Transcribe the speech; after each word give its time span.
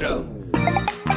intro. 0.00 0.26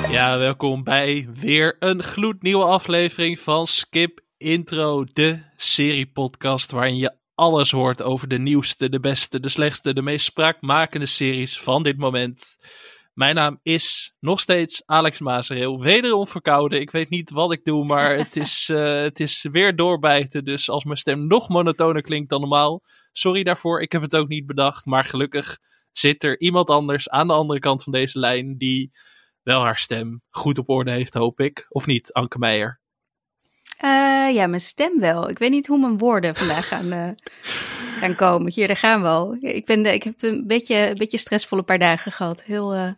Ja, 0.09 0.37
welkom 0.37 0.83
bij 0.83 1.27
weer 1.33 1.75
een 1.79 2.03
gloednieuwe 2.03 2.63
aflevering 2.63 3.39
van 3.39 3.67
Skip 3.67 4.19
Intro, 4.37 5.03
de 5.13 5.39
serie-podcast 5.55 6.71
waarin 6.71 6.97
je 6.97 7.15
alles 7.35 7.71
hoort 7.71 8.01
over 8.01 8.27
de 8.27 8.39
nieuwste, 8.39 8.89
de 8.89 8.99
beste, 8.99 9.39
de 9.39 9.49
slechtste, 9.49 9.93
de 9.93 10.01
meest 10.01 10.25
spraakmakende 10.25 11.05
series 11.05 11.59
van 11.59 11.83
dit 11.83 11.97
moment. 11.97 12.57
Mijn 13.13 13.35
naam 13.35 13.59
is 13.61 14.15
nog 14.19 14.39
steeds 14.39 14.85
Alex 14.85 15.19
Mazereel, 15.19 15.81
wederom 15.81 16.27
verkouden. 16.27 16.81
Ik 16.81 16.91
weet 16.91 17.09
niet 17.09 17.29
wat 17.29 17.51
ik 17.51 17.63
doe, 17.63 17.85
maar 17.85 18.17
het 18.25 18.35
is, 18.35 18.69
uh, 18.71 19.01
het 19.01 19.19
is 19.19 19.45
weer 19.51 19.75
doorbijten. 19.75 20.45
Dus 20.45 20.69
als 20.69 20.83
mijn 20.83 20.97
stem 20.97 21.27
nog 21.27 21.49
monotoner 21.49 22.01
klinkt 22.01 22.29
dan 22.29 22.39
normaal, 22.39 22.83
sorry 23.11 23.43
daarvoor. 23.43 23.81
Ik 23.81 23.91
heb 23.91 24.01
het 24.01 24.15
ook 24.15 24.27
niet 24.27 24.45
bedacht, 24.45 24.85
maar 24.85 25.05
gelukkig 25.05 25.57
zit 25.93 26.23
er 26.23 26.39
iemand 26.39 26.69
anders 26.69 27.09
aan 27.09 27.27
de 27.27 27.33
andere 27.33 27.59
kant 27.59 27.83
van 27.83 27.91
deze 27.91 28.19
lijn 28.19 28.57
die 28.57 28.91
wel 29.43 29.61
haar 29.61 29.77
stem 29.77 30.21
goed 30.29 30.57
op 30.57 30.69
orde 30.69 30.91
heeft, 30.91 31.13
hoop 31.13 31.39
ik. 31.39 31.65
Of 31.69 31.85
niet, 31.85 32.13
Anke 32.13 32.39
Meijer? 32.39 32.81
Uh, 33.83 34.33
ja, 34.33 34.47
mijn 34.47 34.61
stem 34.61 34.99
wel. 34.99 35.29
Ik 35.29 35.37
weet 35.37 35.51
niet 35.51 35.67
hoe 35.67 35.79
mijn 35.79 35.97
woorden 35.97 36.35
vandaag 36.35 36.67
gaan, 36.67 36.93
uh, 36.93 37.09
gaan 37.99 38.15
komen. 38.15 38.51
Hier, 38.51 38.67
daar 38.67 38.75
gaan 38.75 39.01
we 39.01 39.07
al. 39.07 39.35
Ik, 39.39 39.65
ben, 39.65 39.85
ik 39.85 40.03
heb 40.03 40.21
een 40.21 40.47
beetje, 40.47 40.89
een 40.89 40.97
beetje 40.97 41.17
stressvolle 41.17 41.63
paar 41.63 41.79
dagen 41.79 42.11
gehad. 42.11 42.43
Heel, 42.43 42.75
uh, 42.75 42.91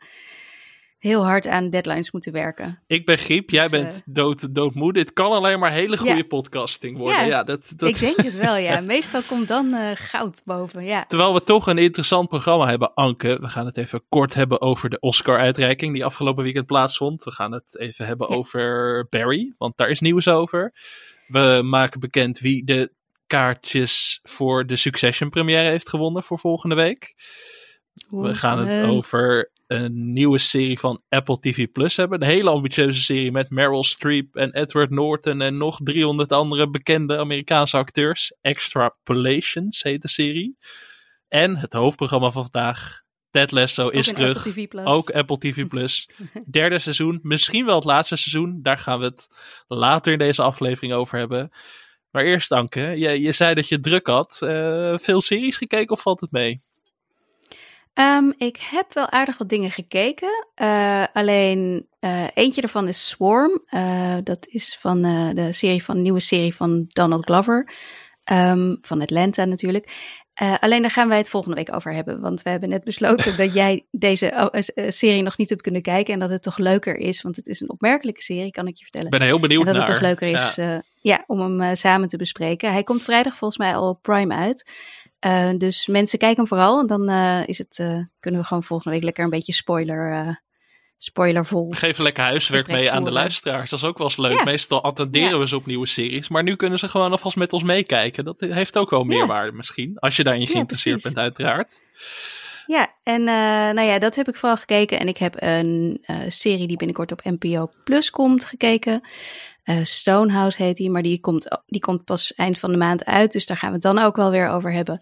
heel 1.05 1.25
hard 1.25 1.47
aan 1.47 1.69
deadlines 1.69 2.11
moeten 2.11 2.31
werken. 2.31 2.79
Ik 2.87 3.05
ben 3.05 3.17
griep, 3.17 3.49
jij 3.49 3.67
dus, 3.67 3.71
bent 3.71 4.03
dood, 4.05 4.55
doodmoe. 4.55 4.93
Dit 4.93 5.13
kan 5.13 5.31
alleen 5.31 5.59
maar 5.59 5.71
hele 5.71 5.97
goede 5.97 6.15
ja. 6.15 6.23
podcasting 6.23 6.97
worden. 6.97 7.19
Ja, 7.19 7.25
ja 7.25 7.43
dat, 7.43 7.73
dat... 7.75 7.89
ik 7.89 7.99
denk 7.99 8.17
het 8.17 8.37
wel, 8.37 8.55
ja. 8.67 8.81
Meestal 8.81 9.21
komt 9.21 9.47
dan 9.47 9.73
uh, 9.73 9.91
goud 9.93 10.41
boven, 10.45 10.83
ja. 10.83 11.05
Terwijl 11.05 11.33
we 11.33 11.43
toch 11.43 11.67
een 11.67 11.77
interessant 11.77 12.29
programma 12.29 12.67
hebben, 12.67 12.93
Anke. 12.93 13.37
We 13.41 13.47
gaan 13.47 13.65
het 13.65 13.77
even 13.77 14.03
kort 14.09 14.33
hebben 14.33 14.61
over 14.61 14.89
de 14.89 14.99
Oscar-uitreiking 14.99 15.93
die 15.93 16.05
afgelopen 16.05 16.43
weekend 16.43 16.65
plaatsvond. 16.65 17.23
We 17.23 17.31
gaan 17.31 17.51
het 17.51 17.79
even 17.79 18.05
hebben 18.05 18.27
ja. 18.29 18.35
over 18.35 19.07
Barry, 19.09 19.53
want 19.57 19.77
daar 19.77 19.89
is 19.89 19.99
nieuws 19.99 20.27
over. 20.27 20.73
We 21.27 21.61
maken 21.63 21.99
bekend 21.99 22.39
wie 22.39 22.65
de 22.65 22.91
kaartjes 23.27 24.19
voor 24.23 24.65
de 24.65 24.75
Succession 24.75 25.29
première 25.29 25.69
heeft 25.69 25.89
gewonnen 25.89 26.23
voor 26.23 26.39
volgende 26.39 26.75
week. 26.75 27.15
Hoe 28.07 28.27
we 28.27 28.33
gaan 28.33 28.67
het 28.67 28.79
over 28.79 29.51
een 29.67 30.13
nieuwe 30.13 30.37
serie 30.37 30.79
van 30.79 31.01
Apple 31.09 31.39
TV 31.39 31.71
Plus 31.71 31.97
hebben. 31.97 32.21
Een 32.21 32.27
hele 32.27 32.49
ambitieuze 32.49 33.01
serie 33.01 33.31
met 33.31 33.49
Meryl 33.49 33.83
Streep 33.83 34.35
en 34.35 34.53
Edward 34.53 34.89
Norton 34.89 35.41
en 35.41 35.57
nog 35.57 35.79
300 35.83 36.31
andere 36.31 36.69
bekende 36.69 37.17
Amerikaanse 37.17 37.77
acteurs. 37.77 38.35
Extrapolations 38.41 39.83
heet 39.83 40.01
de 40.01 40.07
serie. 40.07 40.57
En 41.27 41.57
het 41.57 41.73
hoofdprogramma 41.73 42.29
van 42.29 42.41
vandaag, 42.41 43.01
Ted 43.29 43.51
Lasso, 43.51 43.87
is 43.87 44.13
terug. 44.13 44.47
Apple. 44.47 44.85
Ook 44.85 45.11
Apple 45.11 45.37
TV 45.37 45.67
Plus. 45.67 46.09
Derde 46.51 46.79
seizoen, 46.79 47.19
misschien 47.21 47.65
wel 47.65 47.75
het 47.75 47.83
laatste 47.83 48.15
seizoen. 48.15 48.59
Daar 48.61 48.77
gaan 48.77 48.99
we 48.99 49.05
het 49.05 49.27
later 49.67 50.11
in 50.11 50.19
deze 50.19 50.41
aflevering 50.41 50.93
over 50.93 51.17
hebben. 51.17 51.51
Maar 52.11 52.23
eerst, 52.23 52.51
Anke, 52.51 52.81
je, 52.81 53.21
je 53.21 53.31
zei 53.31 53.53
dat 53.53 53.69
je 53.69 53.79
druk 53.79 54.07
had. 54.07 54.39
Uh, 54.43 54.97
veel 54.97 55.21
series 55.21 55.57
gekeken 55.57 55.95
of 55.95 56.01
valt 56.01 56.21
het 56.21 56.31
mee? 56.31 56.59
Um, 57.99 58.33
ik 58.37 58.57
heb 58.57 58.93
wel 58.93 59.09
aardig 59.09 59.37
wat 59.37 59.49
dingen 59.49 59.71
gekeken. 59.71 60.47
Uh, 60.61 61.03
alleen 61.13 61.87
uh, 62.01 62.23
eentje 62.33 62.61
daarvan 62.61 62.87
is 62.87 63.07
Swarm. 63.07 63.61
Uh, 63.69 64.15
dat 64.23 64.47
is 64.47 64.77
van 64.79 65.01
de 65.35 65.47
serie 65.53 65.83
van 65.83 66.01
nieuwe 66.01 66.19
serie 66.19 66.55
van 66.55 66.85
Donald 66.87 67.25
Glover. 67.25 67.73
Um, 68.31 68.77
van 68.81 69.01
Atlanta 69.01 69.45
natuurlijk. 69.45 69.91
alleen 70.59 70.81
daar 70.81 70.91
gaan 70.91 71.07
wij 71.07 71.17
het 71.17 71.29
volgende 71.29 71.55
week 71.55 71.75
over 71.75 71.93
hebben. 71.93 72.21
Want 72.21 72.41
we 72.41 72.49
hebben 72.49 72.69
net 72.69 72.83
besloten 72.83 73.37
dat 73.45 73.53
jij 73.53 73.85
deze 73.91 74.51
serie 74.87 75.23
nog 75.23 75.37
niet 75.37 75.49
hebt 75.49 75.61
kunnen 75.61 75.81
kijken. 75.81 76.13
En 76.13 76.19
dat 76.19 76.29
het 76.29 76.43
toch 76.43 76.57
leuker 76.57 76.95
is. 76.97 77.21
Want 77.21 77.35
het 77.35 77.47
is 77.47 77.61
een 77.61 77.71
opmerkelijke 77.71 78.21
serie, 78.21 78.51
kan 78.51 78.67
ik 78.67 78.77
je 78.77 78.83
vertellen. 78.83 79.07
Ik 79.07 79.19
ben 79.19 79.27
heel 79.27 79.39
benieuwd 79.39 79.59
en 79.59 79.73
dat 79.73 79.75
naar. 79.75 79.85
het 79.85 79.93
toch 79.93 80.03
leuker 80.03 80.27
is 80.27 80.55
ja. 80.55 80.81
ja 81.01 81.23
om 81.27 81.59
hem 81.59 81.75
samen 81.75 82.07
te 82.07 82.17
bespreken. 82.17 82.71
Hij 82.71 82.83
komt 82.83 83.03
vrijdag 83.03 83.37
volgens 83.37 83.59
mij 83.59 83.75
al 83.75 83.89
op 83.89 84.01
Prime 84.01 84.35
uit. 84.35 84.71
Uh, 85.25 85.49
dus 85.57 85.87
mensen 85.87 86.19
kijken 86.19 86.37
hem 86.37 86.47
vooral 86.47 86.79
en 86.79 86.87
dan 86.87 87.09
uh, 87.09 87.47
is 87.47 87.57
het, 87.57 87.77
uh, 87.81 87.99
kunnen 88.19 88.41
we 88.41 88.47
gewoon 88.47 88.63
volgende 88.63 88.95
week 88.95 89.03
lekker 89.03 89.23
een 89.23 89.29
beetje 89.29 89.53
spoiler, 89.53 90.43
spoilervol. 90.97 91.71
Geven 91.71 92.03
lekker 92.03 92.23
huiswerk 92.23 92.67
mee 92.67 92.91
aan 92.91 93.03
de 93.03 93.11
luisteraars. 93.11 93.69
Dat 93.69 93.79
is 93.79 93.85
ook 93.85 93.97
wel 93.97 94.07
eens 94.07 94.17
leuk. 94.17 94.37
Ja. 94.37 94.43
Meestal 94.43 94.83
attenderen 94.83 95.29
ja. 95.29 95.37
we 95.37 95.47
ze 95.47 95.55
op 95.55 95.65
nieuwe 95.65 95.87
series. 95.87 96.29
Maar 96.29 96.43
nu 96.43 96.55
kunnen 96.55 96.79
ze 96.79 96.87
gewoon 96.87 97.11
alvast 97.11 97.35
met 97.35 97.53
ons 97.53 97.63
meekijken. 97.63 98.25
Dat 98.25 98.39
heeft 98.39 98.77
ook 98.77 98.89
wel 98.89 99.03
meerwaarde 99.03 99.51
ja. 99.51 99.57
misschien. 99.57 99.99
Als 99.99 100.15
je 100.15 100.23
daarin 100.23 100.47
geïnteresseerd 100.47 101.03
bent, 101.03 101.17
uiteraard. 101.17 101.83
Ja, 102.65 102.93
en 103.03 103.23
nou 103.73 103.81
ja, 103.81 103.99
dat 103.99 104.15
heb 104.15 104.27
ik 104.27 104.35
vooral 104.35 104.57
gekeken. 104.57 104.99
En 104.99 105.07
ik 105.07 105.17
heb 105.17 105.35
een 105.37 106.05
serie 106.27 106.67
die 106.67 106.77
binnenkort 106.77 107.11
op 107.11 107.23
NPO 107.23 107.71
Plus 107.83 108.09
komt 108.09 108.45
gekeken. 108.45 109.01
Uh, 109.65 109.79
Stonehouse 109.83 110.63
heet 110.63 110.77
die, 110.77 110.89
maar 110.89 111.01
die 111.01 111.19
komt, 111.19 111.61
die 111.65 111.81
komt 111.81 112.03
pas 112.03 112.33
eind 112.33 112.59
van 112.59 112.71
de 112.71 112.77
maand 112.77 113.05
uit. 113.05 113.31
Dus 113.31 113.45
daar 113.45 113.57
gaan 113.57 113.69
we 113.69 113.73
het 113.73 113.83
dan 113.83 113.99
ook 113.99 114.15
wel 114.15 114.31
weer 114.31 114.49
over 114.49 114.73
hebben. 114.73 115.01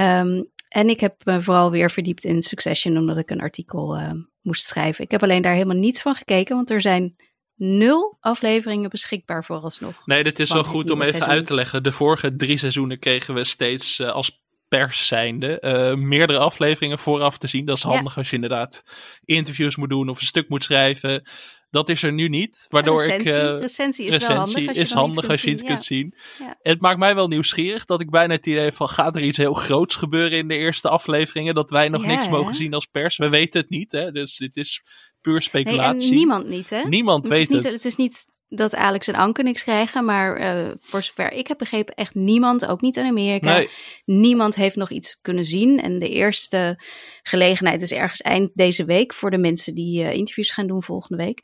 Um, 0.00 0.50
en 0.68 0.88
ik 0.88 1.00
heb 1.00 1.24
me 1.24 1.42
vooral 1.42 1.70
weer 1.70 1.90
verdiept 1.90 2.24
in 2.24 2.42
Succession, 2.42 2.96
omdat 2.96 3.16
ik 3.16 3.30
een 3.30 3.40
artikel 3.40 3.98
uh, 3.98 4.10
moest 4.42 4.66
schrijven. 4.66 5.04
Ik 5.04 5.10
heb 5.10 5.22
alleen 5.22 5.42
daar 5.42 5.52
helemaal 5.52 5.76
niets 5.76 6.02
van 6.02 6.14
gekeken, 6.14 6.56
want 6.56 6.70
er 6.70 6.80
zijn 6.80 7.16
nul 7.54 8.16
afleveringen 8.20 8.90
beschikbaar 8.90 9.44
vooralsnog. 9.44 10.06
Nee, 10.06 10.24
dit 10.24 10.38
is 10.38 10.52
wel 10.52 10.64
goed 10.64 10.90
om 10.90 11.00
even 11.00 11.12
seizoen. 11.12 11.32
uit 11.32 11.46
te 11.46 11.54
leggen. 11.54 11.82
De 11.82 11.92
vorige 11.92 12.36
drie 12.36 12.56
seizoenen 12.56 12.98
kregen 12.98 13.34
we 13.34 13.44
steeds 13.44 13.98
uh, 13.98 14.10
als 14.10 14.42
pers 14.68 15.06
zijnde 15.06 15.58
uh, 15.60 16.04
meerdere 16.04 16.38
afleveringen 16.38 16.98
vooraf 16.98 17.38
te 17.38 17.46
zien. 17.46 17.64
Dat 17.64 17.76
is 17.76 17.82
handig 17.82 18.14
ja. 18.14 18.18
als 18.18 18.28
je 18.28 18.34
inderdaad 18.34 18.84
interviews 19.24 19.76
moet 19.76 19.88
doen 19.88 20.08
of 20.08 20.20
een 20.20 20.26
stuk 20.26 20.48
moet 20.48 20.64
schrijven. 20.64 21.22
Dat 21.70 21.88
is 21.88 22.02
er 22.02 22.12
nu 22.12 22.28
niet. 22.28 22.66
Waardoor 22.68 22.96
recensie. 23.04 23.30
ik. 23.30 23.36
Uh, 23.36 23.60
recensie 23.60 24.04
is 24.06 24.12
recensie 24.12 24.28
wel 24.28 24.36
handig 24.44 24.66
als 24.68 24.76
je, 24.76 24.82
is 24.82 24.92
handig 24.92 25.28
als 25.28 25.42
je 25.42 25.50
iets 25.50 25.60
zien. 25.60 25.68
kunt 25.68 25.84
zien. 25.84 26.14
Ja. 26.38 26.58
Het 26.62 26.80
maakt 26.80 26.98
mij 26.98 27.14
wel 27.14 27.28
nieuwsgierig 27.28 27.84
dat 27.84 28.00
ik 28.00 28.10
bijna 28.10 28.34
het 28.34 28.46
idee 28.46 28.72
van 28.72 28.88
gaat 28.88 29.16
er 29.16 29.22
iets 29.22 29.36
heel 29.36 29.54
groots 29.54 29.94
gebeuren 29.94 30.38
in 30.38 30.48
de 30.48 30.54
eerste 30.54 30.88
afleveringen 30.88 31.54
dat 31.54 31.70
wij 31.70 31.88
nog 31.88 32.02
Ja, 32.02 32.08
niks 32.08 32.24
hè? 32.24 32.30
mogen 32.30 32.54
zien 32.54 32.74
als 32.74 32.86
pers. 32.86 33.16
We 33.16 33.28
weten 33.28 33.60
het 33.60 33.70
niet, 33.70 33.92
hè? 33.92 34.10
Dus 34.12 34.36
dit 34.36 34.56
is 34.56 34.82
puur 35.20 35.32
Nee, 35.32 35.42
speculatie. 35.42 36.08
en 36.10 36.14
niemand 36.16 36.48
niet, 36.48 36.70
hè? 36.70 36.82
Niemand 36.82 37.24
het 37.24 37.32
is 37.32 37.38
weet 37.38 37.48
niet, 37.48 37.62
het. 37.62 37.72
Het 37.72 37.84
is 37.84 37.96
niet 37.96 38.26
dat 38.48 38.74
Alex 38.74 39.06
en 39.06 39.14
Anke 39.14 39.42
niks 39.42 39.62
krijgen, 39.62 40.04
maar 40.04 40.36
eh, 40.36 40.74
voor 40.80 41.02
zover 41.02 41.32
ik 41.32 41.46
heb 41.48 41.58
begrepen, 41.58 41.94
echt 41.94 42.14
niemand, 42.14 42.66
ook 42.66 42.80
niet 42.80 42.96
in 42.96 43.06
Amerika. 43.06 43.54
Nee, 43.54 43.70
Niemand 44.04 44.54
heeft 44.54 44.76
nog 44.76 44.90
iets 44.90 45.18
kunnen 45.20 45.44
zien. 45.44 45.80
En 45.80 45.98
de 45.98 46.08
eerste 46.08 46.80
gelegenheid 47.22 47.82
is 47.82 47.92
ergens 47.92 48.20
eind 48.20 48.50
deze 48.54 48.84
week 48.84 49.14
voor 49.14 49.30
de 49.30 49.38
mensen 49.38 49.74
die 49.74 50.04
eh, 50.04 50.12
interviews 50.12 50.50
gaan 50.50 50.66
doen 50.66 50.82
volgende 50.82 51.24
week. 51.24 51.40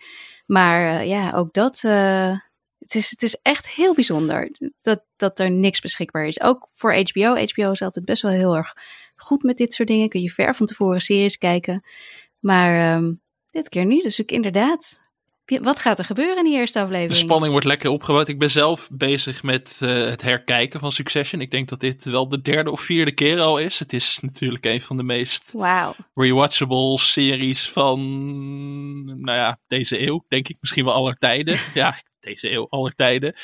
Maar 0.46 1.00
eh, 1.00 1.06
ja, 1.06 1.32
ook 1.32 1.52
dat. 1.52 1.80
het, 1.80 2.94
is, 2.94 3.10
het 3.10 3.22
is 3.22 3.38
echt 3.42 3.68
heel 3.68 3.94
bijzonder 3.94 4.50
dat, 4.82 5.04
dat 5.16 5.38
er 5.38 5.50
niks 5.50 5.80
beschikbaar 5.80 6.26
is. 6.26 6.40
Ook 6.40 6.68
voor 6.72 6.94
HBO. 6.94 7.34
HBO 7.34 7.70
is 7.70 7.82
altijd 7.82 8.04
best 8.04 8.22
wel 8.22 8.32
heel 8.32 8.56
erg 8.56 8.72
goed 9.16 9.42
met 9.42 9.56
dit 9.56 9.72
soort 9.74 9.88
dingen. 9.88 10.08
Kun 10.08 10.20
je 10.20 10.30
ver 10.30 10.54
van 10.54 10.66
tevoren 10.66 11.00
series 11.00 11.38
kijken. 11.38 11.84
Maar 12.38 12.94
ehm, 12.94 13.12
dit 13.50 13.68
keer 13.68 13.84
niet. 13.84 14.02
Dus 14.02 14.18
ik 14.18 14.32
inderdaad. 14.32 15.00
Wat 15.44 15.78
gaat 15.78 15.98
er 15.98 16.04
gebeuren 16.04 16.36
in 16.36 16.44
die 16.44 16.54
eerste 16.54 16.80
aflevering? 16.80 17.10
de 17.10 17.18
spanning 17.18 17.52
wordt 17.52 17.66
lekker 17.66 17.90
opgebouwd. 17.90 18.28
Ik 18.28 18.38
ben 18.38 18.50
zelf 18.50 18.88
bezig 18.92 19.42
met 19.42 19.78
eh, 19.82 19.88
het 19.90 20.22
herkijken 20.22 20.80
van 20.80 20.92
Succession. 20.92 21.40
Ik 21.40 21.50
denk 21.50 21.68
dat 21.68 21.80
dit 21.80 22.04
wel 22.04 22.28
de 22.28 22.42
derde 22.42 22.70
of 22.70 22.80
vierde 22.80 23.12
keer 23.12 23.40
al 23.40 23.58
is. 23.58 23.78
Het 23.78 23.92
is 23.92 24.18
natuurlijk 24.20 24.64
een 24.64 24.80
van 24.80 24.96
de 24.96 25.02
meest 25.02 25.52
Wauw. 25.52 25.94
rewatchable 26.14 26.98
series 26.98 27.70
van, 27.70 28.00
nou 29.04 29.38
ja, 29.38 29.60
deze 29.66 30.06
eeuw. 30.06 30.24
Denk 30.28 30.48
ik 30.48 30.56
misschien 30.60 30.84
wel 30.84 30.94
aller 30.94 31.16
tijden. 31.16 31.60
ja, 31.74 31.98
deze 32.20 32.50
eeuw, 32.50 32.66
aller 32.68 32.94
tijden. 32.94 33.34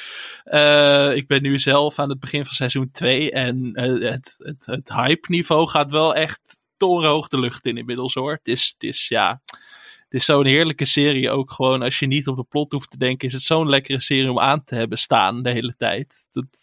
Eh, 0.44 1.16
ik 1.16 1.26
ben 1.26 1.42
nu 1.42 1.58
zelf 1.58 1.98
aan 1.98 2.08
het 2.08 2.20
begin 2.20 2.44
van 2.44 2.54
seizoen 2.54 2.90
2 2.90 3.30
en 3.30 3.72
eh, 3.74 4.10
het, 4.10 4.34
het, 4.38 4.66
het 4.66 4.92
hype 4.92 5.26
niveau 5.28 5.68
gaat 5.68 5.90
wel 5.90 6.14
echt 6.14 6.60
torenhoog 6.76 7.28
de 7.28 7.38
lucht 7.38 7.66
in 7.66 7.76
inmiddels 7.76 8.14
hoor. 8.14 8.32
Het 8.32 8.48
is, 8.48 8.70
het 8.78 8.82
is 8.82 9.08
ja, 9.08 9.42
het 10.10 10.20
is 10.20 10.24
zo'n 10.24 10.46
heerlijke 10.46 10.84
serie 10.84 11.30
ook 11.30 11.52
gewoon. 11.52 11.82
Als 11.82 11.98
je 11.98 12.06
niet 12.06 12.28
op 12.28 12.36
de 12.36 12.44
plot 12.44 12.72
hoeft 12.72 12.90
te 12.90 12.98
denken, 12.98 13.28
is 13.28 13.32
het 13.32 13.42
zo'n 13.42 13.68
lekkere 13.68 14.00
serie 14.00 14.30
om 14.30 14.38
aan 14.38 14.64
te 14.64 14.74
hebben 14.74 14.98
staan 14.98 15.42
de 15.42 15.50
hele 15.50 15.74
tijd. 15.76 16.28
Dat, 16.30 16.56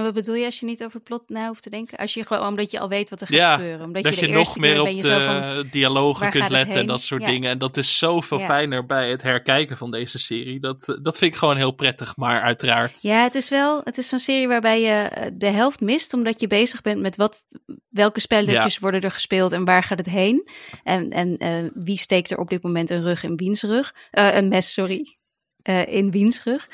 En 0.00 0.06
wat 0.06 0.14
bedoel 0.14 0.34
je 0.34 0.44
als 0.44 0.60
je 0.60 0.66
niet 0.66 0.82
over 0.84 0.94
het 0.94 1.04
plot 1.04 1.22
na 1.26 1.46
hoeft 1.46 1.62
te 1.62 1.70
denken? 1.70 1.98
Als 1.98 2.14
je 2.14 2.26
gewoon, 2.26 2.46
omdat 2.46 2.70
je 2.70 2.78
al 2.80 2.88
weet 2.88 3.10
wat 3.10 3.20
er 3.20 3.26
gaat 3.26 3.36
Ja, 3.36 3.54
gebeuren. 3.54 3.86
Omdat 3.86 4.02
dat 4.02 4.14
je 4.14 4.20
je, 4.20 4.26
de 4.26 4.32
nog 4.32 4.40
eerste 4.40 4.60
keer 4.60 4.70
meer 4.70 4.96
op 4.96 5.02
zo 5.02 5.20
van... 5.20 5.40
de 5.54 5.68
dialogen 5.70 6.30
kunt 6.30 6.48
letten 6.48 6.80
en 6.80 6.86
dat 6.86 7.00
soort 7.00 7.22
Ja. 7.22 7.28
dingen. 7.28 7.50
En 7.50 7.58
dat 7.58 7.76
is 7.76 7.98
zoveel 7.98 8.38
Ja. 8.38 8.44
fijner 8.46 8.86
bij 8.86 9.10
het 9.10 9.22
herkijken 9.22 9.76
van 9.76 9.90
deze 9.90 10.18
serie. 10.18 10.60
Dat, 10.60 10.88
eh, 10.88 10.96
dat 11.02 11.18
vind 11.18 11.32
ik 11.32 11.38
gewoon 11.38 11.56
heel 11.56 11.70
prettig, 11.70 12.16
maar 12.16 12.42
uiteraard. 12.42 12.98
Ja, 13.02 13.22
het 13.22 13.34
is 13.34 13.48
wel, 13.48 13.80
het 13.84 13.98
is 13.98 14.08
zo'n 14.08 14.18
serie 14.18 14.48
waarbij 14.48 14.80
je 14.80 14.92
eh, 14.92 15.30
de 15.34 15.46
helft 15.46 15.80
mist, 15.80 16.14
omdat 16.14 16.40
je 16.40 16.46
bezig 16.46 16.82
bent 16.82 17.00
met 17.00 17.16
wat, 17.16 17.44
welke 17.88 18.20
spelletjes 18.20 18.78
worden 18.78 19.00
er 19.00 19.10
gespeeld 19.10 19.52
en 19.52 19.64
waar 19.64 19.82
gaat 19.82 19.98
het 19.98 20.10
heen. 20.10 20.48
En, 20.82 21.10
en 21.10 21.36
eh, 21.36 21.64
wie 21.74 21.98
steekt 21.98 22.30
er 22.30 22.38
op 22.38 22.48
dit 22.48 22.62
moment 22.62 22.90
een 22.90 23.02
rug 23.02 23.22
in 23.22 23.36
wiens 23.36 23.62
rug, 23.62 23.94
een 24.10 24.48
mes, 24.48 24.72
sorry, 24.72 25.16
in 25.86 26.10
wiens 26.10 26.42
rug. 26.42 26.68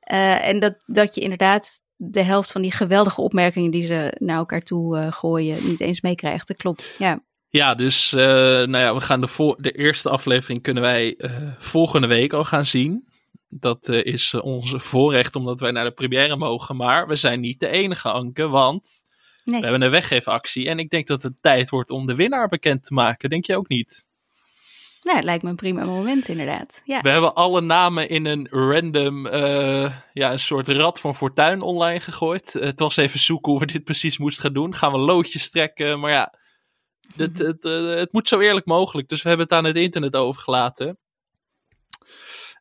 En 0.00 0.58
dat, 0.60 0.82
dat 0.86 1.14
je 1.14 1.20
inderdaad 1.20 1.84
de 1.96 2.22
helft 2.22 2.52
van 2.52 2.62
die 2.62 2.72
geweldige 2.72 3.20
opmerkingen 3.20 3.70
die 3.70 3.86
ze 3.86 4.16
naar 4.18 4.36
elkaar 4.36 4.62
toe 4.62 4.98
eh, 4.98 5.12
gooien 5.12 5.66
niet 5.68 5.80
eens 5.80 6.00
meekrijgt. 6.00 6.48
Dat 6.48 6.56
klopt, 6.56 6.94
ja. 6.98 7.20
Ja, 7.48 7.74
dus 7.74 8.12
uh, 8.12 8.20
nou 8.22 8.78
ja, 8.78 8.94
we 8.94 9.00
gaan 9.00 9.20
de, 9.20 9.54
de 9.58 9.72
eerste 9.72 10.10
aflevering 10.10 10.62
kunnen 10.62 10.82
wij 10.82 11.14
uh, 11.18 11.30
volgende 11.58 12.06
week 12.06 12.32
al 12.32 12.44
gaan 12.44 12.64
zien. 12.64 13.08
Dat 13.48 13.88
is 13.88 14.34
onze 14.34 14.78
voorrecht 14.78 15.36
omdat 15.36 15.60
wij 15.60 15.70
naar 15.70 15.84
de 15.84 15.90
première 15.90 16.36
mogen. 16.36 16.76
Maar 16.76 17.08
we 17.08 17.14
zijn 17.14 17.40
niet 17.40 17.60
de 17.60 17.68
enige, 17.68 18.10
Anke, 18.10 18.48
want 18.48 19.06
nee. 19.44 19.60
we 19.60 19.66
hebben 19.66 19.82
een 19.82 19.90
weggeefactie. 19.90 20.68
En 20.68 20.78
ik 20.78 20.90
denk 20.90 21.06
dat 21.06 21.22
het 21.22 21.32
tijd 21.40 21.70
wordt 21.70 21.90
om 21.90 22.06
de 22.06 22.14
winnaar 22.14 22.48
bekend 22.48 22.82
te 22.84 22.94
maken. 22.94 23.30
Denk 23.30 23.44
je 23.46 23.56
ook 23.56 23.68
niet? 23.68 24.05
Nou, 25.06 25.16
het 25.16 25.24
lijkt 25.24 25.42
me 25.42 25.50
een 25.50 25.56
prima 25.56 25.84
moment 25.84 26.28
inderdaad. 26.28 26.82
Ja. 26.84 27.00
We 27.00 27.08
hebben 27.08 27.34
alle 27.34 27.60
namen 27.60 28.08
in 28.08 28.26
een 28.26 28.48
random, 28.50 29.26
ja, 30.12 30.32
een 30.32 30.38
soort 30.38 30.68
rad 30.68 31.00
van 31.00 31.14
fortuin 31.14 31.60
online 31.60 32.00
gegooid. 32.00 32.52
het 32.52 32.80
was 32.80 32.96
even 32.96 33.20
zoeken 33.20 33.52
hoe 33.52 33.60
we 33.60 33.66
dit 33.66 33.84
precies 33.84 34.18
moesten 34.18 34.42
gaan 34.42 34.52
doen. 34.52 34.74
Gaan 34.74 34.92
we 34.92 34.98
loodjes 34.98 35.50
trekken, 35.50 36.00
maar 36.00 36.10
ja 36.10 36.32
het, 37.16 37.38
het, 37.38 37.64
eh, 37.64 37.94
het 37.94 38.12
moet 38.12 38.28
zo 38.28 38.38
eerlijk 38.38 38.66
mogelijk. 38.66 39.08
Dus 39.08 39.22
we 39.22 39.28
hebben 39.28 39.46
het 39.46 39.56
aan 39.56 39.64
het 39.64 39.76
internet 39.76 40.16
overgelaten. 40.16 40.98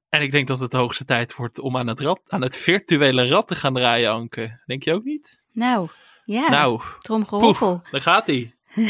En 0.10 0.22
ik 0.22 0.32
denk 0.32 0.48
dat 0.48 0.60
het 0.60 0.72
de 0.72 0.78
hoogste 0.78 1.06
tijd 1.06 1.36
wordt 1.36 1.60
om 1.60 1.78
aan 1.78 1.88
het, 1.88 2.00
rad, 2.00 2.22
aan 2.28 2.42
het 2.42 2.58
virtuele 2.58 3.28
rad 3.28 3.48
te 3.48 3.56
gaan 3.56 3.74
draaien, 3.74 4.12
Anke. 4.12 4.62
Denk 4.66 4.84
je 4.84 4.94
ook 4.94 5.04
niet? 5.04 5.48
Nou, 5.52 5.90
ja. 6.26 6.50
Nou, 6.50 6.82
tromgeroffel. 7.00 7.82
daar 7.92 8.02
gaat 8.02 8.28
hij. 8.28 8.56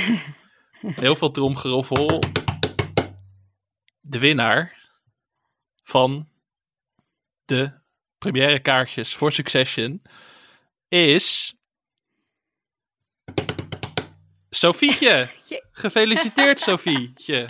Heel 0.80 1.16
veel 1.16 1.32
tromgeroffel. 1.32 2.20
De 4.08 4.20
winnaar 4.20 4.90
van 5.84 6.30
de 7.46 7.72
première 8.18 8.60
kaartjes 8.60 9.16
voor 9.16 9.32
Succession 9.32 10.02
is 10.88 11.56
Sofietje! 14.50 15.30
Gefeliciteerd, 15.72 16.60
Sofietje! 16.60 17.50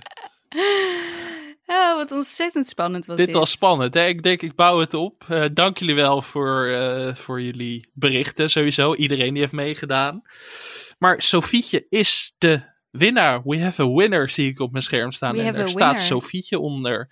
Oh, 1.68 1.96
wat 1.96 2.12
ontzettend 2.12 2.68
spannend 2.68 3.06
was 3.06 3.18
dit. 3.18 3.26
Dit 3.26 3.36
was 3.36 3.52
spannend, 3.52 3.94
hè? 3.94 4.06
Ik 4.06 4.24
denk, 4.24 4.42
ik 4.42 4.56
bouw 4.56 4.80
het 4.80 4.94
op. 4.94 5.26
Uh, 5.30 5.46
dank 5.54 5.78
jullie 5.78 5.96
wel 5.96 6.22
voor, 6.22 6.68
uh, 6.68 7.16
voor 7.16 7.42
jullie 7.42 7.90
berichten, 7.94 8.50
sowieso. 8.50 8.96
Iedereen 8.96 9.32
die 9.32 9.42
heeft 9.42 9.54
meegedaan. 9.54 10.22
Maar 10.98 11.22
Sofietje 11.22 11.86
is 11.90 12.34
de 12.38 12.75
winnaar. 12.98 13.42
We 13.44 13.60
have 13.60 13.82
a 13.82 13.90
winner, 13.90 14.30
zie 14.30 14.50
ik 14.50 14.60
op 14.60 14.72
mijn 14.72 14.84
scherm 14.84 15.12
staan. 15.12 15.36
We 15.36 15.42
en 15.42 15.56
er 15.56 15.70
staat 15.70 16.00
Sofietje 16.00 16.60
onder. 16.60 17.10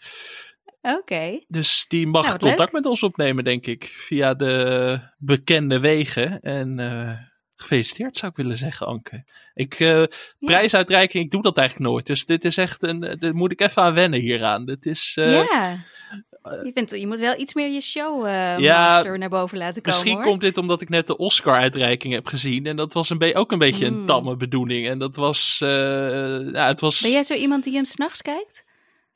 Oké. 0.81 0.97
Okay. 0.97 1.45
Dus 1.47 1.85
die 1.88 2.07
mag 2.07 2.25
nou, 2.25 2.38
contact 2.38 2.59
leuk. 2.59 2.71
met 2.71 2.85
ons 2.85 3.03
opnemen, 3.03 3.44
denk 3.44 3.65
ik. 3.65 3.83
Via 3.83 4.33
de 4.33 5.00
bekende 5.18 5.80
wegen. 5.80 6.41
En... 6.41 6.80
Uh, 6.80 7.12
gefeliciteerd 7.56 8.18
zou 8.18 8.31
ik 8.31 8.38
willen 8.38 8.57
zeggen, 8.57 8.88
Anke. 8.88 9.24
Ik, 9.53 9.80
uh, 9.80 10.03
prijsuitreiking, 10.39 11.24
ik 11.24 11.31
doe 11.31 11.41
dat 11.41 11.57
eigenlijk 11.57 11.89
nooit. 11.89 12.06
Dus 12.06 12.25
dit 12.25 12.45
is 12.45 12.57
echt 12.57 12.83
een, 12.83 13.00
dit 13.19 13.33
moet 13.33 13.51
ik 13.51 13.62
even 13.62 13.81
aan 13.81 13.94
wennen 13.94 14.19
hieraan. 14.19 14.65
Dit 14.65 14.85
is... 14.85 15.15
Uh, 15.19 15.44
ja. 15.44 15.77
Je, 16.44 16.72
vindt, 16.74 16.92
je 16.92 17.07
moet 17.07 17.19
wel 17.19 17.40
iets 17.40 17.54
meer 17.54 17.69
je 17.69 17.81
show 17.81 18.28
ja, 18.60 19.01
naar 19.01 19.30
boven 19.30 19.57
laten 19.57 19.81
komen. 19.81 20.00
Misschien 20.00 20.13
hoor. 20.16 20.24
komt 20.24 20.42
dit 20.42 20.57
omdat 20.57 20.81
ik 20.81 20.90
net 20.90 21.07
de 21.07 21.18
Oscar-uitreiking 21.18 22.13
heb 22.13 22.28
gezien. 22.28 22.66
En 22.66 22.75
dat 22.75 22.94
was 22.94 23.10
een 23.10 23.36
ook 23.36 23.51
een 23.51 23.60
beetje 23.60 23.90
mm. 23.90 23.98
een 23.98 24.06
tamme 24.06 24.36
bedoeling. 24.36 24.88
En 24.88 25.00
dat 25.00 25.16
was, 25.16 25.57
ja, 25.60 26.68
het 26.68 26.80
was... 26.80 27.01
Ben 27.01 27.12
jij 27.12 27.24
zo 27.24 27.34
iemand 27.34 27.63
die 27.63 27.74
hem 27.74 27.86
s'nachts 27.86 28.22
kijkt? 28.22 28.66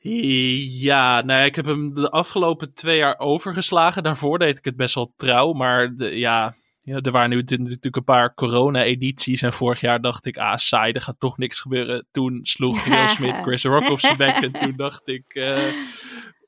Ja, 0.00 1.20
nou, 1.20 1.44
ik 1.44 1.54
heb 1.54 1.64
hem 1.64 1.94
de 1.94 2.10
afgelopen 2.10 2.74
twee 2.74 2.96
jaar 2.96 3.18
overgeslagen. 3.18 4.02
Daarvoor 4.02 4.38
deed 4.38 4.58
ik 4.58 4.64
het 4.64 4.76
best 4.76 4.94
wel 4.94 5.12
trouw. 5.16 5.52
Maar 5.52 5.94
de, 5.96 6.18
ja, 6.18 6.54
ja, 6.82 7.00
er 7.00 7.10
waren 7.10 7.30
nu 7.30 7.36
natuurlijk 7.36 7.96
een 7.96 8.04
paar 8.04 8.34
corona-edities. 8.34 9.42
En 9.42 9.52
vorig 9.52 9.80
jaar 9.80 10.00
dacht 10.00 10.26
ik, 10.26 10.36
ah, 10.36 10.56
saai, 10.56 10.92
er 10.92 11.00
gaat 11.00 11.20
toch 11.20 11.38
niks 11.38 11.60
gebeuren. 11.60 12.06
Toen 12.10 12.40
sloeg 12.42 12.84
Will 12.84 13.06
Smith 13.06 13.38
Chris 13.38 13.64
Rock 13.64 13.90
op 13.90 14.00
zijn 14.00 14.16
bek. 14.16 14.34
En 14.34 14.52
toen 14.52 14.76
dacht 14.76 15.08
ik, 15.08 15.34
uh, 15.34 15.72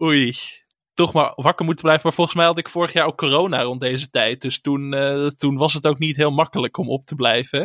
oei, 0.03 0.35
toch 1.01 1.13
maar 1.13 1.33
wakker 1.35 1.65
moeten 1.65 1.85
blijven. 1.85 2.07
Maar 2.07 2.15
volgens 2.15 2.37
mij 2.37 2.47
had 2.47 2.59
ik 2.59 2.69
vorig 2.69 2.93
jaar 2.93 3.07
ook 3.07 3.17
corona 3.17 3.63
rond 3.63 3.81
deze 3.81 4.11
tijd. 4.11 4.41
Dus 4.41 4.61
toen, 4.61 4.95
uh, 4.95 5.27
toen 5.27 5.57
was 5.57 5.75
het 5.75 5.87
ook 5.87 5.99
niet 5.99 6.17
heel 6.17 6.31
makkelijk 6.31 6.77
om 6.77 6.89
op 6.89 7.07
te 7.07 7.15
blijven. 7.15 7.63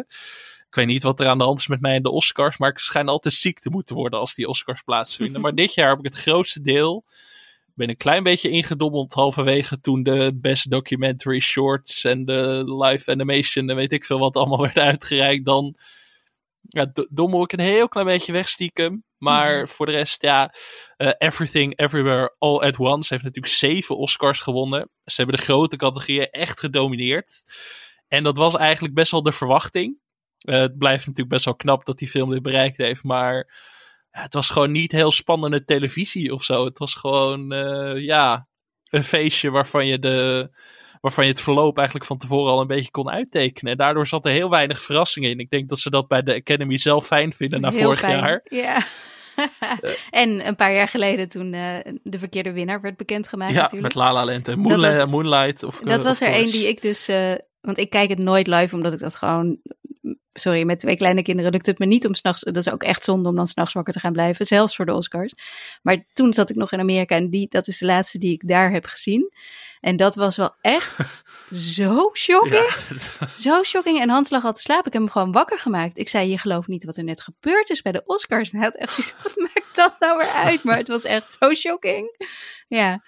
Ik 0.68 0.76
weet 0.76 0.86
niet 0.86 1.04
wat 1.04 1.20
er 1.20 1.28
aan 1.28 1.38
de 1.38 1.44
hand 1.44 1.60
is 1.60 1.68
met 1.68 1.82
mij 1.82 1.96
in 1.96 2.04
de 2.04 2.12
Oscars. 2.12 2.58
Maar 2.58 2.70
ik 2.70 2.78
schijn 2.78 3.08
altijd 3.08 3.34
ziek 3.34 3.60
te 3.60 3.70
moeten 3.70 3.96
worden 3.96 4.20
als 4.20 4.36
die 4.36 4.48
Oscars 4.48 4.82
plaatsvinden. 4.82 5.42
maar 5.42 5.56
dit 5.56 5.74
jaar 5.74 5.90
heb 5.90 5.98
ik 5.98 6.06
het 6.06 6.18
grootste 6.18 6.62
deel 6.62 7.06
ben 7.76 7.90
een 7.90 7.98
klein 7.98 8.24
beetje 8.24 8.50
ingedommeld 8.50 9.14
halverwege 9.14 9.80
toen 9.80 10.04
de 10.04 10.31
best 10.36 10.70
documentary 10.70 11.40
shorts 11.40 12.04
en 12.04 12.26
de 12.26 12.64
live 12.66 13.12
animation 13.12 13.70
en 13.70 13.76
weet 13.76 13.92
ik 13.92 14.06
veel 14.06 14.20
wat 14.20 14.36
allemaal 14.36 14.62
werd 14.74 14.78
uitgereikt. 14.78 15.46
Dan 15.46 15.76
ja, 16.68 16.92
dommel 17.10 17.44
ik 17.44 17.52
een 17.52 17.60
heel 17.60 17.88
klein 17.88 18.08
beetje 18.08 18.32
wegstiekem. 18.32 19.04
Maar 19.18 19.58
mhm. 19.58 19.68
voor 19.68 19.86
de 19.86 19.92
rest, 19.92 20.22
ja, 20.22 20.54
uh, 20.98 21.12
Everything 21.18 21.80
Everywhere 21.80 22.36
All 22.38 22.60
at 22.60 22.78
Once 22.78 23.14
heeft 23.14 23.26
natuurlijk 23.26 23.54
zeven 23.54 23.98
Oscars 23.98 24.40
gewonnen. 24.40 24.90
Ze 25.04 25.22
hebben 25.22 25.36
de 25.36 25.44
grote 25.44 25.76
categorieën 25.76 26.30
echt 26.30 26.60
gedomineerd. 26.60 27.44
En 28.08 28.24
dat 28.24 28.38
was 28.38 28.56
eigenlijk 28.56 28.94
best 28.94 29.12
wel 29.12 29.24
de 29.24 29.32
verwachting. 29.32 30.00
Uh, 30.48 30.60
het 30.60 30.78
blijft 30.78 31.06
natuurlijk 31.06 31.34
best 31.34 31.46
wel 31.46 31.56
knap 31.56 31.86
dat 31.86 31.98
die 31.98 32.08
film 32.08 32.30
dit 32.30 32.42
bereikt 32.42 32.78
heeft, 32.78 33.04
maar 33.04 33.54
het 34.10 34.34
was 34.34 34.50
gewoon 34.50 34.72
niet 34.72 34.92
heel 34.92 35.12
spannende 35.12 35.64
televisie 35.64 36.34
of 36.34 36.44
zo. 36.44 36.66
Het 36.66 36.78
was 36.78 36.94
gewoon, 36.94 37.54
uh, 37.54 38.04
ja, 38.04 38.48
een 38.90 39.04
feestje 39.04 39.50
waarvan 39.50 39.88
je, 39.88 40.00
de, 40.00 40.50
waarvan 41.06 41.25
je 41.25 41.31
het 41.31 41.42
verloop 41.42 41.78
eigenlijk 41.78 42.07
van 42.07 42.18
tevoren 42.18 42.52
al 42.52 42.62
een 42.62 42.68
beetje 42.68 42.92
kon 42.92 43.10
uittekenen. 43.10 43.72
En 43.72 43.78
daardoor 43.78 44.07
zat 44.07 44.25
er 44.25 44.31
heel 44.31 44.50
weinig 44.50 44.81
verrassing 44.81 45.25
in. 45.25 45.40
Ik 45.40 45.50
denk 45.50 45.69
dat 45.69 45.80
ze 45.80 45.90
dat 45.90 46.07
bij 46.07 46.24
de 46.24 46.36
Academy 46.36 46.78
zelf 46.78 47.06
fijn 47.06 47.34
vinden 47.34 47.62
na 47.62 47.72
vorig 47.72 48.02
jaar. 48.02 48.42
Ja. 48.44 48.86
en 50.24 50.48
een 50.48 50.56
paar 50.56 50.74
jaar 50.74 50.88
geleden 50.88 51.30
toen 51.30 51.54
uh, 51.54 51.75
de 52.04 52.19
verkeerde 52.19 52.52
winnaar 52.52 52.81
werd 52.81 52.98
bekendgemaakt 52.98 53.54
ja, 53.54 53.62
natuurlijk. 53.62 53.94
met 53.94 54.04
La 54.04 54.13
La 54.13 54.25
Land 54.25 54.48
en 54.48 54.60
Moonlight. 54.60 55.06
Moonlight 55.06 55.63
of, 55.63 55.80
dat 55.80 56.04
was 56.04 56.22
er 56.22 56.28
één 56.28 56.52
die 56.52 56.68
ik 56.68 56.81
dus... 56.81 57.10
Uh, 57.10 57.34
want 57.62 57.78
ik 57.78 57.90
kijk 57.90 58.10
het 58.10 58.19
nooit 58.19 58.48
live, 58.48 58.75
omdat 58.75 58.94
ik 58.94 59.00
dat 59.00 59.16
gewoon 59.16 59.57
sorry, 60.34 60.63
met 60.63 60.80
twee 60.80 60.96
kleine 60.96 61.22
kinderen 61.22 61.52
lukt 61.52 61.66
het 61.66 61.80
me 61.80 61.86
niet 61.86 62.07
om 62.07 62.13
s'nachts. 62.13 62.42
Dat 62.42 62.57
is 62.57 62.69
ook 62.69 62.84
echt 62.84 63.04
zonde 63.04 63.30
om 63.30 63.36
dan 63.36 63.48
s'nachts 63.48 63.74
wakker 63.74 63.94
te 63.94 64.00
gaan 64.00 64.13
blijven, 64.13 64.46
zelfs 64.46 64.75
voor 64.75 64.86
de 64.86 64.94
Oscars. 64.94 65.34
Maar 65.81 66.06
toen 66.13 66.34
zat 66.34 66.50
ik 66.50 66.56
nog 66.56 66.72
in 66.72 66.80
Amerika 66.80 67.16
en 67.16 67.30
die, 67.30 67.48
dat 67.50 67.68
is 67.68 67.78
de 67.78 67.86
laatste 67.86 68.18
die 68.18 68.31
ik 68.31 68.48
daar 68.48 68.72
heb 68.72 68.86
gezien. 68.86 69.31
En 69.80 69.95
dat 69.95 70.16
was 70.16 70.38
wel 70.38 70.56
echt 70.62 70.97
zo 71.76 72.09
shocking. 72.14 72.76
Zo 73.35 73.64
shocking. 73.64 74.00
En 74.00 74.09
Hans 74.09 74.30
lag 74.30 74.45
al 74.45 74.54
te 74.54 74.62
slapen. 74.62 74.85
Ik 74.85 74.94
heb 74.94 75.02
hem 75.02 75.12
gewoon 75.12 75.31
wakker 75.31 75.59
gemaakt. 75.59 75.97
Ik 75.97 76.09
zei: 76.09 76.30
Je 76.30 76.38
gelooft 76.38 76.68
niet 76.68 76.85
wat 76.85 76.97
er 76.97 77.04
net 77.04 77.21
gebeurd 77.21 77.69
is 77.69 77.81
bij 77.81 77.92
de 77.92 78.04
Oscars. 78.06 78.50
En 78.52 78.57
hij 78.57 78.66
had 78.66 78.76
echt 78.76 78.94
zoiets: 78.94 79.14
Wat 79.24 79.35
maakt 79.38 79.76
dat 79.76 79.95
nou 80.00 80.18
weer 80.18 80.31
uit? 80.31 80.64
Maar 80.64 80.78
het 80.78 80.88
was 80.88 81.04
echt 81.04 81.38
zo 81.40 81.54
shocking. 81.54 82.28
Ja. 82.68 83.04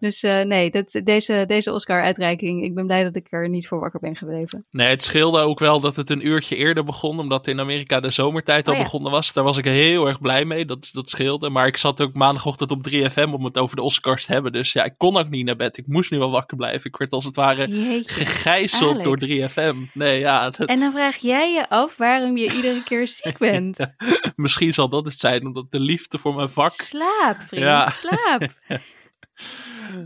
Dus 0.00 0.22
uh, 0.22 0.40
nee, 0.40 0.70
dat, 0.70 1.00
deze, 1.04 1.44
deze 1.46 1.72
Oscar-uitreiking, 1.72 2.64
ik 2.64 2.74
ben 2.74 2.86
blij 2.86 3.02
dat 3.02 3.16
ik 3.16 3.26
er 3.30 3.48
niet 3.48 3.66
voor 3.66 3.80
wakker 3.80 4.00
ben 4.00 4.16
gebleven. 4.16 4.66
Nee, 4.70 4.88
het 4.88 5.04
scheelde 5.04 5.40
ook 5.40 5.58
wel 5.58 5.80
dat 5.80 5.96
het 5.96 6.10
een 6.10 6.26
uurtje 6.26 6.56
eerder 6.56 6.84
begon, 6.84 7.18
omdat 7.18 7.46
in 7.46 7.60
Amerika 7.60 8.00
de 8.00 8.10
zomertijd 8.10 8.66
al 8.66 8.72
oh, 8.72 8.78
ja. 8.78 8.84
begonnen 8.84 9.12
was. 9.12 9.32
Daar 9.32 9.44
was 9.44 9.56
ik 9.56 9.64
heel 9.64 10.06
erg 10.06 10.20
blij 10.20 10.44
mee, 10.44 10.64
dat, 10.64 10.88
dat 10.92 11.10
scheelde. 11.10 11.50
Maar 11.50 11.66
ik 11.66 11.76
zat 11.76 12.00
ook 12.00 12.14
maandagochtend 12.14 12.70
op 12.70 12.88
3FM 12.90 13.32
om 13.32 13.44
het 13.44 13.58
over 13.58 13.76
de 13.76 13.82
Oscars 13.82 14.24
te 14.24 14.32
hebben. 14.32 14.52
Dus 14.52 14.72
ja, 14.72 14.84
ik 14.84 14.94
kon 14.96 15.16
ook 15.16 15.28
niet 15.28 15.44
naar 15.44 15.56
bed. 15.56 15.76
Ik 15.76 15.86
moest 15.86 16.10
nu 16.10 16.18
wel 16.18 16.30
wakker 16.30 16.56
blijven. 16.56 16.90
Ik 16.90 16.96
werd 16.96 17.12
als 17.12 17.24
het 17.24 17.36
ware 17.36 17.66
Jeetje, 17.66 18.24
gegijzeld 18.24 18.98
Alex. 19.00 19.04
door 19.04 19.18
3FM. 19.28 19.92
Nee, 19.92 20.18
ja. 20.18 20.50
Dat... 20.50 20.68
En 20.68 20.80
dan 20.80 20.92
vraag 20.92 21.16
jij 21.16 21.52
je 21.52 21.68
af 21.68 21.96
waarom 21.96 22.36
je 22.36 22.52
iedere 22.52 22.82
keer 22.82 23.08
ziek 23.22 23.38
bent. 23.38 23.76
ja, 23.76 23.94
misschien 24.36 24.72
zal 24.72 24.88
dat 24.88 25.04
het 25.04 25.20
zijn, 25.20 25.46
omdat 25.46 25.70
de 25.70 25.80
liefde 25.80 26.18
voor 26.18 26.34
mijn 26.34 26.48
vak... 26.48 26.72
Slaap, 26.72 27.36
vriend, 27.46 27.64
ja. 27.64 27.88
slaap. 27.88 28.48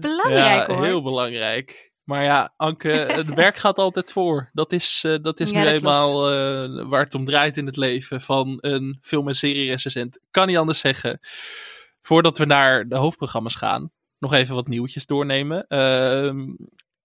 Belangrijk 0.01 0.69
ja, 0.69 0.75
hoor. 0.75 0.85
heel 0.85 1.03
belangrijk. 1.03 1.93
Maar 2.05 2.23
ja, 2.25 2.53
Anke, 2.57 2.89
het 2.89 3.35
werk 3.45 3.57
gaat 3.57 3.79
altijd 3.79 4.13
voor. 4.13 4.51
Dat 4.53 4.73
is, 4.73 5.03
uh, 5.07 5.17
dat 5.23 5.41
is 5.41 5.51
Ja, 5.51 5.59
nu 5.59 5.65
dat 5.65 5.73
eenmaal 5.75 6.33
uh, 6.33 6.85
waar 6.89 7.03
het 7.03 7.15
om 7.15 7.25
draait 7.25 7.57
in 7.57 7.67
het 7.67 7.77
leven 7.77 8.21
van 8.21 8.59
een 8.61 8.99
film- 9.03 9.29
en 9.29 9.35
serie-recensent. 9.35 10.21
Kan 10.31 10.47
niet 10.47 10.57
anders 10.57 10.79
zeggen. 10.81 11.19
Voordat 12.01 12.39
we 12.39 12.45
naar 12.45 12.89
de 12.89 12.97
hoofdprogramma's 12.97 13.55
gaan, 13.55 13.91
nog 14.19 14.33
even 14.33 14.55
wat 14.55 14.69
nieuwtjes 14.69 15.07
doornemen. 15.07 15.67
Ehm, 15.67 16.47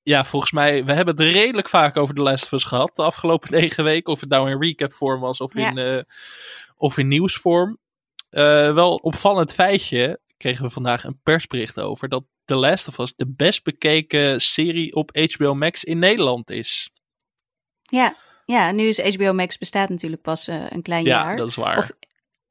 ja, 0.03 0.23
volgens 0.23 0.51
mij, 0.51 0.85
we 0.85 0.93
hebben 0.93 1.15
het 1.15 1.33
redelijk 1.33 1.69
vaak 1.69 1.97
over 1.97 2.15
de 2.15 2.21
Last 2.21 2.43
of 2.43 2.51
Us 2.51 2.63
gehad 2.63 2.95
de 2.95 3.03
afgelopen 3.03 3.51
negen 3.59 3.83
weken. 3.83 4.13
Of 4.13 4.19
het 4.19 4.29
nou 4.29 4.49
in 4.51 4.61
recap 4.61 4.93
vorm 4.93 5.21
was 5.21 5.39
of 5.41 5.53
Ja. 5.53 5.69
in, 5.69 5.77
eh, 5.77 6.01
of 6.77 6.97
in 6.97 7.07
nieuwsvorm. 7.07 7.77
Eh, 8.29 8.73
wel 8.73 8.95
opvallend 8.95 9.53
feitje, 9.53 10.19
kregen 10.39 10.63
we 10.63 10.69
vandaag 10.69 11.03
een 11.03 11.19
persbericht 11.23 11.79
over, 11.79 12.09
dat 12.09 12.23
The 12.45 12.55
Last 12.55 12.87
of 12.87 12.97
Us 12.97 13.13
de 13.15 13.27
best 13.27 13.63
bekeken 13.63 14.41
serie 14.41 14.95
op 14.95 15.17
HBO 15.31 15.53
Max 15.55 15.83
in 15.83 15.99
Nederland 15.99 16.49
is. 16.51 16.89
Ja, 17.81 18.15
ja, 18.45 18.71
nu 18.71 18.83
is 18.83 19.15
HBO 19.15 19.33
Max 19.33 19.57
bestaat 19.57 19.89
natuurlijk 19.89 20.21
pas 20.21 20.47
eh, 20.47 20.69
een 20.69 20.81
klein 20.81 21.03
Ja, 21.03 21.23
jaar. 21.23 21.35
dat 21.35 21.49
is 21.49 21.55
waar. 21.55 21.77
Of 21.77 21.91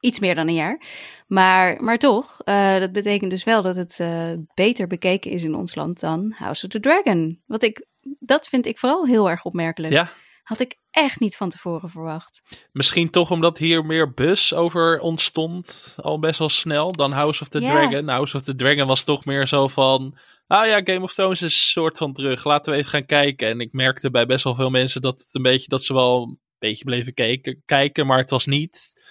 iets 0.00 0.18
meer 0.20 0.34
dan 0.34 0.48
een 0.48 0.54
jaar. 0.54 0.82
Maar, 1.26 1.82
maar 1.82 1.98
toch, 1.98 2.40
eh, 2.44 2.78
dat 2.78 2.92
betekent 2.92 3.30
dus 3.30 3.44
wel 3.44 3.62
dat 3.62 3.76
het 3.76 4.00
eh, 4.00 4.32
beter 4.54 4.86
bekeken 4.86 5.30
is 5.30 5.42
in 5.42 5.54
ons 5.54 5.74
land 5.74 6.00
dan 6.00 6.34
House 6.36 6.64
of 6.64 6.70
the 6.70 6.80
Dragon. 6.80 7.42
Wat 7.46 7.62
ik, 7.62 7.86
dat 8.18 8.48
vind 8.48 8.66
ik 8.66 8.78
vooral 8.78 9.06
heel 9.06 9.30
erg 9.30 9.44
opmerkelijk. 9.44 9.92
ja, 9.92 10.12
Had 10.48 10.60
ik 10.60 10.76
echt 10.90 11.20
niet 11.20 11.36
van 11.36 11.50
tevoren 11.50 11.88
verwacht. 11.88 12.42
Misschien 12.72 13.10
toch 13.10 13.30
omdat 13.30 13.58
hier 13.58 13.84
meer 13.84 14.14
bus 14.14 14.54
over 14.54 15.00
ontstond, 15.00 15.96
al 16.00 16.18
best 16.18 16.38
wel 16.38 16.48
snel, 16.48 16.92
dan 16.92 17.12
House 17.12 17.42
of 17.42 17.48
the 17.48 17.60
Ja. 17.60 17.70
Dragon. 17.70 18.08
House 18.08 18.36
of 18.36 18.42
the 18.44 18.54
Dragon 18.54 18.86
was 18.86 19.04
toch 19.04 19.24
meer 19.24 19.46
zo 19.46 19.68
van, 19.68 20.18
ah 20.46 20.66
ja, 20.66 20.80
Game 20.84 21.00
of 21.00 21.14
Thrones 21.14 21.42
is 21.42 21.52
een 21.52 21.58
soort 21.58 21.98
van 21.98 22.12
terug, 22.12 22.44
laten 22.44 22.72
we 22.72 22.78
even 22.78 22.90
gaan 22.90 23.06
kijken. 23.06 23.48
En 23.48 23.60
ik 23.60 23.72
merkte 23.72 24.10
bij 24.10 24.26
best 24.26 24.44
wel 24.44 24.54
veel 24.54 24.70
mensen 24.70 25.02
dat 25.02 25.18
het 25.18 25.34
een 25.34 25.42
beetje, 25.42 25.68
dat 25.68 25.84
ze 25.84 25.94
wel 25.94 26.22
een 26.22 26.38
beetje 26.58 26.84
bleven 26.84 27.14
kijken, 27.14 27.62
kijken 27.64 28.06
maar 28.06 28.18
het 28.18 28.30
was 28.30 28.46
niet 28.46 29.02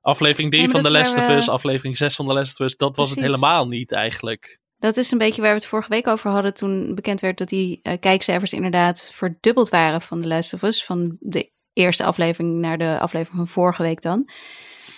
aflevering 0.00 0.50
3 0.50 0.62
Nee, 0.62 0.72
maar 0.72 0.82
van 0.82 0.92
The 0.92 0.98
Last 0.98 1.16
of 1.16 1.28
Us, 1.28 1.48
aflevering 1.48 1.96
6 1.96 2.14
van 2.14 2.26
The 2.26 2.32
Last 2.32 2.60
of 2.60 2.66
Us, 2.66 2.76
dat 2.76 2.96
was 2.96 3.10
het 3.10 3.20
helemaal 3.20 3.68
niet 3.68 3.92
eigenlijk. 3.92 4.58
Dat 4.78 4.96
is 4.96 5.10
een 5.10 5.18
beetje 5.18 5.40
waar 5.40 5.50
we 5.50 5.56
het 5.56 5.66
vorige 5.66 5.88
week 5.88 6.06
over 6.06 6.30
hadden 6.30 6.54
toen 6.54 6.94
bekend 6.94 7.20
werd 7.20 7.38
dat 7.38 7.48
die 7.48 7.80
eh, 7.82 7.98
kijkcijfers 8.00 8.52
inderdaad 8.52 9.10
verdubbeld 9.12 9.68
waren 9.68 10.00
van 10.00 10.20
The 10.20 10.28
Last 10.28 10.54
of 10.54 10.62
Us. 10.62 10.84
Van 10.84 11.16
de 11.20 11.50
eerste 11.72 12.04
aflevering 12.04 12.58
naar 12.58 12.78
de 12.78 12.98
aflevering 12.98 13.36
van 13.36 13.48
vorige 13.48 13.82
week 13.82 14.02
dan. 14.02 14.28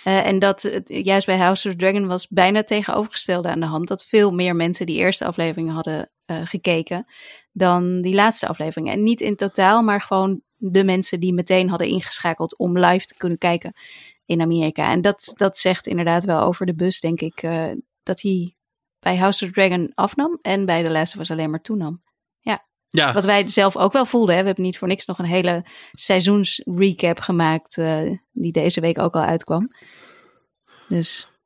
Eh, 0.03 0.25
en 0.25 0.39
dat 0.39 0.81
juist 0.85 1.25
bij 1.25 1.37
House 1.37 1.67
of 1.67 1.75
Dragon 1.75 2.07
was 2.07 2.27
bijna 2.27 2.63
tegenovergestelde 2.63 3.49
aan 3.49 3.59
de 3.59 3.65
hand. 3.65 3.87
Dat 3.87 4.05
veel 4.05 4.31
meer 4.31 4.55
mensen 4.55 4.85
die 4.85 4.97
eerste 4.97 5.25
aflevering 5.25 5.71
hadden 5.71 6.11
eh, 6.25 6.41
gekeken 6.43 7.05
dan 7.51 8.01
die 8.01 8.15
laatste 8.15 8.47
aflevering. 8.47 8.89
En 8.89 9.03
niet 9.03 9.21
in 9.21 9.35
totaal, 9.35 9.83
maar 9.83 10.01
gewoon 10.01 10.41
de 10.55 10.83
mensen 10.83 11.19
die 11.19 11.33
meteen 11.33 11.69
hadden 11.69 11.87
ingeschakeld 11.87 12.57
om 12.57 12.79
live 12.79 13.05
te 13.05 13.15
kunnen 13.17 13.37
kijken 13.37 13.73
in 14.25 14.41
Amerika. 14.41 14.91
En 14.91 15.01
dat, 15.01 15.31
dat 15.35 15.57
zegt 15.57 15.87
inderdaad 15.87 16.25
wel 16.25 16.41
over 16.41 16.65
de 16.65 16.75
bus, 16.75 16.99
denk 16.99 17.21
ik, 17.21 17.41
dat 18.03 18.21
hij 18.21 18.53
bij 18.99 19.17
House 19.17 19.45
of 19.45 19.51
the 19.51 19.55
Dragon 19.55 19.91
afnam 19.93 20.39
en 20.41 20.65
bij 20.65 20.83
The 20.83 20.91
Last 20.91 21.15
of 21.15 21.21
Us 21.21 21.31
alleen 21.31 21.49
maar 21.49 21.61
toenam. 21.61 22.01
Ja, 22.89 23.13
Wat 23.13 23.25
wij 23.25 23.49
zelf 23.49 23.77
ook 23.77 23.93
wel 23.93 24.05
voelden. 24.05 24.35
Hè? 24.35 24.41
We 24.41 24.47
hebben 24.47 24.65
niet 24.65 24.77
voor 24.77 24.87
niks 24.87 25.05
nog 25.05 25.17
een 25.17 25.25
hele 25.25 25.65
seizoensrecap 25.91 27.19
gemaakt, 27.19 27.77
eh, 27.77 28.11
die 28.31 28.51
deze 28.51 28.81
week 28.81 28.99
ook 28.99 29.13
al 29.13 29.21
uitkwam. 29.21 29.71
Dus 30.87 31.38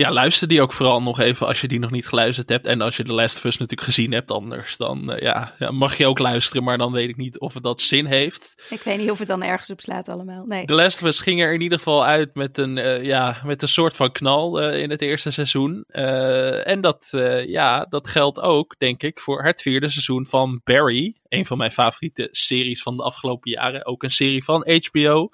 Ja, 0.00 0.12
luister 0.12 0.48
die 0.48 0.62
ook 0.62 0.72
vooral 0.72 1.02
nog 1.02 1.20
even 1.20 1.46
als 1.46 1.60
je 1.60 1.68
die 1.68 1.78
nog 1.78 1.90
niet 1.90 2.06
geluisterd 2.06 2.48
hebt. 2.48 2.66
En 2.66 2.80
als 2.80 2.96
je 2.96 3.04
de 3.04 3.12
Last 3.12 3.36
of 3.36 3.44
Us 3.44 3.56
natuurlijk 3.56 3.88
gezien 3.88 4.12
hebt 4.12 4.30
anders. 4.30 4.76
Dan 4.76 5.12
eh, 5.12 5.22
ja, 5.22 5.54
ja, 5.58 5.70
mag 5.70 5.96
je 5.96 6.06
ook 6.06 6.18
luisteren, 6.18 6.64
maar 6.64 6.78
dan 6.78 6.92
weet 6.92 7.08
ik 7.08 7.16
niet 7.16 7.38
of 7.38 7.54
het 7.54 7.62
dat 7.62 7.80
zin 7.80 8.06
heeft. 8.06 8.66
ik 8.70 8.82
weet 8.82 8.98
niet 8.98 9.10
of 9.10 9.18
het 9.18 9.28
dan 9.28 9.42
ergens 9.42 9.70
op 9.70 9.80
slaat 9.80 10.08
allemaal. 10.08 10.44
Nee. 10.44 10.64
The 10.64 10.74
Last 10.74 11.02
of 11.02 11.08
Us 11.08 11.20
ging 11.20 11.40
er 11.40 11.54
in 11.54 11.60
ieder 11.60 11.78
geval 11.78 12.04
uit 12.04 12.34
met 12.34 12.58
een, 12.58 12.78
eh, 12.78 13.04
ja, 13.04 13.40
met 13.44 13.62
een 13.62 13.68
soort 13.68 13.96
van 13.96 14.12
knal 14.12 14.60
eh, 14.60 14.82
in 14.82 14.90
het 14.90 15.00
eerste 15.00 15.30
seizoen. 15.30 15.84
En 15.88 16.80
dat, 16.80 17.08
ja, 17.46 17.84
dat 17.84 18.08
geldt 18.08 18.40
ook, 18.40 18.74
denk 18.78 19.02
ik, 19.02 19.20
voor 19.20 19.44
het 19.44 19.62
vierde 19.62 19.88
seizoen 19.88 20.26
van 20.26 20.60
Barry. 20.64 21.14
Een 21.28 21.46
van 21.46 21.58
mijn 21.58 21.72
favoriete 21.72 22.28
series 22.30 22.82
van 22.82 22.96
de 22.96 23.02
afgelopen 23.02 23.50
jaren. 23.50 23.86
Ook 23.86 24.02
een 24.02 24.10
serie 24.10 24.44
van 24.44 24.60
HBO. 24.60 25.28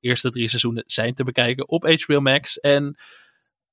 De 0.00 0.08
eerste 0.08 0.30
drie 0.30 0.48
seizoenen 0.48 0.82
zijn 0.86 1.14
te 1.14 1.24
bekijken 1.24 1.68
op 1.68 2.02
HBO 2.04 2.20
Max. 2.20 2.60
En 2.60 2.96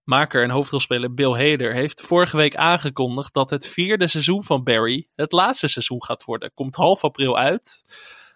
maker 0.06 0.44
en 0.44 0.50
hoofdrolspeler 0.50 1.14
Bill 1.14 1.32
Hader 1.32 1.74
heeft 1.74 2.02
vorige 2.02 2.38
week 2.38 2.56
aangekondigd 2.56 3.34
dat 3.34 3.50
het 3.50 3.68
vierde 3.68 4.08
seizoen 4.08 4.44
van 4.44 4.64
Barry 4.64 5.08
het 5.16 5.32
laatste 5.32 5.68
seizoen 5.68 6.04
gaat 6.04 6.24
worden. 6.24 6.52
Komt 6.54 6.76
half 6.76 7.04
april 7.04 7.38
uit. 7.38 7.84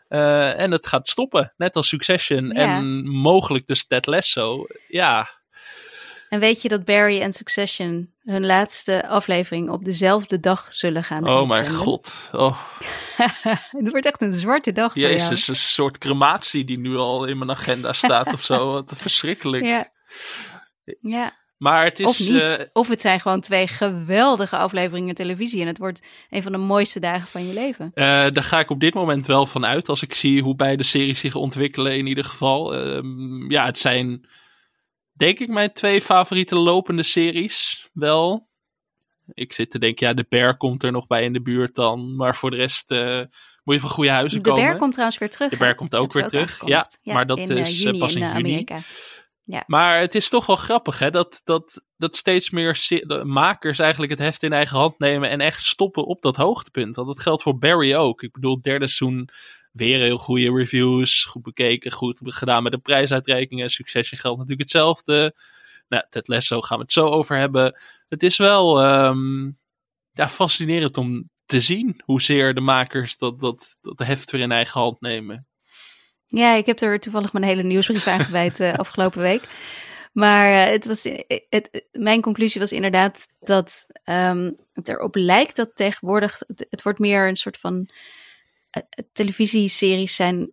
Eh, 0.07 0.59
en 0.59 0.71
het 0.71 0.87
gaat 0.87 1.07
stoppen, 1.07 1.53
net 1.57 1.75
als 1.75 1.87
Succession 1.87 2.49
Ja. 2.49 2.53
en 2.77 3.07
mogelijk 3.07 3.67
dus 3.67 3.87
Ted 3.87 4.05
Lasso. 4.05 4.65
Ja, 4.87 5.29
En 6.29 6.39
weet 6.39 6.61
je 6.61 6.69
dat 6.69 6.85
Barry 6.85 7.21
en 7.21 7.33
Succession 7.33 8.13
hun 8.23 8.45
laatste 8.45 9.07
aflevering 9.07 9.69
op 9.69 9.83
dezelfde 9.83 10.39
dag 10.39 10.67
zullen 10.73 11.03
gaan 11.03 11.27
oh 11.29 11.47
mijn 11.47 11.69
god. 11.69 12.29
Oh, 12.33 12.59
Het 13.77 13.89
wordt 13.91 14.05
echt 14.05 14.21
een 14.21 14.31
zwarte 14.31 14.71
dag 14.71 14.93
voor 14.93 15.01
jezus, 15.01 15.47
een 15.47 15.55
soort 15.55 15.97
crematie 15.97 16.65
die 16.65 16.79
nu 16.79 16.97
al 16.97 17.25
in 17.25 17.37
mijn 17.37 17.51
agenda 17.51 17.93
staat 17.93 18.33
of 18.33 18.43
zo. 18.43 18.67
Wat 18.71 18.93
verschrikkelijk. 18.95 19.65
Ja. 19.65 19.87
ja. 21.01 21.37
Maar 21.59 21.83
het 21.83 21.99
is... 21.99 22.07
Of 22.07 22.19
niet. 22.19 22.41
eh, 22.41 22.65
of 22.73 22.87
het 22.87 23.01
zijn 23.01 23.19
gewoon 23.19 23.41
twee 23.41 23.67
geweldige 23.67 24.57
afleveringen 24.57 25.15
televisie. 25.15 25.61
En 25.61 25.67
het 25.67 25.77
wordt 25.77 26.01
een 26.29 26.43
van 26.43 26.51
de 26.51 26.57
mooiste 26.57 26.99
dagen 26.99 27.27
van 27.27 27.47
je 27.47 27.53
leven. 27.53 27.91
Eh, 27.93 28.03
daar 28.05 28.43
ga 28.43 28.59
ik 28.59 28.69
op 28.69 28.79
dit 28.79 28.93
moment 28.93 29.25
wel 29.25 29.45
van 29.45 29.65
uit. 29.65 29.89
Als 29.89 30.01
ik 30.03 30.13
zie 30.13 30.41
hoe 30.41 30.55
beide 30.55 30.83
series 30.83 31.19
zich 31.19 31.35
ontwikkelen, 31.35 31.97
in 31.97 32.07
ieder 32.07 32.23
geval. 32.23 32.75
Ehm, 32.75 33.51
ja, 33.51 33.65
het 33.65 33.79
zijn, 33.79 34.27
denk 35.13 35.39
ik, 35.39 35.47
mijn 35.47 35.73
twee 35.73 36.01
favoriete 36.01 36.55
lopende 36.55 37.03
series. 37.03 37.89
Wel. 37.93 38.47
Ik 39.33 39.53
zit 39.53 39.71
te 39.71 39.79
denken, 39.79 40.07
ja, 40.07 40.13
de 40.13 40.25
Bear 40.29 40.57
komt 40.57 40.83
er 40.83 40.91
nog 40.91 41.07
bij 41.07 41.23
in 41.23 41.33
de 41.33 41.41
buurt 41.41 41.75
dan. 41.75 42.15
Maar 42.15 42.35
voor 42.35 42.51
de 42.51 42.57
rest 42.57 42.91
eh, 42.91 43.21
moet 43.63 43.75
je 43.75 43.79
van 43.79 43.89
goede 43.89 44.09
huizen 44.09 44.43
De 44.43 44.49
komen. 44.49 44.65
Bear 44.65 44.77
komt 44.77 44.91
trouwens 44.91 45.19
weer 45.19 45.29
terug. 45.29 45.49
De? 45.49 45.57
Bear 45.57 45.75
komt 45.75 45.95
ook 45.95 46.13
weer 46.13 46.27
terug. 46.27 46.65
Ja, 46.65 46.89
maar 47.03 47.27
dat 47.27 47.37
in, 47.37 47.57
is, 47.57 47.81
juni 47.81 47.99
pas 47.99 48.15
in 48.15 48.21
in 48.21 48.27
juni. 48.27 48.39
Amerika. 48.39 48.79
Maar 49.67 49.99
het 49.99 50.15
is 50.15 50.29
toch 50.29 50.45
wel 50.45 50.55
grappig, 50.55 50.99
hè? 50.99 51.09
Dat, 51.09 51.41
dat, 51.43 51.83
dat 51.97 52.15
steeds 52.15 52.49
meer 52.49 53.01
makers 53.23 53.79
eigenlijk 53.79 54.11
het 54.11 54.19
heft 54.19 54.43
in 54.43 54.53
eigen 54.53 54.77
hand 54.77 54.99
nemen 54.99 55.29
en 55.29 55.39
echt 55.39 55.63
stoppen 55.63 56.05
op 56.05 56.21
dat 56.21 56.35
hoogtepunt. 56.35 56.95
Want 56.95 57.07
dat 57.07 57.19
geldt 57.19 57.43
voor 57.43 57.57
Barry 57.57 57.95
ook. 57.95 58.21
Ik 58.21 58.31
bedoel, 58.31 58.61
derde 58.61 58.87
seizoen 58.87 59.29
weer 59.71 59.99
heel 59.99 60.17
goede 60.17 60.51
reviews, 60.51 61.25
goed 61.25 61.41
bekeken, 61.41 61.91
goed 61.91 62.19
gedaan 62.23 62.63
met 62.63 62.71
de 62.71 62.77
prijsuitreikingen. 62.77 63.69
Succession 63.69 64.19
geldt 64.19 64.37
natuurlijk 64.37 64.69
hetzelfde. 64.69 65.35
Nou, 65.87 66.03
Ted 66.09 66.27
Lasso 66.27 66.61
gaan 66.61 66.77
we 66.77 66.83
het 66.83 66.91
zo 66.91 67.05
over 67.05 67.37
hebben. 67.37 67.79
Het 68.07 68.23
is 68.23 68.37
wel 68.37 68.81
ehm, 68.81 69.45
ja, 70.11 70.29
fascinerend 70.29 70.97
om 70.97 71.29
te 71.45 71.59
zien 71.59 72.01
hoezeer 72.05 72.53
de 72.53 72.61
makers 72.61 73.17
dat, 73.17 73.39
dat, 73.39 73.77
dat 73.81 73.99
heft 73.99 74.31
weer 74.31 74.41
in 74.41 74.51
eigen 74.51 74.81
hand 74.81 75.01
nemen. 75.01 75.47
Ja, 76.31 76.53
ik 76.53 76.65
heb 76.65 76.79
er 76.79 76.99
toevallig 76.99 77.33
mijn 77.33 77.45
hele 77.45 77.63
nieuwsbrief 77.63 78.07
aan 78.07 78.19
gewijd 78.19 78.59
eh, 78.59 78.73
afgelopen 78.83 79.21
week. 79.21 79.43
Maar 80.13 80.51
eh, 80.51 80.71
het 80.71 80.85
was, 80.85 81.05
eh, 81.05 81.39
het, 81.49 81.85
mijn 81.91 82.21
conclusie 82.21 82.61
was 82.61 82.71
inderdaad 82.71 83.27
dat 83.39 83.85
ehm, 84.03 84.51
het 84.73 84.89
erop 84.89 85.15
lijkt 85.15 85.55
dat 85.55 85.75
tegenwoordig, 85.75 86.39
het, 86.47 86.65
het 86.69 86.81
wordt 86.81 86.99
meer 86.99 87.27
een 87.27 87.35
soort 87.35 87.57
van 87.57 87.89
televisieseries 89.11 90.15
zijn, 90.15 90.51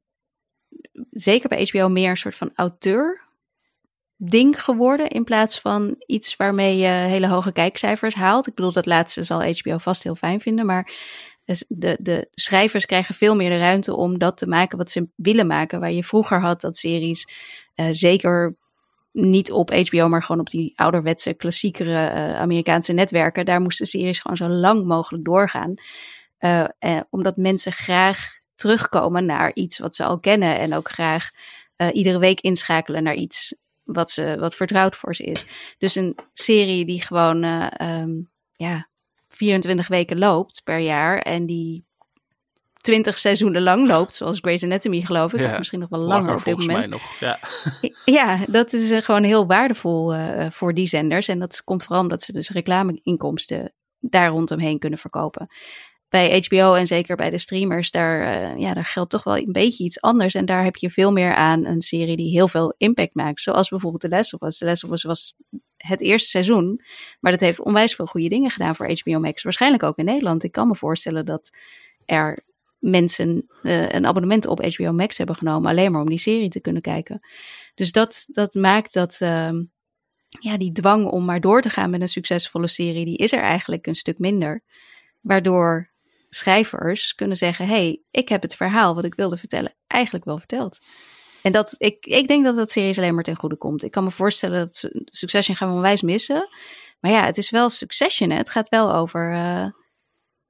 zeker 1.11 1.49
bij 1.49 1.68
HBO, 1.71 1.88
meer 1.88 2.11
een 2.11 2.16
soort 2.16 2.37
van 2.37 2.50
auteur 2.54 3.25
ding 4.16 4.62
geworden 4.62 5.09
in 5.09 5.25
plaats 5.25 5.61
van 5.61 5.95
iets 6.06 6.37
waarmee 6.37 6.76
je 6.76 6.87
hele 6.87 7.28
hoge 7.28 7.52
kijkcijfers 7.52 8.14
haalt. 8.14 8.47
Ik 8.47 8.54
bedoel, 8.54 8.73
dat 8.73 8.87
laatste 8.87 9.25
zal 9.25 9.42
HBO 9.42 9.78
vast 9.78 10.02
heel 10.02 10.14
fijn 10.14 10.40
vinden, 10.40 10.66
maar 10.66 10.90
dus 11.47 11.65
de, 11.69 11.97
de 12.00 12.29
schrijvers 12.35 12.87
krijgen 12.87 13.15
veel 13.15 13.37
meer 13.37 13.50
de 13.50 13.59
ruimte 13.59 13.97
om 13.97 14.19
dat 14.19 14.37
te 14.37 14.47
maken 14.47 14.79
wat 14.79 14.91
ze 14.91 15.09
willen 15.15 15.47
maken. 15.47 15.81
Waar 15.81 15.93
je 15.93 16.05
vroeger 16.05 16.41
had 16.41 16.61
dat 16.61 16.76
series, 16.76 17.29
eh, 17.75 17.87
zeker 17.91 18.57
niet 19.12 19.53
op 19.53 19.71
HBO, 19.71 20.09
maar 20.09 20.23
gewoon 20.23 20.41
op 20.41 20.50
die 20.50 20.73
ouderwetse, 20.75 21.35
klassiekere 21.35 22.07
eh, 22.07 22.37
Amerikaanse 22.37 22.93
netwerken. 22.93 23.45
Daar 23.45 23.61
moesten 23.61 23.87
series 23.87 24.19
gewoon 24.19 24.37
zo 24.37 24.49
lang 24.49 24.85
mogelijk 24.85 25.25
doorgaan. 25.25 25.75
Eh, 26.38 26.65
eh, 26.79 27.00
omdat 27.11 27.37
mensen 27.37 27.73
graag 27.73 28.38
terugkomen 28.55 29.25
naar 29.25 29.55
iets 29.55 29.79
wat 29.79 29.95
ze 29.95 30.05
al 30.05 30.19
kennen. 30.19 30.59
En 30.59 30.75
ook 30.75 30.88
graag 30.88 31.31
iedere 31.93 32.19
week 32.19 32.41
inschakelen 32.41 33.03
naar 33.03 33.15
iets 33.15 33.55
wat, 33.87 34.11
ze, 34.11 34.37
wat 34.38 34.55
vertrouwd 34.55 34.97
voor 34.97 35.15
ze 35.15 35.25
is. 35.25 35.45
Dus 35.79 35.95
een 35.95 36.19
serie 36.33 36.85
die 36.85 37.03
gewoon 37.03 37.43
eh, 37.43 37.67
ehm, 37.73 38.11
ja, 38.57 38.88
24 39.37 39.88
weken 39.88 40.19
loopt 40.19 40.61
per 40.64 40.78
jaar 40.78 41.19
en 41.19 41.47
die 41.47 41.85
20 42.75 43.19
seizoenen 43.19 43.62
lang 43.62 43.88
loopt, 43.88 44.14
zoals 44.14 44.38
Grey's 44.40 44.62
Anatomy 44.64 45.00
geloof 45.00 45.35
ik, 45.35 45.40
Ja, 45.40 45.47
of 45.47 45.59
misschien 45.59 45.78
nog 45.78 45.88
wel 45.88 46.00
langer 46.00 46.35
op 46.35 46.45
dit 46.45 46.59
moment. 46.59 46.78
mij 46.78 46.87
nog. 46.87 47.19
Ja. 47.21 47.38
Ja, 48.05 48.45
dat 48.47 48.73
is 48.73 48.90
eh, 48.90 49.00
gewoon 49.00 49.23
heel 49.23 49.47
waardevol 49.47 50.14
eh, 50.14 50.50
voor 50.50 50.75
die 50.75 50.87
zenders. 50.87 51.28
En 51.28 51.38
dat 51.38 51.64
komt 51.64 51.83
vooral 51.85 52.02
omdat 52.02 52.23
ze 52.23 52.33
dus 52.33 52.50
reclameinkomsten 52.50 53.73
daar 53.99 54.28
rondomheen 54.28 54.78
kunnen 54.78 54.99
verkopen. 54.99 55.47
Bij 56.17 56.45
HBO 56.49 56.75
en 56.75 56.87
zeker 56.87 57.17
bij 57.17 57.31
de 57.31 57.39
streamers, 57.39 57.91
daar, 57.91 58.21
eh, 58.21 58.59
ja, 58.61 58.75
daar 58.75 58.85
geldt 58.85 59.11
toch 59.11 59.25
wel 59.25 59.37
een 59.37 59.53
beetje 59.53 59.85
iets 59.85 60.01
anders. 60.01 60.35
En 60.35 60.45
daar 60.45 60.65
heb 60.65 60.77
je 60.77 60.91
veel 60.91 61.13
meer 61.13 61.35
aan 61.35 61.65
een 61.65 61.81
serie 61.81 62.17
die 62.17 62.31
heel 62.31 62.49
veel 62.49 62.75
impact 62.79 63.15
maakt. 63.15 63.41
Zoals 63.41 63.69
bijvoorbeeld 63.69 64.03
The 64.03 64.09
Last 64.09 64.35
of 64.35 64.43
Us. 64.43 64.59
The 64.59 64.65
Last 64.65 64.85
of 64.85 64.91
Us 64.91 65.03
was 65.03 65.35
het 65.77 66.01
eerste 66.01 66.29
seizoen, 66.29 66.81
maar 67.21 67.33
dat 67.33 67.41
heeft 67.41 67.61
onwijs 67.61 67.95
veel 67.95 68.07
goede 68.07 68.29
dingen 68.29 68.51
gedaan 68.51 68.77
voor 68.77 68.91
HBO 69.03 69.21
Max. 69.21 69.43
Waarschijnlijk 69.43 69.83
ook 69.83 69.97
in 69.97 70.05
Nederland. 70.05 70.45
Ik 70.45 70.53
kan 70.53 70.69
me 70.69 70.77
voorstellen 70.77 71.27
dat 71.27 71.51
er 72.05 72.39
mensen 72.79 73.47
eh, 73.63 73.89
een 73.89 74.07
abonnement 74.07 74.47
op 74.47 74.65
HBO 74.65 74.93
Max 74.93 75.19
hebben 75.19 75.37
genomen 75.37 75.71
alleen 75.71 75.93
maar 75.93 76.01
om 76.01 76.09
die 76.09 76.19
serie 76.19 76.51
te 76.51 76.61
kunnen 76.61 76.83
kijken. 76.83 77.21
Dus 77.75 77.93
dat, 77.93 78.25
dat 78.29 78.55
maakt 78.55 78.93
dat 78.93 79.17
ehm, 79.21 79.63
ja, 80.41 80.57
die 80.57 80.73
dwang 80.73 81.07
om 81.07 81.25
maar 81.25 81.41
door 81.41 81.63
te 81.63 81.71
gaan 81.71 81.91
met 81.91 82.01
een 82.01 82.09
succesvolle 82.09 82.69
serie, 82.69 83.05
die 83.05 83.17
is 83.17 83.33
er 83.33 83.43
eigenlijk 83.43 83.87
een 83.87 83.95
stuk 83.95 84.19
minder. 84.19 84.63
Waardoor 85.21 85.95
schrijvers 86.37 87.14
kunnen 87.14 87.37
zeggen: 87.37 87.66
hey, 87.66 88.02
ik 88.11 88.28
heb 88.28 88.43
het 88.43 88.55
verhaal 88.55 88.95
wat 88.95 89.05
ik 89.05 89.14
wilde 89.14 89.37
vertellen 89.37 89.75
eigenlijk 89.87 90.25
wel 90.25 90.38
verteld. 90.38 90.78
En 91.43 91.52
dat, 91.52 91.75
ik, 91.78 92.07
ik 92.07 92.28
denk 92.28 92.45
dat 92.45 92.57
dat 92.57 92.71
series 92.71 92.99
alleen 92.99 93.14
maar 93.14 93.25
ten 93.25 93.37
goede 93.37 93.57
komt. 93.57 93.85
Ik 93.85 93.90
kan 93.90 94.05
me 94.05 94.11
voorstellen 94.11 94.59
dat 94.59 94.76
Su- 94.76 95.02
Succession 95.05 95.57
gaan 95.57 95.69
we 95.69 95.75
onwijs 95.75 96.02
missen. 96.02 96.49
Maar 97.00 97.11
ja, 97.11 97.25
het 97.25 97.38
is 97.38 97.50
wel 97.50 97.69
Succession. 97.69 98.31
Hè? 98.31 98.37
Het 98.37 98.50
gaat 98.50 98.69
wel 98.69 98.95
over 98.95 99.33
eh, 99.33 99.66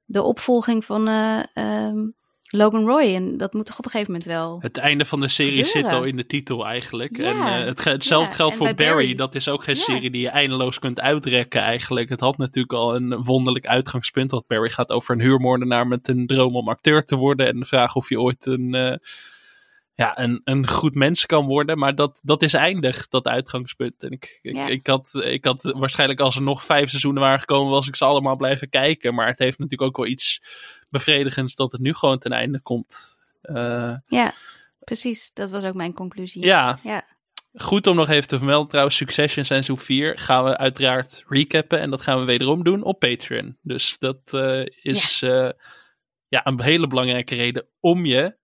de 0.05 0.23
opvolging 0.23 0.85
van 0.85 1.07
eh, 1.07 1.43
ehm, 1.53 2.07
Logan 2.49 2.85
Roy. 2.85 3.15
En 3.15 3.37
dat 3.37 3.53
moet 3.53 3.65
toch 3.65 3.77
op 3.79 3.85
een 3.85 3.91
gegeven 3.91 4.11
moment 4.13 4.29
wel. 4.29 4.57
Het 4.61 4.77
einde 4.77 5.05
van 5.05 5.19
de 5.19 5.27
serie 5.27 5.63
gebeuren. 5.63 5.89
zit 5.89 5.99
al 5.99 6.05
in 6.05 6.15
de 6.15 6.25
titel 6.25 6.65
eigenlijk. 6.67 7.17
Ja. 7.17 7.23
En 7.55 7.59
eh, 7.61 7.65
het, 7.67 7.83
hetzelfde 7.83 8.29
Ja, 8.29 8.35
geldt 8.35 8.55
voor 8.55 8.73
Barry. 8.73 8.89
Barry- 8.93 9.15
Dat 9.15 9.35
is 9.35 9.49
ook 9.49 9.63
geen 9.63 9.75
Ja. 9.75 9.81
serie 9.81 10.11
die 10.11 10.21
je 10.21 10.29
eindeloos 10.29 10.79
kunt 10.79 10.99
uitrekken 10.99 11.61
eigenlijk. 11.61 12.09
Het 12.09 12.19
had 12.19 12.37
natuurlijk 12.37 12.73
al 12.73 12.95
een 12.95 13.23
wonderlijk 13.23 13.65
uitgangspunt. 13.67 14.31
Want 14.31 14.47
Barry 14.47 14.69
gaat 14.69 14.91
over 14.91 15.15
een 15.15 15.21
huurmoordenaar 15.21 15.87
met 15.87 16.07
een 16.07 16.27
droom 16.27 16.55
om 16.55 16.69
acteur 16.69 17.03
te 17.03 17.15
worden. 17.15 17.47
En 17.47 17.59
de 17.59 17.65
vraag 17.65 17.95
of 17.95 18.09
je 18.09 18.19
ooit 18.21 18.45
een, 18.45 18.73
eh, 18.73 18.95
ja, 19.97 20.19
een, 20.19 20.41
een 20.43 20.67
goed 20.67 20.95
mens 20.95 21.25
kan 21.25 21.45
worden. 21.45 21.77
Maar 21.77 21.95
dat, 21.95 22.19
dat 22.23 22.41
is 22.41 22.53
eindig, 22.53 23.07
dat 23.07 23.27
uitgangspunt. 23.27 24.03
En 24.03 24.11
ik, 24.11 24.39
ik, 24.41 24.55
Ja. 24.55 24.67
ik, 24.67 24.87
had, 24.87 25.19
ik 25.23 25.45
had 25.45 25.61
waarschijnlijk 25.61 26.19
als 26.19 26.35
er 26.35 26.41
nog 26.41 26.63
vijf 26.63 26.89
seizoenen 26.89 27.21
waren 27.21 27.39
gekomen, 27.39 27.71
was 27.71 27.87
ik 27.87 27.95
ze 27.95 28.05
allemaal 28.05 28.35
blijven 28.35 28.69
kijken. 28.69 29.13
Maar 29.15 29.27
het 29.27 29.39
heeft 29.39 29.59
natuurlijk 29.59 29.89
ook 29.89 29.97
wel 29.97 30.05
iets 30.05 30.41
bevredigends 30.89 31.55
dat 31.55 31.71
het 31.71 31.81
nu 31.81 31.93
gewoon 31.93 32.17
ten 32.17 32.31
einde 32.31 32.59
komt. 32.59 33.21
Eh, 33.41 33.95
Ja, 34.07 34.33
precies. 34.79 35.31
Dat 35.33 35.49
was 35.49 35.63
ook 35.63 35.73
mijn 35.73 35.93
conclusie. 35.93 36.45
ja, 36.45 36.79
Ja. 36.83 37.03
goed 37.53 37.87
om 37.87 37.95
nog 37.95 38.09
even 38.09 38.27
te 38.27 38.37
vermelden 38.37 38.67
trouwens. 38.69 38.95
Succession 38.95 39.45
seizoen 39.45 39.77
4 39.77 40.17
gaan 40.19 40.43
we 40.43 40.57
uiteraard 40.57 41.23
recappen. 41.27 41.79
En 41.79 41.89
dat 41.89 42.01
gaan 42.01 42.19
we 42.19 42.25
wederom 42.25 42.63
doen 42.63 42.83
op 42.83 42.99
Patreon. 42.99 43.57
Dus 43.61 43.97
dat 43.97 44.33
eh, 44.33 44.65
is 44.81 45.19
ja. 45.19 45.53
ja, 46.27 46.45
een 46.45 46.61
hele 46.61 46.87
belangrijke 46.87 47.35
reden 47.35 47.67
om 47.79 48.05
je 48.05 48.35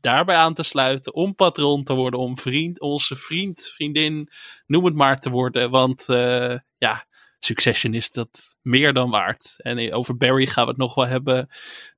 daarbij 0.00 0.36
aan 0.36 0.54
te 0.54 0.62
sluiten. 0.62 1.14
Om 1.14 1.34
patroon 1.34 1.84
te 1.84 1.94
worden. 1.94 2.20
Om 2.20 2.38
vriend, 2.38 2.80
onze 2.80 3.16
vriend, 3.16 3.70
vriendin, 3.74 4.28
noem 4.66 4.84
het 4.84 4.94
maar 4.94 5.18
te 5.18 5.30
worden. 5.30 5.70
Want 5.70 6.08
eh, 6.08 6.56
ja, 6.78 7.06
Succession 7.38 7.94
is 7.94 8.10
dat 8.10 8.56
meer 8.62 8.92
dan 8.92 9.10
waard. 9.10 9.54
En 9.56 9.92
over 9.92 10.16
Barry 10.16 10.46
gaan 10.46 10.64
we 10.64 10.70
het 10.70 10.78
nog 10.78 10.94
wel 10.94 11.06
hebben 11.06 11.48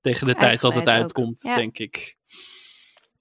tegen 0.01 0.27
de 0.27 0.35
tijd 0.35 0.61
dat 0.61 0.75
het 0.75 0.89
uitkomt, 0.89 1.43
Ja. 1.43 1.55
denk 1.55 1.79
ik. 1.79 2.17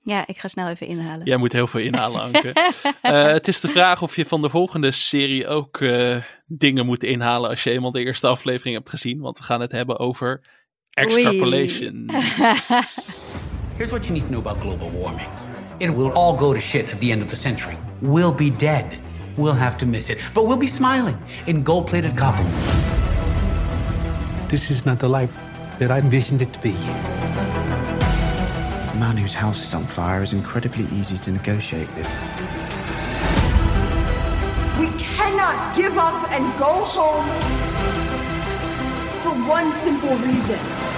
ja, 0.04 0.28
ik 0.28 0.38
ga 0.38 0.48
snel 0.48 0.68
even 0.68 0.88
inhalen. 0.88 1.26
Jij 1.26 1.38
moet 1.38 1.54
heel 1.54 1.68
veel 1.68 1.82
inhalen, 1.82 2.22
Anke. 2.22 2.54
Eh, 3.02 3.24
het 3.24 3.48
is 3.48 3.60
de 3.60 3.68
vraag 3.68 4.02
of 4.02 4.16
je 4.16 4.26
van 4.26 4.42
de 4.42 4.50
volgende 4.50 4.92
serie 4.92 5.48
ook 5.48 5.82
eh, 5.82 6.18
dingen 6.46 6.86
moet 6.86 7.04
inhalen 7.04 7.50
als 7.50 7.64
je 7.64 7.72
eenmaal 7.72 7.92
de 7.92 8.04
eerste 8.04 8.28
aflevering 8.28 8.76
hebt 8.76 8.90
gezien. 8.90 9.20
Want 9.20 9.38
we 9.38 9.44
gaan 9.44 9.62
het 9.62 9.72
hebben 9.72 10.00
over 10.00 10.44
extrapolation. 10.90 12.10
Here's 13.82 13.92
what 13.92 14.08
you 14.08 14.14
need 14.14 14.28
to 14.28 14.32
know 14.32 14.38
about 14.38 14.60
global 14.62 14.92
warming. 14.92 15.28
It 15.80 15.90
will 15.90 16.12
all 16.12 16.38
go 16.38 16.54
to 16.54 16.60
shit 16.60 16.88
at 16.90 17.00
the 17.00 17.12
end 17.12 17.24
of 17.24 17.32
the 17.32 17.36
century. 17.36 17.76
We'll 18.04 18.32
be 18.32 18.52
dead. 18.52 19.00
We'll 19.38 19.54
have 19.54 19.76
to 19.80 19.88
miss 19.88 20.12
it. 20.12 20.20
But 20.36 20.46
we'll 20.46 20.56
be 20.56 20.68
smiling 20.68 21.20
in 21.48 21.64
gold 21.64 21.88
plated 21.88 22.16
coffins. 22.16 22.54
This 24.52 24.70
is 24.70 24.86
not 24.86 25.00
the 25.00 25.10
life 25.10 25.36
that 25.80 25.90
I 25.90 25.98
envisioned 25.98 26.44
it 26.44 26.54
to 26.54 26.60
be. 26.60 26.76
A 28.94 28.96
man 29.00 29.18
whose 29.18 29.34
house 29.34 29.64
is 29.64 29.74
on 29.74 29.88
fire 29.88 30.22
is 30.22 30.32
incredibly 30.32 30.86
easy 30.96 31.18
to 31.18 31.32
negotiate 31.32 31.90
with. 31.96 32.08
We 34.78 34.90
cannot 35.00 35.76
give 35.76 35.98
up 35.98 36.32
and 36.32 36.44
go 36.60 36.84
home 36.84 37.26
for 39.24 39.34
one 39.50 39.72
simple 39.72 40.16
reason. 40.18 40.91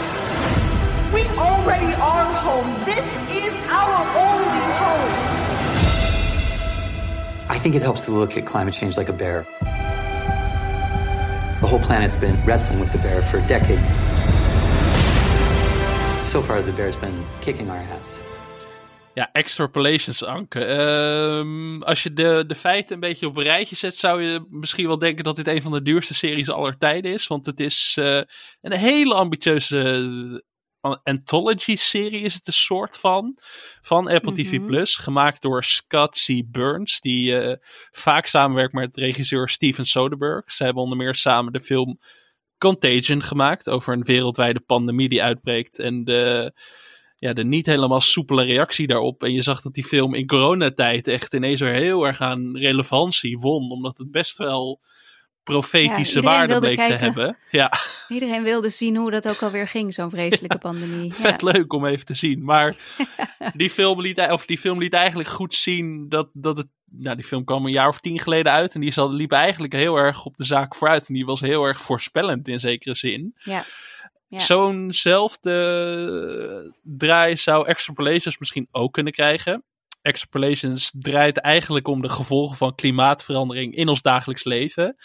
We 1.13 1.27
already 1.38 1.93
are 1.93 2.34
home. 2.46 2.74
This 2.86 3.05
is 3.46 3.53
our 3.70 4.00
only 4.27 4.63
home. 4.82 5.12
I 7.50 7.60
think 7.60 7.75
it 7.75 7.84
helps 7.84 8.05
to 8.05 8.12
look 8.12 8.36
at 8.36 8.46
climate 8.48 8.74
change 8.74 8.98
like 8.98 9.10
a 9.10 9.13
bear. 9.13 9.46
The 11.62 11.67
whole 11.67 11.79
planet's 11.79 12.15
been 12.15 12.36
wrestling 12.46 12.79
with 12.79 12.91
the 12.91 12.98
bear 12.98 13.22
for 13.22 13.39
decades. 13.48 13.86
So 16.32 16.41
far, 16.41 16.63
the 16.63 16.72
bear's 16.72 16.96
been 16.96 17.24
kicking 17.41 17.69
our 17.69 17.78
ass. 17.78 18.17
Ja, 19.13 19.30
extrapolations, 19.32 20.23
Anke. 20.23 20.65
Ehm, 20.65 21.82
als 21.82 22.04
je 22.04 22.13
de, 22.13 22.43
de 22.47 22.56
feiten 22.56 22.93
een 22.93 22.99
beetje 22.99 23.28
op 23.28 23.38
een 23.38 23.43
rijtje 23.43 23.76
zet, 23.76 23.97
zou 23.97 24.21
je 24.21 24.45
misschien 24.49 24.88
wel 24.88 24.97
denken 24.97 25.23
dat 25.23 25.36
dit 25.36 25.47
een 25.47 25.62
van 25.62 25.71
de 25.71 25.82
duurste 25.82 26.13
series 26.13 26.49
aller 26.49 26.78
tijden 26.78 27.12
is. 27.12 27.28
Want 27.28 27.45
het 27.45 27.60
is 27.60 27.95
eh, 27.99 28.21
een 28.62 28.71
hele 28.71 29.13
ambitieuze 29.13 30.43
anthology-serie, 31.04 32.22
is 32.22 32.34
het 32.34 32.48
een 32.48 32.54
soort 32.54 32.98
van. 32.98 33.38
Van 33.82 34.08
Apple 34.08 34.32
TV 34.34 34.52
Mhm. 34.52 34.65
Plus. 34.65 34.96
Gemaakt 34.96 35.41
door 35.41 35.63
Scott 35.63 36.24
C. 36.26 36.52
Burns, 36.52 37.00
die 37.00 37.38
eh, 37.38 37.58
vaak 37.91 38.26
samenwerkt 38.26 38.74
met 38.74 38.98
regisseur 38.98 39.50
Steven 39.50 39.86
Soderbergh. 39.86 40.50
Ze 40.50 40.63
hebben 40.63 40.84
onder 40.84 40.98
meer 40.98 41.15
samen 41.15 41.54
de 41.54 41.62
film 41.62 42.00
Contagion 42.58 43.24
gemaakt. 43.24 43.69
Over 43.69 43.93
een 43.93 44.04
wereldwijde 44.04 44.60
pandemie 44.60 45.10
die 45.10 45.24
uitbreekt. 45.24 45.80
En 45.80 46.04
de 46.04 46.54
ja, 47.15 47.34
de 47.34 47.43
niet 47.43 47.65
helemaal 47.65 48.00
soepele 48.00 48.43
reactie 48.43 48.88
daarop. 48.88 49.24
En 49.24 49.34
je 49.34 49.41
zag 49.41 49.62
dat 49.62 49.74
die 49.74 49.84
film 49.84 50.13
in 50.13 50.28
coronatijd 50.28 51.08
echt 51.08 51.34
ineens 51.34 51.60
weer 51.60 51.74
heel 51.74 52.06
erg 52.08 52.22
aan 52.22 52.58
relevantie 52.58 53.38
won. 53.38 53.72
Omdat 53.72 53.98
het 53.98 54.12
best 54.12 54.38
wel 54.38 54.82
profetische 55.43 56.21
waarde 56.21 56.60
te 56.60 56.82
hebben. 56.82 57.38
Ja, 57.49 57.71
Iedereen 58.08 58.43
wilde 58.43 58.69
zien 58.69 58.95
hoe 58.95 59.12
dat 59.12 59.29
ook 59.29 59.41
alweer 59.41 59.67
ging, 59.67 59.93
zo'n 59.93 60.10
vreselijke 60.10 60.58
pandemie. 60.58 61.13
vet 61.23 61.41
ja. 61.41 61.51
leuk 61.51 61.73
om 61.73 61.86
even 61.86 62.06
te 62.06 62.13
zien. 62.13 62.43
Maar 62.43 62.75
die, 63.56 63.69
film 63.69 64.01
liet, 64.01 64.19
of 64.19 64.45
die 64.45 64.58
film 64.58 64.79
liet 64.79 64.93
eigenlijk 64.93 65.29
goed 65.29 65.53
zien 65.53 66.10
dat, 66.10 66.29
dat 66.34 66.58
het... 66.58 66.67
Nou, 66.95 67.15
die 67.15 67.25
film 67.25 67.43
kwam 67.43 67.65
een 67.65 67.71
jaar 67.71 67.88
of 67.88 67.99
tien 67.99 68.19
geleden 68.19 68.51
uit. 68.51 68.73
En 68.73 68.82
die 68.82 68.91
zat, 68.91 69.13
liep 69.13 69.32
eigenlijk 69.32 69.73
heel 69.73 69.95
erg 69.95 70.25
op 70.25 70.38
de 70.38 70.43
zaak 70.43 70.75
vooruit. 70.75 71.08
En 71.08 71.13
die 71.13 71.25
was 71.25 71.41
heel 71.41 71.63
erg 71.63 71.82
voorspellend 71.82 72.47
in 72.47 72.60
zekere 72.60 72.95
zin. 72.95 73.34
Ja. 73.43 73.63
Ja. 74.27 74.39
Zo'nzelfde 74.39 76.73
draai 76.82 77.38
zou 77.38 77.67
Extrapolations 77.67 78.38
misschien 78.38 78.67
ook 78.71 78.93
kunnen 78.93 79.13
krijgen. 79.13 79.63
Extrapolations 80.03 80.93
draait 80.99 81.37
eigenlijk 81.37 81.87
om 81.87 82.01
de 82.01 82.09
gevolgen 82.09 82.57
van 82.57 82.75
klimaatverandering 82.75 83.75
in 83.75 83.87
ons 83.87 84.01
dagelijks 84.01 84.43
leven. 84.43 84.95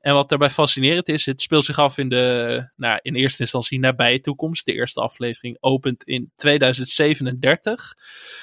En 0.00 0.14
wat 0.14 0.28
daarbij 0.28 0.50
fascinerend 0.50 1.08
is, 1.08 1.26
het 1.26 1.42
speelt 1.42 1.64
zich 1.64 1.78
af 1.78 1.98
in 1.98 2.08
de, 2.08 2.68
nou, 2.76 2.98
in 3.02 3.14
eerste 3.14 3.40
instantie 3.40 3.78
nabije 3.78 4.20
toekomst. 4.20 4.64
De 4.64 4.72
eerste 4.72 5.00
aflevering 5.00 5.56
opent 5.60 6.04
in 6.04 6.30
2037. 6.34 7.94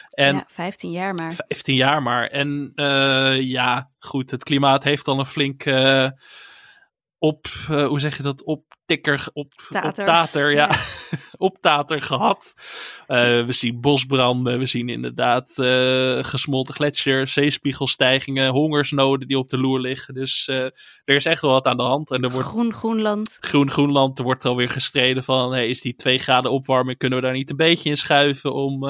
En 0.10 0.36
ja, 0.36 0.46
15 0.48 0.92
jaar 0.92 1.14
maar. 1.14 1.34
15 1.34 1.76
jaar 1.76 2.02
maar. 2.02 2.28
En 2.28 2.72
eh, 2.76 3.42
ja, 3.42 3.90
goed, 4.00 4.32
het 4.32 4.44
klimaat 4.44 4.84
heeft 4.84 5.08
al 5.08 5.20
een 5.20 5.26
flink 5.26 5.66
eh, 5.66 6.10
op, 7.24 7.46
eh, 7.70 7.88
hoe 7.88 8.00
zeg 8.00 8.18
je 8.18 8.24
dat, 8.24 8.44
optikker, 8.44 9.28
op, 9.34 9.54
Tater. 9.70 9.90
op 10.04 10.10
tater, 10.10 10.52
ja, 10.52 10.70
Ja. 10.70 10.70
op 11.48 11.58
tater 11.62 12.02
gehad. 12.02 12.54
Eh, 13.08 13.46
we 13.46 13.54
zien 13.54 13.82
bosbranden, 13.82 14.60
we 14.60 14.66
zien 14.66 14.90
inderdaad 14.90 15.58
eh, 15.60 16.24
gesmolten 16.24 16.74
gletsjers, 16.74 17.34
zeespiegelstijgingen, 17.34 18.50
hongersnoden 18.52 19.28
die 19.28 19.38
op 19.38 19.50
de 19.50 19.58
loer 19.58 19.80
liggen. 19.80 20.14
Dus 20.14 20.48
er 20.48 20.72
is 21.16 21.26
echt 21.26 21.42
wel 21.42 21.52
wat 21.52 21.66
aan 21.66 21.78
de 21.78 21.84
hand. 21.84 22.12
En 22.12 22.22
er 22.24 22.30
wordt 22.32 22.48
Groen 22.48 22.74
Groenland. 22.74 23.38
Groen 23.40 23.72
Groenland, 23.72 24.18
er 24.18 24.24
wordt 24.24 24.46
alweer 24.46 24.70
gestreden 24.70 25.24
van, 25.24 25.52
hey, 25.54 25.68
is 25.70 25.82
die 25.82 25.96
2 25.96 26.18
graden 26.18 26.52
opwarming, 26.52 26.98
kunnen 26.98 27.20
we 27.20 27.26
daar 27.26 27.34
niet 27.34 27.50
een 27.50 27.56
beetje 27.56 27.90
in 27.90 27.98
schuiven 27.98 28.54
om 28.54 28.84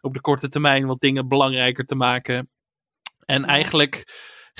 op 0.00 0.14
de 0.14 0.20
korte 0.20 0.48
termijn 0.48 0.86
wat 0.86 1.00
dingen 1.00 1.28
belangrijker 1.28 1.84
te 1.84 1.94
maken. 1.94 2.50
En 3.26 3.40
Ja. 3.40 3.46
eigenlijk 3.46 4.04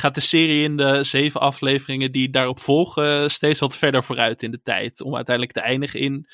gaat 0.00 0.14
de 0.14 0.20
serie 0.20 0.64
in 0.64 0.76
de 0.76 1.02
zeven 1.02 1.40
afleveringen 1.40 2.10
die 2.10 2.30
daarop 2.30 2.60
volgen 2.60 3.30
steeds 3.30 3.58
wat 3.58 3.76
verder 3.76 4.04
vooruit 4.04 4.42
in 4.42 4.50
de 4.50 4.60
tijd. 4.62 5.02
Om 5.02 5.16
uiteindelijk 5.16 5.56
te 5.56 5.62
eindigen 5.62 6.00
in 6.00 6.26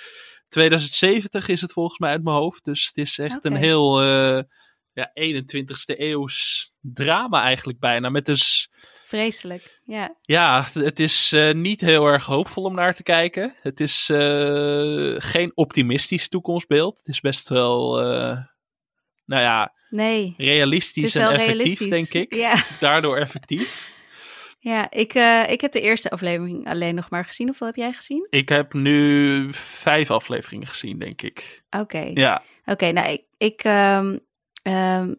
2070 0.48 1.48
is 1.48 1.60
het 1.60 1.72
volgens 1.72 1.98
mij 1.98 2.10
uit 2.10 2.22
mijn 2.22 2.36
hoofd. 2.36 2.64
Dus 2.64 2.86
het 2.86 2.96
is 2.96 3.18
echt 3.18 3.44
een 3.44 3.56
heel 3.56 4.02
eh, 4.02 4.42
ja, 4.92 5.10
21ste 5.14 5.98
eeuws 5.98 6.72
drama 6.80 7.42
eigenlijk 7.42 7.78
bijna. 7.78 8.08
Met 8.08 8.24
dus 8.24 8.68
Vreselijk. 9.06 9.80
Ja. 9.84 10.16
ja, 10.22 10.66
het 10.72 11.00
is 11.00 11.32
eh, 11.32 11.54
niet 11.54 11.80
heel 11.80 12.06
erg 12.06 12.24
hoopvol 12.24 12.64
om 12.64 12.74
naar 12.74 12.94
te 12.94 13.02
kijken. 13.02 13.54
Het 13.56 13.80
is 13.80 14.08
eh, 14.10 15.14
geen 15.18 15.52
optimistisch 15.54 16.28
toekomstbeeld. 16.28 16.98
Het 16.98 17.08
is 17.08 17.20
best 17.20 17.48
wel, 17.48 18.00
eh, 18.00 18.38
nou 19.26 19.42
ja, 19.42 19.74
Nee. 19.90 20.34
Realistisch 20.36 21.04
is 21.04 21.14
en 21.14 21.20
effectief, 21.20 21.46
realistisch. 21.46 21.88
denk 21.88 22.12
ik. 22.12 22.34
Ja, 22.34 22.64
Daardoor 22.80 23.16
effectief. 23.16 23.94
ja 24.60 24.90
ik, 24.90 25.14
eh, 25.14 25.50
ik 25.50 25.60
heb 25.60 25.72
de 25.72 25.80
eerste 25.80 26.10
aflevering 26.10 26.68
alleen 26.68 26.94
nog 26.94 27.10
maar 27.10 27.24
gezien. 27.24 27.46
Hoeveel 27.46 27.66
heb 27.66 27.76
jij 27.76 27.92
gezien? 27.92 28.26
Ik 28.30 28.48
heb 28.48 28.72
nu 28.72 29.48
vijf 29.54 30.10
afleveringen 30.10 30.66
gezien, 30.66 30.98
denk 30.98 31.22
ik. 31.22 31.64
Oké. 31.70 32.10
Ja, 32.14 32.42
Oké, 32.64 32.92
nou, 32.92 33.08
ik, 33.08 33.24
ik, 33.36 33.64
ehm, 33.64 34.18
ehm, 34.62 35.14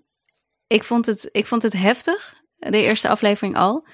ik, 0.68 0.84
vond 0.84 1.06
het, 1.06 1.30
ik 1.32 1.46
vond 1.46 1.64
het 1.64 1.74
heftig, 1.74 2.42
de 2.58 2.82
eerste 2.82 3.10
aflevering 3.10 3.58
al. 3.58 3.88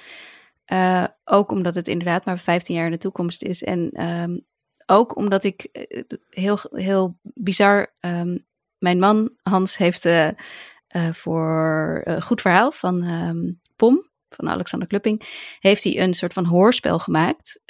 Eh, 0.66 1.06
ook 1.24 1.52
omdat 1.52 1.76
het 1.76 1.88
inderdaad 1.88 2.26
maar 2.26 2.40
15 2.40 2.76
jaar 2.76 2.86
in 2.86 2.92
de 2.92 2.98
toekomst 2.98 3.44
is. 3.44 3.64
En 3.64 3.90
ehm, 3.92 4.38
ook 4.86 5.16
omdat 5.16 5.44
ik 5.44 5.64
eh, 5.64 6.02
heel, 6.30 6.58
heel 6.72 7.20
bizar. 7.22 7.94
Mijn 8.84 9.00
man 9.00 9.30
Hans 9.44 9.78
heeft 9.78 10.06
eh, 10.06 10.28
eh, 10.28 10.34
voor 11.12 12.02
eh, 12.04 12.22
Goed 12.22 12.42
Verhaal 12.42 12.72
van 12.72 13.04
ehm, 13.04 13.52
POM, 13.76 14.10
van 14.30 14.50
Alexander 14.50 14.88
Klupping, 14.88 15.22
heeft 15.60 15.84
hij 15.84 16.00
een 16.00 16.14
soort 16.14 16.34
van 16.34 16.46
hoorspel 16.46 17.00
gemaakt. 17.00 17.62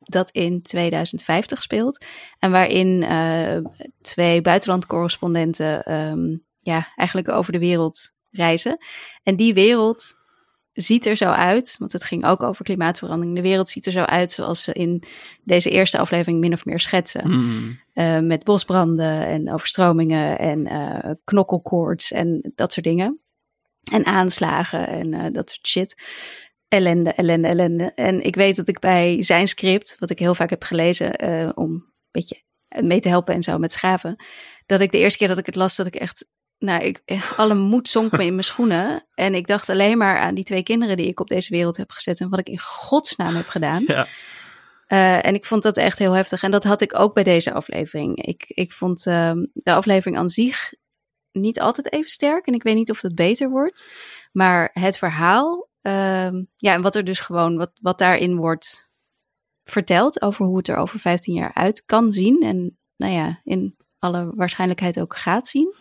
dat 0.00 0.30
in 0.30 0.62
2050 0.62 1.62
speelt. 1.62 2.04
En 2.38 2.50
waarin 2.50 3.02
uh, 3.02 3.56
twee 4.00 4.42
buitenlandcorrespondenten 4.42 5.94
um, 5.94 6.44
ja, 6.60 6.92
eigenlijk 6.96 7.28
over 7.28 7.52
de 7.52 7.58
wereld 7.58 8.12
reizen. 8.30 8.78
En 9.22 9.36
die 9.36 9.54
wereld 9.54 10.14
ziet 10.80 11.06
er 11.06 11.16
zo 11.16 11.28
uit, 11.28 11.76
want 11.78 11.92
het 11.92 12.04
ging 12.04 12.24
ook 12.24 12.42
over 12.42 12.64
klimaatverandering. 12.64 13.36
De 13.36 13.42
wereld 13.42 13.68
ziet 13.68 13.86
er 13.86 13.92
zo 13.92 14.02
uit 14.02 14.32
zoals 14.32 14.62
ze 14.62 14.72
in 14.72 15.02
deze 15.44 15.70
eerste 15.70 15.98
aflevering 15.98 16.40
min 16.40 16.52
of 16.52 16.64
meer 16.64 16.80
schetsen. 16.80 17.22
Hmm. 17.22 17.80
Uh, 17.94 18.18
met 18.18 18.44
bosbranden 18.44 19.26
en 19.26 19.52
overstromingen 19.52 20.38
en 20.38 20.66
uh, 20.66 21.10
knokkelkoorts 21.24 22.12
en 22.12 22.52
dat 22.54 22.72
soort 22.72 22.86
dingen. 22.86 23.20
En 23.92 24.06
aanslagen 24.06 24.88
en 24.88 25.12
uh, 25.12 25.26
dat 25.32 25.50
soort 25.50 25.66
shit. 25.66 26.02
Ellende, 26.68 27.12
ellende, 27.12 27.48
ellende. 27.48 27.92
En 27.94 28.24
ik 28.24 28.34
weet 28.34 28.56
dat 28.56 28.68
ik 28.68 28.78
bij 28.78 29.22
zijn 29.22 29.48
script, 29.48 29.96
wat 29.98 30.10
ik 30.10 30.18
heel 30.18 30.34
vaak 30.34 30.50
heb 30.50 30.62
gelezen 30.62 31.12
om 31.56 31.72
een 31.72 31.84
beetje 32.10 32.42
mee 32.80 33.00
te 33.00 33.08
helpen 33.08 33.34
en 33.34 33.42
zo 33.42 33.58
met 33.58 33.72
schaven, 33.72 34.24
dat 34.66 34.80
ik 34.80 34.92
de 34.92 34.98
eerste 34.98 35.18
keer 35.18 35.28
dat 35.28 35.38
ik 35.38 35.46
het 35.46 35.54
las, 35.54 35.76
dat 35.76 35.86
ik 35.86 35.94
echt 35.94 36.26
nou, 36.60 36.84
ik, 36.84 37.02
alle 37.36 37.54
moed 37.54 37.88
zonk 37.88 38.12
me 38.12 38.24
in 38.24 38.32
mijn 38.32 38.44
schoenen. 38.44 39.06
En 39.14 39.34
ik 39.34 39.46
dacht 39.46 39.68
alleen 39.68 39.98
maar 39.98 40.18
aan 40.18 40.34
die 40.34 40.44
twee 40.44 40.62
kinderen 40.62 40.96
die 40.96 41.06
ik 41.06 41.20
op 41.20 41.28
deze 41.28 41.54
wereld 41.54 41.76
heb 41.76 41.90
gezet. 41.90 42.20
En 42.20 42.28
wat 42.28 42.38
ik 42.38 42.48
in 42.48 42.60
godsnaam 42.60 43.34
heb 43.34 43.48
gedaan. 43.48 43.84
Ja. 43.90 44.06
Uh, 44.88 45.26
en 45.26 45.34
ik 45.34 45.44
vond 45.44 45.62
dat 45.62 45.76
echt 45.76 45.98
heel 45.98 46.12
heftig. 46.12 46.42
En 46.42 46.50
dat 46.50 46.64
had 46.64 46.80
ik 46.80 46.98
ook 46.98 47.14
bij 47.14 47.22
deze 47.22 47.52
aflevering. 47.52 48.22
Ik, 48.26 48.44
ik 48.48 48.72
vond 48.72 49.06
uh, 49.06 49.32
de 49.52 49.72
aflevering 49.72 50.18
aan 50.18 50.28
zich 50.28 50.74
niet 51.32 51.60
altijd 51.60 51.92
even 51.92 52.10
sterk. 52.10 52.46
En 52.46 52.54
ik 52.54 52.62
weet 52.62 52.74
niet 52.74 52.90
of 52.90 53.00
het 53.00 53.14
beter 53.14 53.50
wordt. 53.50 53.86
Maar 54.32 54.70
het 54.72 54.96
verhaal. 54.98 55.68
Uh, 55.82 56.30
ja, 56.56 56.74
en 56.74 56.82
wat 56.82 56.94
er 56.94 57.04
dus 57.04 57.20
gewoon. 57.20 57.56
Wat, 57.56 57.70
wat 57.80 57.98
daarin 57.98 58.36
wordt 58.36 58.90
verteld. 59.64 60.22
Over 60.22 60.44
hoe 60.44 60.56
het 60.56 60.68
er 60.68 60.76
over 60.76 60.98
15 60.98 61.34
jaar 61.34 61.54
uit 61.54 61.84
kan 61.86 62.10
zien. 62.10 62.42
En 62.42 62.78
nou 62.96 63.12
ja, 63.12 63.40
in 63.44 63.76
alle 63.98 64.32
waarschijnlijkheid 64.34 65.00
ook 65.00 65.16
gaat 65.16 65.48
zien. 65.48 65.74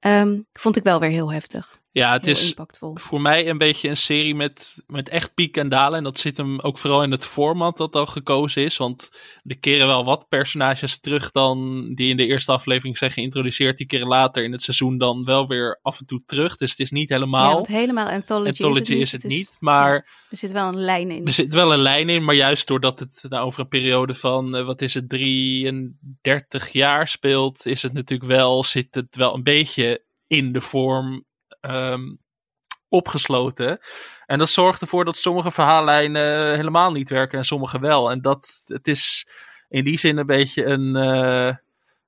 Um, 0.00 0.46
vond 0.52 0.76
ik 0.76 0.82
wel 0.82 1.00
weer 1.00 1.10
heel 1.10 1.32
heftig. 1.32 1.80
Ja, 1.98 2.12
het 2.12 2.24
heel 2.24 2.34
is 2.34 2.48
impactvol. 2.48 2.92
voor 2.94 3.20
mij 3.20 3.48
een 3.48 3.58
beetje 3.58 3.88
een 3.88 3.96
serie 3.96 4.34
met, 4.34 4.82
met 4.86 5.08
echt 5.08 5.34
piek 5.34 5.56
en 5.56 5.68
dalen. 5.68 5.98
En 5.98 6.04
dat 6.04 6.20
zit 6.20 6.36
hem 6.36 6.60
ook 6.60 6.78
vooral 6.78 7.02
in 7.02 7.10
het 7.10 7.26
format 7.26 7.76
dat 7.76 7.96
al 7.96 8.06
gekozen 8.06 8.62
is. 8.62 8.76
Want 8.76 9.20
er 9.44 9.58
keren 9.58 9.86
wel 9.86 10.04
wat 10.04 10.28
personages 10.28 11.00
terug 11.00 11.30
dan 11.30 11.88
die 11.94 12.08
in 12.10 12.16
de 12.16 12.26
eerste 12.26 12.52
aflevering 12.52 12.96
zijn 12.98 13.10
geïntroduceerd. 13.10 13.76
Die 13.76 13.86
keren 13.86 14.06
later 14.06 14.44
in 14.44 14.52
het 14.52 14.62
seizoen 14.62 14.98
dan 14.98 15.24
wel 15.24 15.46
weer 15.46 15.78
af 15.82 16.00
en 16.00 16.06
toe 16.06 16.22
terug. 16.26 16.56
Dus 16.56 16.70
het 16.70 16.78
is 16.78 16.90
niet 16.90 17.08
helemaal... 17.08 17.48
Ja, 17.48 17.54
want 17.54 17.66
helemaal 17.66 18.08
anthology, 18.08 18.48
Anthology 18.48 18.92
is 18.92 19.00
is 19.00 19.12
het 19.12 19.22
het 19.22 19.30
niet. 19.30 19.40
niet, 19.40 19.56
maar 19.60 19.94
Er 20.30 20.36
zit 20.36 20.52
wel 20.52 20.68
een 20.68 20.80
lijn 20.80 21.10
in. 21.10 21.24
er 21.24 21.32
zit 21.32 21.54
wel 21.54 21.72
een 21.72 21.78
lijn 21.78 22.08
in. 22.08 22.24
Maar 22.24 22.34
juist 22.34 22.66
doordat 22.66 22.98
het 22.98 23.26
nou 23.28 23.44
over 23.44 23.60
een 23.60 23.68
periode 23.68 24.14
van, 24.14 24.56
eh, 24.56 24.64
wat 24.64 24.82
is 24.82 24.94
het, 24.94 25.08
33 25.08 26.68
jaar 26.72 27.08
speelt, 27.08 27.66
is 27.66 27.82
het 27.82 27.92
natuurlijk 27.92 28.30
wel, 28.30 28.64
zit 28.64 28.94
het 28.94 29.16
wel 29.16 29.34
een 29.34 29.42
beetje 29.42 30.04
in 30.26 30.52
de 30.52 30.60
vorm 30.60 31.24
ehm, 31.66 32.14
opgesloten. 32.88 33.78
En 34.26 34.38
dat 34.38 34.48
zorgt 34.48 34.80
ervoor 34.80 35.04
dat 35.04 35.16
sommige 35.16 35.50
verhaallijnen 35.50 36.54
helemaal 36.56 36.92
niet 36.92 37.10
werken 37.10 37.38
en 37.38 37.44
sommige 37.44 37.78
wel. 37.78 38.10
En 38.10 38.20
dat, 38.20 38.62
het 38.66 38.88
is 38.88 39.26
in 39.68 39.84
die 39.84 39.98
zin 39.98 40.16
een 40.16 40.26
beetje 40.26 40.64
een, 40.64 40.96
eh, 40.96 41.54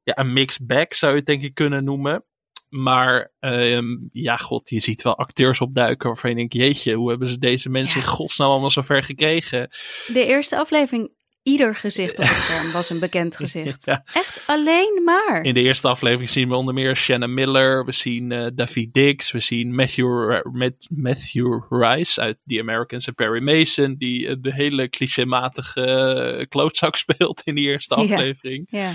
ja, 0.03 0.19
een 0.19 0.33
mixed 0.33 0.67
bag, 0.67 0.87
zou 0.89 1.13
je 1.13 1.19
het 1.19 1.27
denk 1.27 1.43
ik 1.43 1.55
kunnen 1.55 1.85
noemen. 1.85 2.25
Maar 2.69 3.33
ehm, 3.41 3.97
ja, 4.13 4.37
god, 4.37 4.69
je 4.69 4.81
ziet 4.81 5.03
wel 5.03 5.17
acteurs 5.19 5.61
opduiken 5.61 6.07
waarvan 6.09 6.31
je 6.31 6.37
denkt, 6.37 6.55
jeetje, 6.55 6.95
hoe 6.95 7.11
hebben 7.11 7.29
ze 7.29 7.39
deze 7.39 7.69
mensen 7.69 8.01
Ja. 8.01 8.07
in 8.07 8.13
godsnaam 8.13 8.49
allemaal 8.51 8.71
zo 8.71 8.83
ver 8.83 9.03
gekregen? 9.03 9.71
De 10.07 10.25
eerste 10.27 10.59
aflevering, 10.59 11.13
ieder 11.49 11.75
gezicht 11.75 12.19
op 12.19 12.25
het 12.25 12.37
scherm 12.37 12.73
was 12.73 12.91
een 12.91 12.99
bekend 12.99 13.37
gezicht. 13.43 13.85
Ja. 13.87 14.05
Echt 14.13 14.43
alleen 14.47 15.01
maar. 15.05 15.43
In 15.43 15.55
de 15.55 15.63
eerste 15.63 15.89
aflevering 15.89 16.31
zien 16.31 16.49
we 16.49 16.55
onder 16.57 16.75
meer 16.75 16.97
Shannon 16.97 17.35
Miller, 17.35 17.85
we 17.85 17.93
zien 17.93 18.33
eh, 18.33 18.47
David 18.55 18.95
Dix, 18.95 19.31
we 19.31 19.41
zien 19.41 19.75
Matthew, 19.75 20.31
Ri- 20.31 20.51
Matt- 20.53 20.87
Matthew 20.91 21.61
Rice 21.71 22.21
uit 22.21 22.37
The 22.47 22.61
Americans 22.61 23.07
en 23.07 23.15
Perry 23.15 23.43
Mason, 23.43 23.95
die 23.99 24.29
eh, 24.29 24.35
de 24.41 24.55
hele 24.55 24.89
clichématige 24.89 25.81
eh, 25.81 26.47
klootzak 26.49 26.97
speelt 27.05 27.41
in 27.45 27.55
die 27.55 27.67
eerste 27.67 27.95
aflevering. 27.95 28.67
Ja. 28.71 28.79
Ja, 28.81 28.93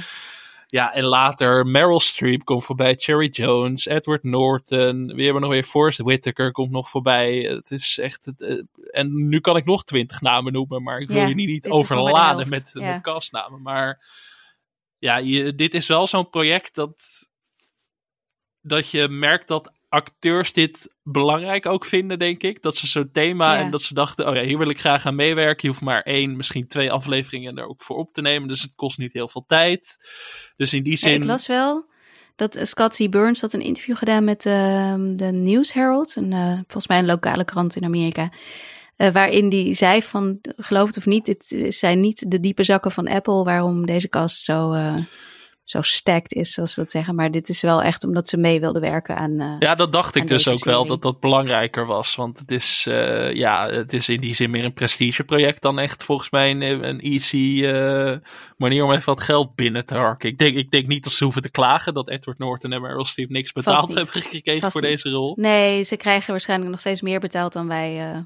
en 0.73 1.03
later 1.03 1.65
Meryl 1.65 1.99
Streep 1.99 2.43
komt 2.43 2.65
voorbij, 2.65 2.95
Cherry 2.95 3.27
Jones, 3.27 3.85
Edward 3.85 4.23
Norton, 4.23 5.05
we 5.15 5.23
hebben 5.23 5.41
nog 5.41 5.51
weer 5.51 5.63
Forrest 5.63 5.99
Whitaker 5.99 6.51
komt 6.51 6.71
nog 6.71 6.89
voorbij. 6.89 7.37
Het 7.37 7.71
is 7.71 7.97
echt, 7.97 8.25
het, 8.25 8.41
eh, 8.41 8.63
en 8.91 9.27
nu 9.27 9.39
kan 9.39 9.57
ik 9.57 9.65
nog 9.65 9.83
twintig 9.83 10.21
namen 10.21 10.53
noemen, 10.53 10.83
maar 10.83 10.99
ik 10.99 11.07
wil 11.07 11.17
Ja, 11.17 11.27
je 11.27 11.35
niet, 11.35 11.69
overladen 11.69 12.49
met, 12.49 12.71
ja. 12.73 12.91
met 12.91 13.01
castnamen. 13.01 13.61
Maar 13.61 14.05
ja, 14.97 15.17
je, 15.17 15.55
dit 15.55 15.73
is 15.73 15.87
wel 15.87 16.07
zo'n 16.07 16.29
project 16.29 16.75
dat, 16.75 17.29
dat 18.61 18.89
je 18.89 19.07
merkt 19.09 19.47
dat 19.47 19.71
acteurs 19.93 20.53
dit 20.53 20.89
belangrijk 21.03 21.65
ook 21.65 21.85
vinden, 21.85 22.19
denk 22.19 22.41
ik. 22.43 22.61
Dat 22.61 22.75
ze 22.77 22.87
zo'n 22.87 23.09
thema 23.11 23.53
Ja. 23.53 23.59
en 23.59 23.71
dat 23.71 23.81
ze 23.81 23.93
dachten, 23.93 24.27
oh 24.27 24.35
ja, 24.35 24.41
hier 24.41 24.57
wil 24.57 24.69
ik 24.69 24.79
graag 24.79 25.05
aan 25.05 25.15
meewerken. 25.15 25.59
Je 25.61 25.67
hoeft 25.67 25.81
maar 25.81 26.01
één, 26.01 26.37
misschien 26.37 26.67
twee 26.67 26.91
afleveringen 26.91 27.57
er 27.57 27.67
ook 27.67 27.81
voor 27.81 27.97
op 27.97 28.13
te 28.13 28.21
nemen. 28.21 28.47
Dus 28.47 28.61
het 28.61 28.75
kost 28.75 28.97
niet 28.97 29.13
heel 29.13 29.27
veel 29.27 29.43
tijd. 29.45 29.97
Dus 30.55 30.73
in 30.73 30.83
die 30.83 30.91
Ja, 30.91 30.97
zin... 30.97 31.13
ik 31.13 31.23
las 31.23 31.47
wel 31.47 31.85
dat 32.35 32.59
Scott 32.61 32.95
C. 32.97 33.09
Burns 33.11 33.41
had 33.41 33.53
een 33.53 33.61
interview 33.61 33.95
gedaan 33.97 34.23
met 34.23 34.45
ehm, 34.45 35.15
de 35.15 35.31
News 35.31 35.73
Herald. 35.73 36.15
Een, 36.15 36.33
eh, 36.33 36.53
volgens 36.53 36.87
mij 36.87 36.97
een 36.99 37.05
lokale 37.05 37.45
krant 37.45 37.75
in 37.75 37.83
Amerika. 37.83 38.31
eh, 38.95 39.09
waarin 39.11 39.49
die 39.49 39.73
zei 39.73 40.01
van, 40.01 40.39
geloof 40.57 40.87
het 40.87 40.97
of 40.97 41.05
niet, 41.05 41.25
dit 41.25 41.73
zijn 41.73 41.99
niet 41.99 42.31
de 42.31 42.39
diepe 42.39 42.63
zakken 42.63 42.91
van 42.91 43.07
Apple 43.07 43.43
waarom 43.43 43.85
deze 43.85 44.09
cast 44.09 44.43
zo, 44.43 44.71
eh, 44.73 44.95
zo 45.63 45.81
stacked 45.81 46.33
is, 46.33 46.51
zoals 46.53 46.73
ze 46.73 46.79
dat 46.79 46.91
zeggen. 46.91 47.15
Maar 47.15 47.31
dit 47.31 47.49
is 47.49 47.61
wel 47.61 47.81
echt 47.81 48.03
omdat 48.03 48.29
ze 48.29 48.37
mee 48.37 48.59
wilden 48.59 48.81
werken 48.81 49.17
aan... 49.17 49.39
eh, 49.39 49.55
Ja, 49.59 49.75
dat 49.75 49.91
dacht 49.91 50.15
ik 50.15 50.27
dus 50.27 50.47
ook 50.47 50.63
wel, 50.63 50.85
dat 50.85 51.01
dat 51.01 51.19
belangrijker 51.19 51.85
was. 51.85 52.15
Want 52.15 52.39
het 52.39 52.51
is, 52.51 52.85
eh, 52.89 53.33
ja, 53.33 53.67
het 53.69 53.93
is 53.93 54.09
in 54.09 54.21
die 54.21 54.33
zin 54.35 54.49
meer 54.51 54.65
een 54.65 54.73
prestigeproject 54.73 55.61
dan 55.61 55.79
echt 55.79 56.03
volgens 56.03 56.29
mij 56.29 56.51
een, 56.51 56.61
een 56.87 56.99
easy 56.99 57.65
eh, 57.65 58.13
manier 58.57 58.83
om 58.83 58.91
even 58.91 59.05
wat 59.05 59.21
geld 59.23 59.55
binnen 59.55 59.85
te 59.85 59.95
harken. 59.95 60.29
Ik 60.29 60.37
denk, 60.37 60.55
ik 60.55 60.71
denk 60.71 60.87
niet 60.87 61.03
dat 61.03 61.13
ze 61.13 61.23
hoeven 61.23 61.41
te 61.41 61.51
klagen 61.51 61.93
dat 61.93 62.09
Edward 62.09 62.37
Norton 62.37 62.71
en 62.71 62.81
Meryl 62.81 63.05
Streep 63.05 63.29
niks 63.29 63.51
betaald 63.51 63.93
hebben 63.93 64.21
gekregen 64.21 64.61
Vast 64.61 64.73
voor 64.73 64.81
niet. 64.81 64.91
deze 64.91 65.09
rol. 65.09 65.33
Nee, 65.39 65.83
ze 65.83 65.97
krijgen 65.97 66.31
waarschijnlijk 66.31 66.71
nog 66.71 66.79
steeds 66.79 67.01
meer 67.01 67.19
betaald 67.19 67.53
dan 67.53 67.67
wij. 67.67 68.25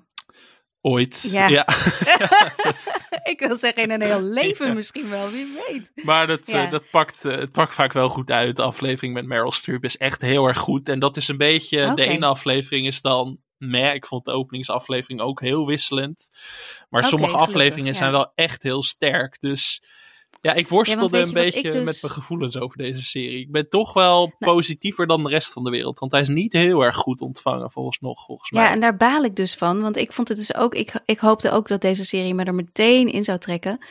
Ooit. 0.88 1.28
Ja. 1.32 1.48
Ja. 1.48 1.68
ik 3.32 3.36
wil 3.48 3.58
zeggen 3.58 3.84
in 3.84 3.92
een 3.92 4.02
heel 4.02 4.22
leven 4.22 4.68
Ja. 4.68 4.74
misschien 4.74 5.10
wel, 5.10 5.30
wie 5.30 5.58
weet. 5.68 5.92
Maar 5.96 6.28
dat, 6.28 6.48
Ja. 6.48 6.66
eh, 6.66 6.72
dat 6.72 6.90
pakt, 6.92 7.26
eh, 7.26 7.38
het 7.38 7.52
pakt 7.52 7.74
vaak 7.74 7.94
wel 7.94 8.10
goed 8.10 8.32
uit. 8.32 8.56
De 8.56 8.62
aflevering 8.64 9.14
met 9.14 9.26
Meryl 9.26 9.52
Streep 9.52 9.84
is 9.84 9.98
echt 9.98 10.22
heel 10.22 10.46
erg 10.48 10.58
goed. 10.58 10.90
En 10.90 11.00
dat 11.00 11.18
is 11.18 11.28
een 11.28 11.38
beetje, 11.38 11.94
de 11.94 12.06
ene 12.06 12.26
aflevering 12.26 12.88
is 12.88 13.02
dan 13.02 13.38
meh. 13.58 13.94
Ik 13.94 14.06
vond 14.06 14.26
de 14.26 14.32
openingsaflevering 14.32 15.22
ook 15.22 15.42
heel 15.42 15.66
wisselend. 15.66 16.30
Maar 16.90 17.04
sommige 17.04 17.38
afleveringen 17.38 17.94
zijn 17.96 18.12
wel 18.12 18.32
echt 18.36 18.64
heel 18.64 18.84
sterk. 18.84 19.40
Dus 19.40 19.84
ja, 20.42 20.54
ik 20.54 20.68
worstelde 20.68 21.20
een 21.20 21.34
beetje 21.34 21.72
dus- 21.72 21.84
met 21.84 21.98
mijn 22.02 22.14
gevoelens 22.14 22.58
over 22.58 22.78
deze 22.78 23.04
serie. 23.04 23.40
Ik 23.40 23.52
ben 23.52 23.70
toch 23.70 23.94
wel 23.94 24.34
Nou- 24.40 24.54
positiever 24.54 25.08
dan 25.08 25.24
de 25.24 25.30
rest 25.30 25.54
van 25.54 25.64
de 25.64 25.70
wereld. 25.70 26.00
Want 26.00 26.12
hij 26.12 26.22
is 26.22 26.28
niet 26.28 26.54
heel 26.54 26.82
erg 26.82 26.96
goed 26.96 27.22
ontvangen 27.22 27.72
volgens 27.72 28.00
nog, 28.00 28.26
volgens 28.26 28.52
mij. 28.52 28.64
Ja, 28.64 28.72
en 28.72 28.80
daar 28.80 28.98
baal 28.98 29.24
ik 29.24 29.36
dus 29.36 29.56
van. 29.56 29.82
Want 29.82 29.98
ik 29.98 30.14
vond 30.14 30.28
het 30.28 30.38
dus 30.38 30.56
ook. 30.56 30.76
Ik, 30.76 30.94
ik 31.06 31.20
hoopte 31.20 31.52
ook 31.52 31.68
dat 31.68 31.82
deze 31.82 32.06
serie 32.06 32.34
me 32.34 32.44
er 32.44 32.56
meteen 32.56 33.12
in 33.12 33.24
zou 33.24 33.38
trekken. 33.38 33.86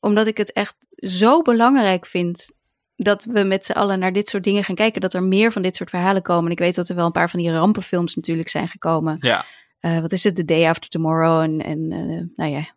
Omdat 0.00 0.26
ik 0.26 0.36
het 0.36 0.52
echt 0.52 0.76
zo 0.96 1.42
belangrijk 1.42 2.06
vind. 2.06 2.52
Dat 2.96 3.24
we 3.24 3.42
met 3.42 3.64
z'n 3.64 3.72
allen 3.72 3.98
naar 3.98 4.12
dit 4.12 4.28
soort 4.28 4.44
dingen 4.44 4.64
gaan 4.64 4.74
kijken. 4.74 5.00
Dat 5.00 5.14
er 5.14 5.22
meer 5.22 5.52
van 5.52 5.62
dit 5.62 5.76
soort 5.76 5.90
verhalen 5.90 6.22
komen. 6.22 6.44
En 6.44 6.50
ik 6.50 6.58
weet 6.58 6.74
dat 6.74 6.88
er 6.88 6.94
wel 6.94 7.06
een 7.06 7.12
paar 7.12 7.30
van 7.30 7.40
die 7.40 7.50
rampenfilms 7.50 8.14
natuurlijk 8.14 8.48
zijn 8.48 8.68
gekomen. 8.68 9.16
Ja, 9.18 9.44
Eh, 9.80 10.00
wat 10.00 10.12
is 10.12 10.24
het? 10.24 10.34
The 10.36 10.44
Day 10.44 10.68
After 10.68 10.90
Tomorrow. 10.90 11.40
En, 11.40 11.58
en 11.64 11.92
eh, 11.92 12.22
nou 12.34 12.50
ja, 12.50 12.74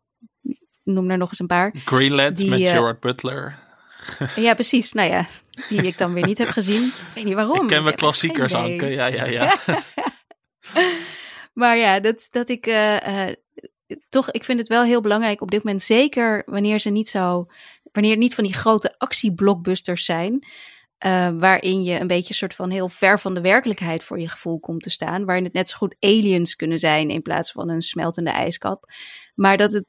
noem 0.84 1.12
er 1.12 1.18
nog 1.18 1.30
eens 1.30 1.40
een 1.40 1.48
paar. 1.48 1.74
Greenland 1.86 2.38
Die, 2.38 2.50
met 2.50 2.62
eh, 2.62 2.72
Gerard 2.72 3.00
Butler. 3.00 3.62
Ja, 4.36 4.54
precies. 4.54 4.94
Nou 4.94 5.10
ja, 5.10 5.28
die 5.70 5.82
ik 5.82 5.98
dan 5.98 6.14
weer 6.14 6.26
niet 6.26 6.38
heb 6.38 6.48
gezien. 6.48 6.84
Ik 6.84 6.94
weet 7.16 7.24
niet 7.24 7.34
waarom. 7.34 7.62
ik 7.62 7.68
ken 7.68 7.88
echt 7.88 7.96
klassiekers. 7.96 8.54
Anke. 8.54 8.86
Ja, 8.86 9.06
ja, 9.06 9.26
ja. 9.26 9.56
Maar 11.54 11.78
ja, 11.78 12.00
dat, 12.00 12.28
dat 12.30 12.50
ik 12.50 12.66
eh, 12.68 13.28
eh, 13.28 13.36
toch, 14.10 14.32
ik 14.32 14.44
vind 14.44 14.60
het 14.60 14.68
wel 14.68 14.84
heel 14.84 15.02
belangrijk 15.02 15.42
op 15.42 15.52
dit 15.52 15.64
moment, 15.64 15.84
zeker 15.84 16.44
wanneer 16.46 16.80
ze 16.80 16.90
niet 16.90 17.10
zo, 17.10 17.46
wanneer 17.92 18.12
het 18.12 18.20
niet 18.20 18.36
van 18.36 18.44
die 18.44 18.54
grote 18.54 18.96
actieblockbusters 18.98 20.06
zijn, 20.06 20.48
waarin 21.40 21.84
je 21.84 22.00
een 22.00 22.08
beetje 22.08 22.34
soort 22.34 22.56
van 22.56 22.70
heel 22.70 22.90
ver 22.90 23.20
van 23.20 23.34
de 23.34 23.42
werkelijkheid 23.42 24.04
voor 24.04 24.20
je 24.20 24.30
gevoel 24.30 24.60
komt 24.60 24.84
te 24.84 24.90
staan, 24.90 25.26
waarin 25.26 25.44
het 25.44 25.54
net 25.54 25.70
zo 25.70 25.78
goed 25.78 25.96
aliens 26.00 26.56
kunnen 26.56 26.80
zijn 26.80 27.10
in 27.10 27.22
plaats 27.22 27.52
van 27.52 27.70
een 27.70 27.82
smeltende 27.82 28.30
ijskap. 28.30 28.92
Maar 29.36 29.58
dat 29.58 29.72
het, 29.72 29.86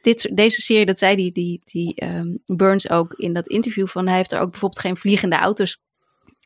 dit, 0.00 0.36
deze 0.36 0.60
serie, 0.60 0.86
dat 0.86 0.98
zei 0.98 1.16
die, 1.16 1.32
die, 1.32 1.60
die 1.64 1.94
ehm, 1.94 2.36
Burns 2.46 2.90
ook 2.90 3.14
in 3.14 3.32
dat 3.32 3.48
interview 3.48 3.86
van, 3.86 4.06
hij 4.06 4.16
heeft 4.16 4.32
er 4.32 4.40
ook 4.40 4.50
bijvoorbeeld 4.50 4.80
geen 4.80 4.96
vliegende 4.96 5.36
auto's 5.36 5.80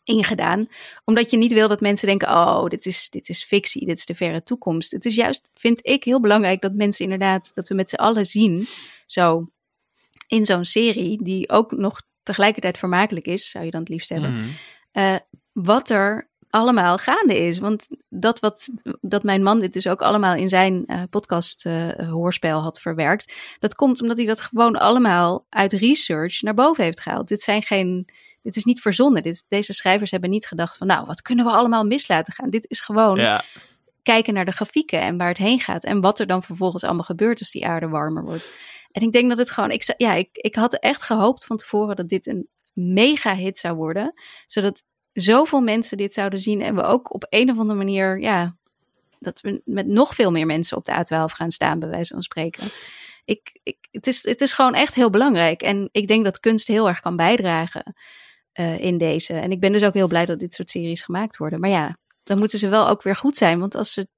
ingedaan. 0.04 0.68
Omdat 1.04 1.30
je 1.30 1.36
niet 1.36 1.52
wil 1.52 1.68
dat 1.68 1.80
mensen 1.80 2.06
denken: 2.08 2.28
oh, 2.28 2.66
dit 2.66 2.86
is, 2.86 3.10
dit 3.10 3.28
is 3.28 3.44
fictie, 3.44 3.86
dit 3.86 3.96
is 3.98 4.06
de 4.06 4.14
verre 4.14 4.42
toekomst. 4.42 4.90
Het 4.90 5.04
is 5.04 5.14
juist, 5.14 5.50
vind 5.54 5.78
ik, 5.82 6.04
heel 6.04 6.20
belangrijk 6.20 6.60
dat 6.60 6.74
mensen 6.74 7.04
inderdaad, 7.04 7.50
dat 7.54 7.68
we 7.68 7.74
met 7.74 7.90
z'n 7.90 7.96
allen 7.96 8.26
zien, 8.26 8.66
zo 9.06 9.46
in 10.26 10.44
zo'n 10.46 10.64
serie, 10.64 11.22
die 11.22 11.48
ook 11.50 11.72
nog 11.72 12.02
tegelijkertijd 12.22 12.78
vermakelijk 12.78 13.26
is, 13.26 13.50
zou 13.50 13.64
je 13.64 13.70
dan 13.70 13.80
het 13.80 13.88
liefst 13.88 14.08
hebben, 14.08 14.32
Mhm. 14.32 14.48
eh, 14.92 15.16
wat 15.52 15.90
er 15.90 16.28
allemaal 16.54 16.98
gaande 16.98 17.38
is. 17.38 17.58
Want 17.58 17.86
dat 18.08 18.40
wat 18.40 18.68
dat 19.00 19.22
mijn 19.22 19.42
man 19.42 19.60
dit 19.60 19.72
dus 19.72 19.88
ook 19.88 20.02
allemaal 20.02 20.34
in 20.34 20.48
zijn 20.48 20.86
eh, 20.86 21.02
podcast 21.10 21.66
eh, 21.66 21.88
hoorspel 22.10 22.62
had 22.62 22.80
verwerkt, 22.80 23.32
dat 23.58 23.74
komt 23.74 24.00
omdat 24.00 24.16
hij 24.16 24.26
dat 24.26 24.40
gewoon 24.40 24.76
allemaal 24.76 25.46
uit 25.48 25.72
research 25.72 26.42
naar 26.42 26.54
boven 26.54 26.84
heeft 26.84 27.00
gehaald. 27.00 27.28
Dit 27.28 27.42
zijn 27.42 27.62
geen, 27.62 28.08
dit 28.42 28.56
is 28.56 28.64
niet 28.64 28.80
verzonnen. 28.80 29.22
Dit, 29.22 29.44
deze 29.48 29.72
schrijvers 29.72 30.10
hebben 30.10 30.30
niet 30.30 30.46
gedacht 30.46 30.76
van, 30.76 30.86
nou, 30.86 31.06
wat 31.06 31.22
kunnen 31.22 31.44
we 31.44 31.50
allemaal 31.50 31.84
mis 31.84 32.08
laten 32.08 32.32
gaan? 32.32 32.50
Dit 32.50 32.70
is 32.70 32.80
gewoon 32.80 33.16
Ja, 33.16 33.44
kijken 34.02 34.34
naar 34.34 34.44
de 34.44 34.52
grafieken 34.52 35.00
en 35.00 35.16
waar 35.16 35.28
het 35.28 35.38
heen 35.38 35.60
gaat. 35.60 35.84
En 35.84 36.00
wat 36.00 36.18
er 36.18 36.26
dan 36.26 36.42
vervolgens 36.42 36.84
allemaal 36.84 37.02
gebeurt 37.02 37.38
als 37.38 37.50
die 37.50 37.66
aarde 37.66 37.88
warmer 37.88 38.24
wordt. 38.24 38.48
En 38.90 39.02
ik 39.02 39.12
denk 39.12 39.28
dat 39.28 39.38
het 39.38 39.50
gewoon, 39.50 39.70
ik, 39.70 39.94
ja, 39.96 40.14
ik, 40.14 40.28
ik 40.32 40.54
had 40.54 40.74
echt 40.74 41.02
gehoopt 41.02 41.44
van 41.46 41.56
tevoren 41.56 41.96
dat 41.96 42.08
dit 42.08 42.26
een 42.26 42.48
mega 42.72 43.34
hit 43.34 43.58
zou 43.58 43.76
worden. 43.76 44.12
Zodat 44.46 44.84
zoveel 45.14 45.60
mensen 45.60 45.96
dit 45.96 46.14
zouden 46.14 46.38
zien. 46.38 46.60
En 46.60 46.74
we 46.74 46.82
ook 46.82 47.14
op 47.14 47.26
een 47.28 47.50
of 47.50 47.58
andere 47.58 47.78
manier, 47.78 48.20
ja, 48.20 48.56
dat 49.18 49.40
we 49.40 49.62
met 49.64 49.86
nog 49.86 50.14
veel 50.14 50.30
meer 50.30 50.46
mensen 50.46 50.76
op 50.76 50.84
de 50.84 50.92
A12 50.92 51.24
gaan 51.24 51.50
staan, 51.50 51.78
bij 51.78 51.88
wijze 51.88 52.12
van 52.12 52.22
spreken. 52.22 52.68
Ik, 53.24 53.58
ik, 53.62 53.76
het, 53.90 54.06
is, 54.06 54.24
het 54.24 54.40
is 54.40 54.52
gewoon 54.52 54.74
echt 54.74 54.94
heel 54.94 55.10
belangrijk. 55.10 55.62
En 55.62 55.88
ik 55.92 56.08
denk 56.08 56.24
dat 56.24 56.40
kunst 56.40 56.66
heel 56.66 56.88
erg 56.88 57.00
kan 57.00 57.16
bijdragen 57.16 57.94
eh, 58.52 58.78
in 58.78 58.98
deze. 58.98 59.32
En 59.32 59.50
ik 59.50 59.60
ben 59.60 59.72
dus 59.72 59.84
ook 59.84 59.94
heel 59.94 60.08
blij 60.08 60.24
dat 60.24 60.38
dit 60.38 60.54
soort 60.54 60.70
series 60.70 61.02
gemaakt 61.02 61.36
worden. 61.36 61.60
Maar 61.60 61.70
ja, 61.70 61.96
dan 62.22 62.38
moeten 62.38 62.58
ze 62.58 62.68
wel 62.68 62.88
ook 62.88 63.02
weer 63.02 63.16
goed 63.16 63.36
zijn. 63.36 63.60
Want 63.60 63.74
als 63.74 63.92
ze, 63.92 64.08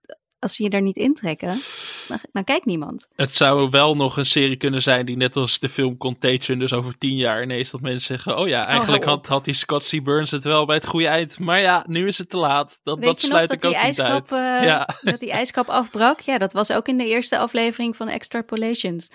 als 0.46 0.54
ze 0.56 0.62
je 0.62 0.70
daar 0.70 0.82
niet 0.82 0.96
intrekken, 0.96 1.60
dan, 2.08 2.18
dan 2.32 2.44
kijkt 2.44 2.64
niemand. 2.64 3.06
het 3.16 3.34
zou 3.34 3.70
wel 3.70 3.96
nog 3.96 4.16
een 4.16 4.24
serie 4.24 4.56
kunnen 4.56 4.82
zijn 4.82 5.06
die 5.06 5.16
net 5.16 5.36
als 5.36 5.58
de 5.58 5.68
film 5.68 5.96
Contagion, 5.96 6.58
dus 6.58 6.72
over 6.72 6.98
tien 6.98 7.16
jaar 7.16 7.42
ineens 7.42 7.70
dat 7.70 7.80
mensen 7.80 8.16
zeggen, 8.16 8.38
oh 8.38 8.48
ja, 8.48 8.64
eigenlijk 8.64 9.04
hou 9.04 9.16
op. 9.16 9.22
had, 9.26 9.34
had 9.34 9.44
die 9.44 9.54
Scott 9.54 9.88
C. 9.90 10.04
Burns 10.04 10.30
het 10.30 10.44
wel 10.44 10.66
bij 10.66 10.76
het 10.76 10.86
goede 10.86 11.06
eind. 11.06 11.38
Maar 11.38 11.60
ja, 11.60 11.84
nu 11.88 12.06
is 12.06 12.18
het 12.18 12.28
te 12.28 12.36
laat. 12.36 12.80
Dat, 12.82 12.98
Weet 12.98 13.06
dat 13.06 13.20
je 13.20 13.26
sluit 13.26 13.48
nog 13.50 13.56
ik 13.56 13.60
dat 13.60 13.70
die, 13.70 13.80
ook 13.80 13.86
niet 13.86 13.98
ijskap, 13.98 14.38
uit. 14.38 14.60
eh, 14.60 14.66
ja. 14.66 14.88
dat 15.02 15.20
die 15.20 15.30
ijskap 15.30 15.68
afbrak? 15.68 16.20
Ja, 16.20 16.38
dat 16.38 16.52
was 16.52 16.72
ook 16.72 16.88
in 16.88 16.98
de 16.98 17.06
eerste 17.06 17.38
aflevering 17.38 17.96
van 17.96 18.08
Extrapolations. 18.08 19.10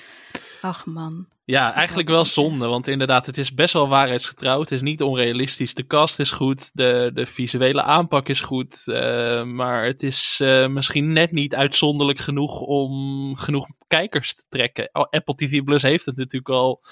Ach 0.62 0.86
man. 0.86 1.28
Ja, 1.52 1.74
eigenlijk 1.74 2.10
wel 2.10 2.26
zonde. 2.26 2.68
Want 2.68 2.88
inderdaad, 2.88 3.26
het 3.26 3.38
is 3.38 3.54
best 3.54 3.74
wel 3.74 3.88
waarheidsgetrouw. 3.88 4.60
Het 4.60 4.72
is 4.72 4.82
niet 4.82 5.02
onrealistisch. 5.02 5.74
De 5.74 5.88
cast 5.88 6.20
is 6.20 6.32
goed. 6.32 6.70
De, 6.74 7.12
de 7.14 7.26
visuele 7.26 7.82
aanpak 7.82 8.30
is 8.30 8.42
goed. 8.42 8.88
eh, 8.88 9.44
maar 9.44 9.86
het 9.86 10.04
is 10.04 10.40
eh, 10.44 10.68
misschien 10.68 11.14
net 11.14 11.32
niet 11.32 11.56
uitzonderlijk 11.56 12.20
genoeg 12.20 12.60
om 12.60 13.36
genoeg 13.36 13.68
kijkers 13.88 14.36
te 14.36 14.44
trekken. 14.50 14.90
Oh, 14.92 15.04
Apple 15.10 15.36
TV 15.36 15.64
Plus 15.64 15.82
heeft 15.82 16.06
het 16.06 16.16
natuurlijk 16.16 16.50
al 16.50 16.84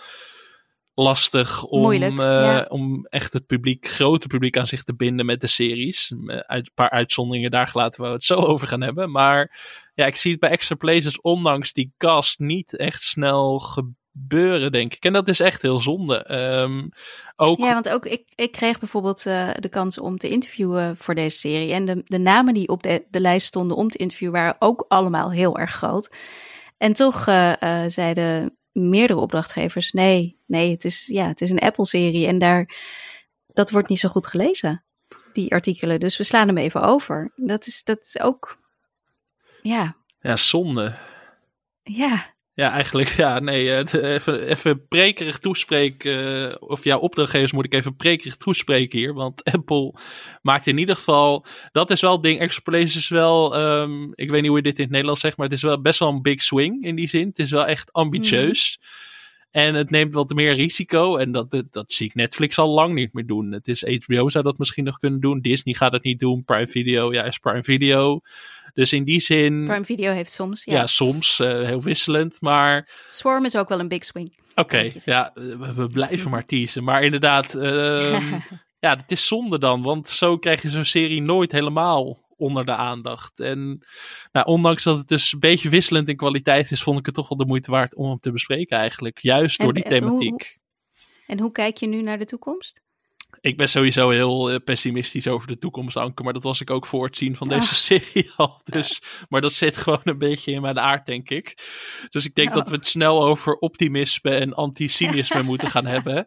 lastig 0.93 1.63
om, 1.63 1.82
Moeilijk, 1.82 2.19
eh, 2.19 2.26
ja. 2.26 2.65
om 2.69 3.06
echt 3.06 3.34
het 3.34 3.45
publiek, 3.45 3.88
grote 3.88 4.28
publiek 4.28 4.58
aan 4.58 4.67
zich 4.67 4.84
te 4.84 4.95
binden 4.95 5.26
met 5.26 5.41
de 5.41 5.48
series. 5.48 6.13
Uit 6.28 6.67
een 6.67 6.74
paar 6.74 6.89
uitzonderingen 6.89 7.52
daar 7.52 7.67
gelaten 7.67 8.02
waar 8.02 8.10
we 8.10 8.15
het 8.15 8.26
zo 8.26 8.36
over 8.36 8.67
gaan 8.67 8.82
hebben. 8.82 9.12
Maar 9.12 9.60
ja, 9.93 10.06
ik 10.06 10.15
zie 10.15 10.32
het 10.32 10.39
bij 10.39 10.50
Extra 10.50 10.76
Places 10.76 11.22
ondanks 11.22 11.74
die 11.74 11.93
cast 11.98 12.39
niet 12.39 12.76
echt 12.78 13.02
snel 13.02 13.60
gebeuren, 13.60 13.98
denk 14.27 14.93
ik. 14.93 15.03
En 15.05 15.13
dat 15.13 15.27
is 15.27 15.39
echt 15.39 15.62
heel 15.62 15.82
zonde. 15.82 16.23
Ehm, 16.23 16.88
ook, 17.36 17.60
Ja, 17.60 17.73
want 17.73 17.89
ook 17.89 18.05
ik, 18.05 18.23
ik 18.36 18.51
kreeg 18.51 18.79
bijvoorbeeld 18.79 19.25
eh, 19.25 19.49
de 19.60 19.69
kans 19.69 19.99
om 19.99 20.17
te 20.17 20.29
interviewen 20.29 20.97
voor 20.97 21.15
deze 21.15 21.38
serie. 21.38 21.73
En 21.73 21.86
de, 21.86 22.01
de 22.05 22.19
namen 22.19 22.53
die 22.53 22.67
op 22.67 22.84
de, 22.84 23.05
de 23.10 23.19
lijst 23.19 23.47
stonden 23.47 23.77
om 23.77 23.89
te 23.89 23.97
interviewen 23.97 24.36
waren 24.36 24.55
ook 24.60 24.86
allemaal 24.88 25.32
heel 25.32 25.58
erg 25.58 25.71
groot. 25.71 26.15
En 26.77 26.93
toch 26.93 27.27
eh, 27.27 27.62
eh, 27.62 27.91
zeiden 27.91 28.58
meerdere 28.71 29.19
opdrachtgevers: 29.19 29.91
nee, 29.91 30.39
nee, 30.45 30.71
het 30.71 30.86
is, 30.86 31.05
ja, 31.05 31.27
het 31.27 31.41
is 31.41 31.49
een 31.49 31.60
Apple-serie. 31.60 32.27
En 32.27 32.39
daar, 32.39 32.75
dat 33.47 33.69
wordt 33.69 33.89
niet 33.89 33.99
zo 33.99 34.10
goed 34.10 34.27
gelezen, 34.27 34.84
die 35.34 35.51
artikelen. 35.51 35.99
Dus 35.99 36.17
we 36.17 36.23
slaan 36.23 36.47
hem 36.47 36.58
even 36.58 36.82
over. 36.82 37.32
Dat 37.36 37.67
is, 37.67 37.84
dat 37.84 37.99
is 38.01 38.19
ook. 38.19 38.58
Ja, 39.62 39.95
ja, 40.21 40.36
zonde. 40.36 40.95
ja. 41.84 42.38
Ja, 42.60 42.72
eigenlijk, 42.72 43.10
ja, 43.10 43.39
nee, 43.39 43.74
eh, 43.74 44.13
even, 44.13 44.48
even 44.48 44.88
prekerig 44.88 45.39
toespreken. 45.39 46.50
eh, 46.50 46.56
of 46.60 46.84
ja, 46.84 46.98
opdrachtgevers 46.98 47.52
moet 47.52 47.65
ik 47.65 47.74
even 47.74 47.95
prekerig 47.95 48.36
toespreken 48.36 49.00
hier. 49.00 49.13
Want 49.13 49.43
Apple 49.54 49.93
maakt 50.41 50.67
in 50.67 50.78
ieder 50.78 50.95
geval, 50.95 51.45
dat 51.72 51.89
is 51.89 52.02
wel 52.02 52.12
het 52.12 52.24
ding. 52.24 52.39
Explace 52.39 52.98
is 52.98 53.10
wel, 53.10 53.56
ehm, 53.56 54.04
ik 54.13 54.30
weet 54.30 54.41
niet 54.41 54.50
hoe 54.50 54.58
je 54.58 54.63
dit 54.63 54.78
in 54.78 54.84
het 54.84 54.91
Nederlands 54.91 55.22
zegt, 55.22 55.38
maar 55.38 55.45
het 55.45 55.56
is 55.56 55.62
wel 55.62 55.82
best 55.82 56.00
wel 56.00 56.10
een 56.10 56.22
big 56.22 56.41
swing 56.41 56.84
in 56.84 56.95
die 56.95 57.08
zin. 57.08 57.28
Het 57.28 57.39
is 57.39 57.52
wel 57.52 57.65
echt 57.65 57.93
ambitieus. 57.93 58.80
En 59.51 59.73
het 59.73 59.89
neemt 59.89 60.13
wat 60.13 60.33
meer 60.33 60.53
risico. 60.53 61.17
En 61.17 61.31
dat, 61.31 61.51
dat, 61.51 61.71
dat 61.71 61.91
zie 61.91 62.05
ik 62.05 62.15
Netflix 62.15 62.57
al 62.57 62.69
lang 62.69 62.93
niet 62.93 63.13
meer 63.13 63.25
doen. 63.25 63.51
Het 63.51 63.67
is 63.67 63.85
HBO 64.05 64.29
zou 64.29 64.43
dat 64.43 64.57
misschien 64.57 64.83
nog 64.83 64.97
kunnen 64.97 65.19
doen. 65.19 65.41
Disney 65.41 65.73
gaat 65.73 65.91
het 65.91 66.03
niet 66.03 66.19
doen. 66.19 66.43
Prime 66.43 66.67
Video, 66.67 67.13
ja, 67.13 67.23
is 67.23 67.38
Prime 67.38 67.63
Video. 67.63 68.21
Dus 68.73 68.93
in 68.93 69.03
die 69.03 69.19
zin, 69.19 69.65
Prime 69.65 69.85
Video 69.85 70.12
heeft 70.12 70.31
soms. 70.31 70.63
Ja. 70.63 70.73
ja, 70.73 70.88
soms 70.88 71.39
eh, 71.39 71.62
heel 71.62 71.81
wisselend. 71.81 72.41
Maar 72.41 72.89
Swarm 73.09 73.45
is 73.45 73.57
ook 73.57 73.69
wel 73.69 73.79
een 73.79 73.88
big 73.88 74.05
swing. 74.05 74.38
Oké, 74.55 74.91
ja, 75.05 75.31
we, 75.33 75.73
we 75.73 75.88
blijven 75.88 76.29
maar 76.29 76.45
teasen. 76.45 76.83
Maar 76.83 77.03
inderdaad, 77.03 77.55
ehm, 77.55 78.39
ja, 78.85 78.95
het 78.95 79.12
is 79.12 79.27
zonde 79.27 79.59
dan. 79.59 79.81
Want 79.81 80.07
zo 80.07 80.38
krijg 80.38 80.62
je 80.62 80.69
zo'n 80.69 80.83
serie 80.83 81.21
nooit 81.21 81.51
helemaal 81.51 82.29
onder 82.39 82.65
de 82.65 82.75
aandacht. 82.75 83.39
En 83.39 83.86
nou, 84.32 84.45
ondanks 84.45 84.84
dat 84.84 84.97
het 84.97 85.08
dus 85.08 85.34
een 85.34 85.39
beetje 85.39 85.69
wisselend 85.69 86.10
in 86.10 86.15
kwaliteit 86.17 86.71
is, 86.71 86.84
vond 86.84 86.99
ik 86.99 87.06
het 87.06 87.15
toch 87.15 87.30
wel 87.30 87.38
de 87.38 87.45
moeite 87.45 87.71
waard 87.71 87.95
om 87.95 88.10
hem 88.10 88.19
te 88.19 88.32
bespreken 88.32 88.78
eigenlijk. 88.78 89.19
Juist 89.21 89.60
En- 89.60 89.65
door 89.65 89.73
die 89.73 89.84
en 89.84 90.04
hoe- 90.04 90.19
thematiek. 90.19 90.58
En 91.28 91.39
hoe 91.39 91.52
kijk 91.52 91.78
je 91.78 91.88
nu 91.88 92.02
naar 92.02 92.19
de 92.19 92.25
toekomst? 92.25 92.82
Ik 93.41 93.58
ben 93.58 93.69
sowieso 93.69 94.10
heel 94.10 94.49
eh, 94.52 94.56
pessimistisch 94.63 95.28
over 95.28 95.47
de 95.47 95.58
toekomst, 95.58 95.97
Anke. 95.97 96.23
Maar 96.23 96.34
dat 96.34 96.43
was 96.43 96.62
ik 96.62 96.69
ook 96.69 96.86
voor 96.86 97.06
het 97.06 97.17
zien 97.17 97.36
van 97.36 97.47
deze 97.47 97.60
Ah. 97.69 97.73
serie 97.73 98.32
al. 98.36 98.60
Dus, 98.63 99.02
maar 99.30 99.41
dat 99.41 99.54
zit 99.54 99.78
gewoon 99.78 100.02
een 100.04 100.17
beetje 100.17 100.52
in 100.52 100.62
mijn 100.62 100.80
aard, 100.80 101.06
denk 101.06 101.30
ik. 101.30 101.54
Dus 102.10 102.25
ik 102.25 102.36
denk 102.36 102.47
Oh. 102.49 102.54
dat 102.56 102.69
we 102.69 102.75
het 102.75 102.88
snel 102.88 103.23
over 103.23 103.56
optimisme 103.58 104.32
en 104.32 104.54
anti-cynisme 104.54 105.43
moeten 105.52 105.67
gaan 105.67 105.86
hebben. 105.86 106.25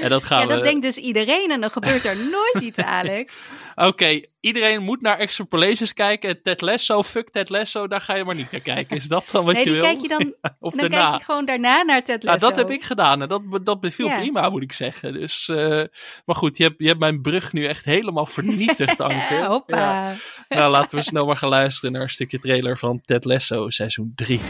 En 0.00 0.08
dat 0.08 0.24
gaan 0.24 0.40
Ja, 0.40 0.46
dat 0.46 0.56
we... 0.58 0.62
denkt 0.62 0.82
dus 0.82 0.96
iedereen 0.96 1.50
en 1.50 1.60
dan 1.60 1.70
gebeurt 1.70 2.04
er 2.04 2.16
nooit 2.16 2.64
iets, 2.64 2.78
Alex. 2.98 3.48
Oké, 3.74 4.20
iedereen 4.44 4.82
moet 4.82 5.00
naar 5.00 5.18
Extrapolations 5.18 5.92
kijken. 5.92 6.28
En 6.30 6.42
Ted 6.42 6.60
Lasso, 6.60 7.02
fuck 7.02 7.30
Ted 7.30 7.48
Lasso, 7.48 7.88
daar 7.88 8.00
ga 8.00 8.14
je 8.14 8.24
maar 8.24 8.34
niet 8.34 8.50
naar 8.50 8.60
kijken. 8.60 8.96
Is 8.96 9.04
dat 9.08 9.28
dan 9.32 9.44
wat 9.44 9.54
Nee, 9.54 9.64
je 9.64 9.70
die 9.70 9.80
wil? 9.80 9.88
kijk 9.90 10.02
je 10.02 10.08
dan, 10.08 10.34
of 10.60 10.74
dan 10.74 10.88
daarna? 10.90 11.06
kijk 11.08 11.18
je 11.18 11.24
gewoon 11.24 11.44
daarna 11.46 11.82
naar 11.82 12.02
Ted 12.04 12.22
Nou, 12.22 12.38
Lasso. 12.38 12.48
dat 12.48 12.56
heb 12.56 12.70
ik 12.70 12.82
gedaan 12.84 13.22
en 13.22 13.28
dat, 13.28 13.44
dat 13.62 13.80
beviel 13.80 14.06
Ja. 14.06 14.18
prima, 14.18 14.48
moet 14.48 14.62
ik 14.62 14.72
zeggen. 14.72 15.12
Dus, 15.12 15.48
eh, 15.48 15.82
maar 16.24 16.36
goed, 16.36 16.56
je 16.56 16.62
hebt, 16.62 16.74
je 16.78 16.86
hebt 16.86 17.00
mijn 17.00 17.20
brug 17.20 17.52
nu 17.52 17.64
echt 17.66 17.84
helemaal 17.84 18.26
vernietigd, 18.26 19.00
Anke. 19.00 19.44
Hoppa. 19.54 19.76
Ja. 19.76 20.14
Nou, 20.48 20.70
laten 20.70 20.98
we 20.98 21.04
snel 21.04 21.26
maar 21.26 21.36
gaan 21.36 21.48
luisteren 21.48 21.92
naar 21.92 22.02
een 22.02 22.08
stukje 22.08 22.38
trailer 22.38 22.78
van 22.78 23.00
Ted 23.04 23.24
Lasso, 23.24 23.70
seizoen 23.70 24.12
3. 24.14 24.40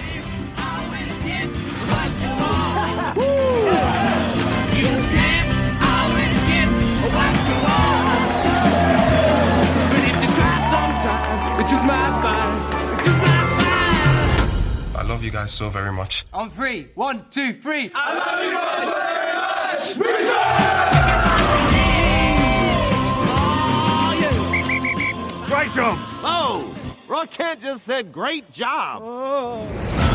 guys 15.35 15.53
so 15.53 15.69
very 15.69 15.93
much. 15.93 16.25
On 16.33 16.49
three, 16.49 16.91
one, 16.95 17.27
two, 17.29 17.55
three. 17.55 17.91
I 17.93 18.15
love 18.15 18.45
you 18.45 18.53
guys 18.53 18.85
so 18.85 18.95
very 18.95 19.35
much. 19.35 19.97
Richard! 19.99 20.45
Great 25.49 25.73
job. 25.73 25.99
Oh, 26.23 26.73
Rock 27.09 27.33
can't 27.33 27.61
just 27.61 27.83
said 27.83 28.13
great 28.13 28.49
job. 28.53 29.03
Oh. 29.05 30.14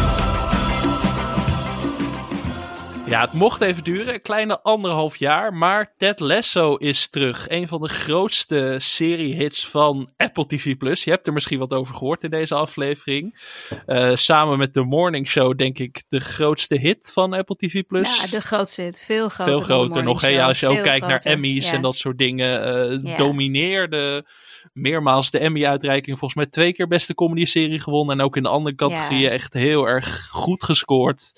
Ja, 3.10 3.22
het 3.22 3.34
mocht 3.34 3.62
even 3.62 3.84
duren, 3.84 4.13
een 4.13 4.22
kleine 4.22 4.62
anderhalf 4.62 5.15
jaar, 5.15 5.54
maar 5.54 5.93
Ted 5.98 6.19
Lasso 6.19 6.76
is 6.76 7.10
terug. 7.10 7.45
Een 7.50 7.67
van 7.67 7.82
de 7.82 7.89
grootste 7.89 8.76
seriehits 8.78 9.67
van 9.67 10.10
Apple 10.17 10.45
TV+. 10.48 10.63
Je 11.04 11.10
hebt 11.12 11.28
er 11.28 11.34
misschien 11.34 11.60
wat 11.60 11.74
over 11.74 11.95
gehoord 11.95 12.24
in 12.24 12.30
deze 12.30 12.56
aflevering. 12.56 13.39
Eh, 13.86 14.15
samen 14.15 14.58
met 14.58 14.74
The 14.74 14.82
Morning 14.84 15.28
Show 15.28 15.58
denk 15.58 15.80
ik 15.80 16.04
de 16.08 16.19
grootste 16.19 16.76
hit 16.76 17.12
van 17.13 17.34
Apple 17.34 17.56
TV+. 17.56 17.74
Ja, 17.89 18.28
de 18.32 18.41
grootste 18.41 18.82
hit. 18.82 19.00
Veel 19.00 19.30
groter. 19.30 19.54
Veel 19.54 19.62
groter 19.63 20.04
nog. 20.04 20.22
Hè? 20.22 20.28
Ja, 20.28 20.34
Show. 20.38 20.48
als 20.48 20.60
je 20.60 20.67
ook 20.67 20.84
kijkt 20.84 21.08
naar. 21.08 21.19
Emmys 21.19 21.67
Ja. 21.69 21.74
en 21.74 21.82
dat 21.82 21.95
soort 21.95 22.17
dingen. 22.17 22.63
eh, 22.63 23.00
Ja. 23.04 23.17
Domineerde 23.17 24.26
meermaals 24.74 25.32
de 25.32 25.39
Emmy-uitreiking. 25.39 26.17
Volgens 26.19 26.34
mij 26.41 26.50
twee 26.50 26.74
keer 26.74 26.88
beste 26.88 27.13
comedy-serie 27.13 27.80
gewonnen. 27.80 28.19
En 28.19 28.26
ook 28.26 28.36
in 28.36 28.43
de 28.43 28.50
andere 28.50 28.76
categorieën 28.76 29.22
Ja. 29.22 29.30
echt 29.30 29.54
heel 29.54 29.86
erg 29.88 30.28
goed 30.32 30.63
gescoord. 30.63 31.32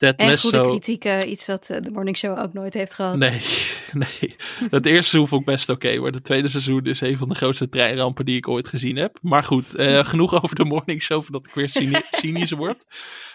Ted 0.00 0.20
En 0.20 0.28
Lasso. 0.28 0.48
goede 0.48 0.68
kritiek, 0.68 1.24
iets 1.24 1.46
dat 1.46 1.70
eh, 1.70 1.80
de 1.82 1.90
Morning 1.90 2.16
Show 2.16 2.38
ook 2.38 2.52
nooit 2.52 2.74
heeft 2.74 2.94
gehad. 2.94 3.16
Nee, 3.16 3.40
nee. 3.92 4.36
Het 4.70 4.86
eerste 4.86 5.10
seizoen 5.10 5.28
vond 5.28 5.40
ik 5.40 5.46
best 5.46 5.68
oké, 5.68 5.98
maar 5.98 6.12
het 6.12 6.24
tweede 6.24 6.48
seizoen 6.48 6.84
is 6.84 7.00
een 7.00 7.18
van 7.18 7.28
de 7.28 7.34
grootste 7.34 7.68
treinrampen 7.68 8.24
die 8.24 8.36
ik 8.36 8.48
ooit 8.48 8.68
gezien 8.68 8.96
heb. 8.96 9.18
Maar 9.22 9.44
goed, 9.44 9.74
eh, 9.74 10.04
genoeg 10.12 10.42
over 10.42 10.56
de 10.56 10.64
morning 10.64 11.02
show 11.02 11.22
voordat 11.22 11.46
ik 11.46 11.54
weer 11.54 11.68
cyni- 11.68 12.02
cynisch 12.20 12.50
word. 12.50 12.84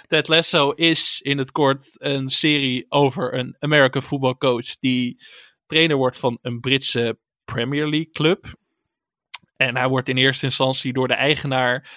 Ted 0.08 0.28
Lasso 0.28 0.70
is 0.72 1.20
in 1.24 1.38
het 1.38 1.52
kort 1.52 1.86
een 1.94 2.30
serie 2.30 2.86
over 2.90 3.34
een 3.34 3.56
American 3.60 4.02
voetbalcoach 4.02 4.80
die 4.80 5.24
trainer 5.66 5.98
wordt 5.98 6.18
van 6.20 6.38
een 6.42 6.60
Britse 6.60 7.18
Premier 7.46 7.88
League 7.90 8.12
club. 8.12 8.54
En 9.58 9.78
hij 9.78 9.88
wordt 9.88 10.10
in 10.10 10.18
eerste 10.18 10.46
instantie 10.46 10.94
door 10.94 11.08
de 11.08 11.14
eigenaar 11.14 11.90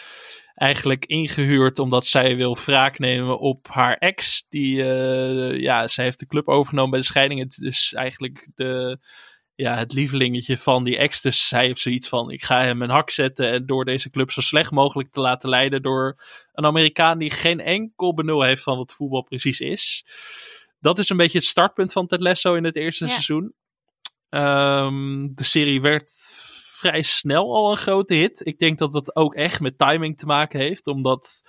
eigenlijk 0.59 1.05
ingehuurd 1.07 1.79
omdat 1.79 2.07
zij 2.07 2.37
wil 2.37 2.57
wraak 2.57 2.99
nemen 2.99 3.39
op 3.39 3.69
haar 3.69 3.97
ex. 3.97 4.47
Die, 4.49 4.83
eh, 4.83 5.61
ja, 5.61 5.89
zij 5.89 6.05
heeft 6.05 6.19
de 6.19 6.27
club 6.27 6.49
overgenomen 6.49 6.91
bij 6.91 6.99
de 7.01 7.05
scheiding. 7.05 7.41
Het 7.41 7.59
is 7.63 7.93
eigenlijk 7.97 8.49
de, 8.55 8.99
ja, 9.55 9.77
het 9.77 9.93
lievelingetje 9.93 10.59
van 10.59 10.85
die 10.85 10.97
ex. 10.97 11.21
Dus 11.21 11.49
zij 11.49 11.65
heeft 11.65 11.81
zoiets 11.81 12.09
van, 12.09 12.31
ik 12.31 12.43
ga 12.43 12.61
hem 12.63 12.83
een 12.83 12.91
hak 12.91 13.11
zetten 13.11 13.51
en 13.51 13.67
door 13.67 13.85
deze 13.85 14.11
club 14.11 14.31
zo 14.31 14.41
slecht 14.41 14.71
mogelijk 14.71 15.11
te 15.11 15.21
laten 15.21 15.49
leiden 15.49 15.83
door 15.83 16.17
een 16.53 16.65
Amerikaan 16.65 17.19
die 17.19 17.31
geen 17.31 17.61
enkel 17.61 18.15
benul 18.15 18.43
heeft 18.43 18.63
van 18.63 18.77
wat 18.77 18.93
voetbal 18.95 19.23
precies 19.23 19.61
is. 19.61 20.05
Dat 20.81 20.99
is 20.99 21.09
een 21.09 21.17
beetje 21.17 21.39
het 21.39 21.47
startpunt 21.47 21.93
van 21.93 22.07
Ted 22.07 22.21
Lasso 22.21 22.55
in 22.55 22.65
het 22.65 22.77
eerste 22.77 23.05
Ja. 23.05 23.11
seizoen. 23.11 23.55
Ehm, 24.29 25.29
de 25.31 25.45
serie 25.45 25.81
werd 25.81 26.11
vrij 26.79 27.03
snel 27.03 27.55
al 27.55 27.71
een 27.71 27.77
grote 27.77 28.15
hit. 28.15 28.41
Ik 28.47 28.59
denk 28.59 28.79
dat 28.79 28.93
dat 28.93 29.17
ook 29.17 29.35
echt 29.35 29.61
met 29.61 29.79
timing 29.79 30.19
te 30.19 30.27
maken 30.27 30.61
heeft, 30.61 30.87
omdat 30.87 31.43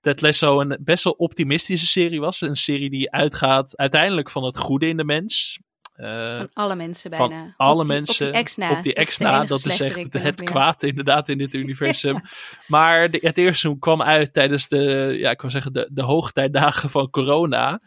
Ted 0.00 0.20
Lasso 0.20 0.60
een 0.60 0.78
best 0.80 1.04
wel 1.04 1.12
optimistische 1.12 1.86
serie 1.86 2.20
was. 2.20 2.40
Een 2.40 2.56
serie 2.56 2.90
die 2.90 3.10
uitgaat 3.12 3.76
uiteindelijk 3.76 4.30
van 4.30 4.44
het 4.44 4.58
goede 4.58 4.88
in 4.88 4.96
de 4.96 5.04
mens. 5.04 5.58
Eh, 5.92 6.36
Van 6.36 6.48
alle 6.52 6.74
mensen 6.76 7.12
van 7.12 7.28
bijna. 7.28 7.54
alle 7.56 7.80
Op 7.80 7.86
die- 7.86 7.94
mensen. 7.94 8.26
Op 8.26 8.32
die 8.32 8.40
ex 8.40 8.56
na. 8.56 8.70
Op 8.76 8.82
die 8.82 8.94
Dat 8.94 9.02
ex 9.02 9.12
is 9.12 9.18
na, 9.18 9.44
dat 9.44 9.66
echt 9.66 10.12
het 10.12 10.42
kwaad 10.42 10.82
inderdaad 10.82 11.28
in 11.28 11.38
dit 11.38 11.54
universum. 11.64 12.20
Maar 12.66 13.10
de, 13.10 13.18
het 13.22 13.38
eerste 13.38 13.58
seizoen 13.60 13.78
kwam 13.78 14.02
uit 14.02 14.32
tijdens 14.32 14.68
de, 14.68 15.14
ja, 15.18 15.30
ik 15.30 15.40
wil 15.40 15.50
zeggen, 15.50 15.72
de, 15.72 15.90
de 15.92 16.02
hoogtijdagen 16.02 16.90
van 16.90 17.10
corona. 17.10 17.80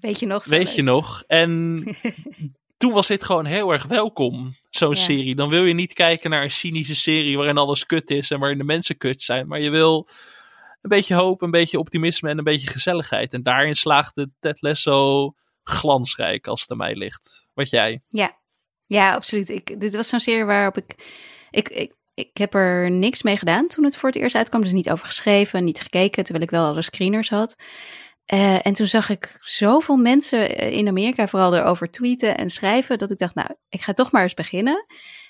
Weet 0.00 0.20
je 0.20 0.26
nog? 0.26 0.44
Weet 0.44 0.64
leuk. 0.66 0.74
je 0.76 0.82
nog? 0.82 1.22
En 1.26 1.82
toen 2.84 2.92
was 2.92 3.06
dit 3.06 3.24
gewoon 3.24 3.44
heel 3.44 3.72
erg 3.72 3.84
welkom, 3.84 4.54
zo'n 4.70 4.88
Ja. 4.94 4.94
serie. 4.94 5.34
Dan 5.34 5.48
wil 5.48 5.64
je 5.64 5.74
niet 5.74 5.92
kijken 5.92 6.30
naar 6.30 6.42
een 6.42 6.50
cynische 6.50 6.94
serie 6.94 7.36
waarin 7.36 7.58
alles 7.58 7.86
kut 7.86 8.10
is 8.10 8.30
en 8.30 8.38
waarin 8.38 8.58
de 8.58 8.64
mensen 8.64 8.96
kut 8.96 9.22
zijn. 9.22 9.46
Maar 9.48 9.60
je 9.60 9.70
wil 9.70 10.08
een 10.82 10.88
beetje 10.88 11.14
hoop, 11.14 11.42
een 11.42 11.50
beetje 11.50 11.78
optimisme 11.78 12.30
en 12.30 12.38
een 12.38 12.44
beetje 12.44 12.66
gezelligheid. 12.66 13.32
En 13.32 13.42
daarin 13.42 13.74
slaagde 13.74 14.30
Ted 14.40 14.62
Lasso 14.62 15.32
glansrijk 15.62 16.46
als 16.46 16.60
het 16.60 16.70
aan 16.70 16.76
mij 16.76 16.94
ligt. 16.94 17.48
Wat 17.54 17.70
jij? 17.70 18.02
Ja, 18.08 18.36
ja 18.86 19.14
absoluut. 19.14 19.48
Ik, 19.48 19.80
dit 19.80 19.94
was 19.96 20.08
zo'n 20.08 20.20
serie 20.20 20.44
waarop 20.44 20.76
ik, 20.76 20.94
ik, 21.50 21.68
ik... 21.68 21.94
Ik 22.16 22.36
heb 22.36 22.54
er 22.54 22.90
niks 22.90 23.22
mee 23.22 23.36
gedaan 23.36 23.66
toen 23.68 23.84
het 23.84 23.96
voor 23.96 24.08
het 24.08 24.18
eerst 24.18 24.36
uitkwam. 24.36 24.60
Dus 24.62 24.72
niet 24.72 24.90
over 24.90 25.06
geschreven, 25.06 25.64
niet 25.64 25.80
gekeken, 25.80 26.24
terwijl 26.24 26.44
ik 26.44 26.50
wel 26.50 26.66
alle 26.66 26.82
screeners 26.82 27.28
had. 27.28 27.56
Eh, 28.26 28.66
en 28.66 28.72
toen 28.72 28.86
zag 28.86 29.08
ik 29.08 29.36
zoveel 29.40 29.96
mensen 29.96 30.56
eh, 30.56 30.72
in 30.72 30.88
Amerika 30.88 31.26
vooral 31.26 31.54
erover 31.54 31.90
tweeten 31.90 32.36
en 32.36 32.50
schrijven, 32.50 32.98
dat 32.98 33.10
ik 33.10 33.18
dacht, 33.18 33.34
nou, 33.34 33.48
ik 33.68 33.80
ga 33.80 33.92
toch 33.92 34.12
maar 34.12 34.22
eens 34.22 34.34
beginnen. 34.34 34.86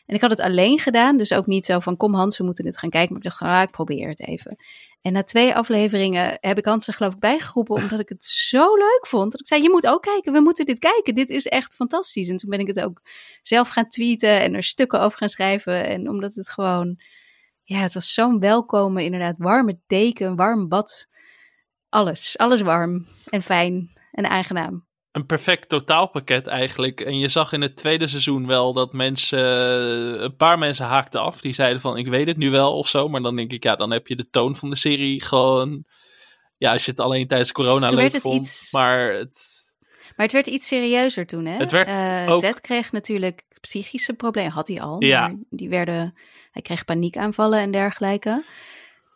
En 0.06 0.14
ik 0.14 0.20
had 0.20 0.30
het 0.30 0.40
alleen 0.40 0.78
gedaan, 0.78 1.16
dus 1.16 1.32
ook 1.32 1.46
niet 1.46 1.64
zo 1.64 1.78
van, 1.78 1.96
kom 1.96 2.14
Hans, 2.14 2.38
we 2.38 2.44
moeten 2.44 2.64
dit 2.64 2.78
gaan 2.78 2.90
kijken. 2.90 3.14
Maar 3.14 3.22
ik 3.24 3.30
dacht, 3.30 3.52
ah, 3.52 3.62
ik 3.62 3.70
probeer 3.70 4.08
het 4.08 4.20
even. 4.20 4.56
En 5.02 5.12
na 5.12 5.22
twee 5.22 5.54
afleveringen 5.54 6.38
heb 6.40 6.58
ik 6.58 6.64
Hans 6.64 6.88
er 6.88 6.94
geloof 6.94 7.12
ik 7.12 7.18
bijgeroepen, 7.18 7.74
omdat 7.74 8.00
ik 8.00 8.08
het 8.08 8.24
zo 8.24 8.76
leuk 8.76 9.06
vond. 9.06 9.32
Dat 9.32 9.40
ik 9.40 9.46
zei, 9.46 9.62
je 9.62 9.70
moet 9.70 9.86
ook 9.86 10.02
kijken, 10.02 10.32
we 10.32 10.40
moeten 10.40 10.66
dit 10.66 10.78
kijken. 10.78 11.14
Dit 11.14 11.30
is 11.30 11.46
echt 11.46 11.74
fantastisch. 11.74 12.28
En 12.28 12.36
toen 12.36 12.50
ben 12.50 12.58
ik 12.58 12.66
het 12.66 12.80
ook 12.80 13.00
zelf 13.42 13.68
gaan 13.68 13.88
tweeten 13.88 14.40
en 14.40 14.54
er 14.54 14.62
stukken 14.62 15.00
over 15.00 15.18
gaan 15.18 15.28
schrijven. 15.28 15.86
En 15.86 16.08
omdat 16.08 16.34
het 16.34 16.48
gewoon, 16.48 17.00
ja, 17.62 17.78
het 17.78 17.94
was 17.94 18.14
zo'n 18.14 18.40
welkome, 18.40 19.04
inderdaad, 19.04 19.36
warme 19.38 19.78
deken, 19.86 20.36
warm 20.36 20.68
bad. 20.68 21.06
Alles, 21.94 22.38
alles 22.38 22.60
warm 22.60 23.06
en 23.28 23.42
fijn 23.42 23.92
en 24.12 24.30
aangenaam. 24.30 24.86
een 25.12 25.26
perfect 25.26 25.68
totaalpakket 25.68 26.46
eigenlijk. 26.46 27.00
En 27.00 27.18
je 27.18 27.28
zag 27.28 27.52
in 27.52 27.60
het 27.62 27.76
tweede 27.76 28.06
seizoen 28.06 28.46
wel 28.46 28.72
dat 28.72 28.92
mensen, 28.92 29.38
een 30.24 30.36
paar 30.36 30.58
mensen 30.58 30.86
haakten 30.86 31.20
af. 31.20 31.40
Die 31.40 31.52
zeiden 31.52 31.80
van, 31.80 31.96
ik 31.96 32.06
weet 32.06 32.26
het 32.26 32.36
nu 32.36 32.50
wel 32.50 32.76
of 32.78 32.88
zo. 32.88 33.08
Maar 33.08 33.22
dan 33.22 33.36
denk 33.36 33.52
ik, 33.52 33.62
ja, 33.62 33.76
dan 33.76 33.90
heb 33.90 34.06
je 34.06 34.16
de 34.16 34.28
toon 34.30 34.56
van 34.56 34.70
de 34.70 34.76
serie 34.76 35.22
gewoon... 35.22 35.84
Ja, 36.56 36.72
als 36.72 36.84
je 36.84 36.90
het 36.90 37.00
alleen 37.00 37.26
tijdens 37.26 37.52
corona 37.52 37.86
Toen 37.86 37.96
leuk 37.96 38.00
werd 38.00 38.12
het 38.12 38.22
vond. 38.22 38.36
iets- 38.46 38.72
Maar 38.72 39.12
het... 39.12 39.62
Maar 40.16 40.26
het 40.26 40.32
werd 40.32 40.46
iets 40.46 40.68
serieuzer 40.68 41.26
toen, 41.26 41.44
hè? 41.46 41.56
Het 41.56 41.70
werd 41.70 41.88
Eh, 41.88 42.32
ook- 42.32 42.40
Ted 42.40 42.60
kreeg 42.60 42.92
natuurlijk 42.92 43.42
psychische 43.60 44.12
problemen. 44.14 44.52
Had 44.52 44.68
hij 44.68 44.80
al. 44.80 45.02
Ja. 45.02 45.20
Maar 45.20 45.36
die 45.50 45.68
werden... 45.68 46.14
Hij 46.50 46.62
kreeg 46.62 46.84
paniekaanvallen 46.84 47.58
en 47.58 47.70
dergelijke. 47.70 48.42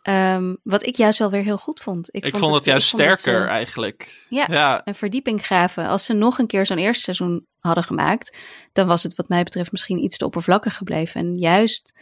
Ehm, 0.01 0.55
wat 0.63 0.85
ik 0.85 0.95
juist 0.95 1.19
wel 1.19 1.31
weer 1.31 1.43
heel 1.43 1.57
goed 1.57 1.81
vond. 1.81 2.07
Ik, 2.11 2.37
vond, 2.37 2.53
het 2.53 2.63
juist 2.63 2.87
sterker 2.87 3.41
ze 3.41 3.47
eigenlijk. 3.47 4.25
Ja. 4.29 4.47
ja. 4.49 4.81
een 4.85 4.95
verdieping 4.95 5.47
gaven. 5.47 5.87
Als 5.87 6.05
ze 6.05 6.13
nog 6.13 6.37
een 6.37 6.47
keer 6.47 6.65
zo'n 6.65 6.77
eerste 6.77 7.03
seizoen 7.03 7.47
hadden 7.59 7.83
gemaakt... 7.83 8.37
dan 8.73 8.87
was 8.87 9.03
het 9.03 9.15
wat 9.15 9.29
mij 9.29 9.43
betreft 9.43 9.71
misschien 9.71 10.03
iets 10.03 10.17
te 10.17 10.25
oppervlakkig 10.25 10.75
gebleven. 10.75 11.21
En 11.21 11.35
juist 11.35 11.93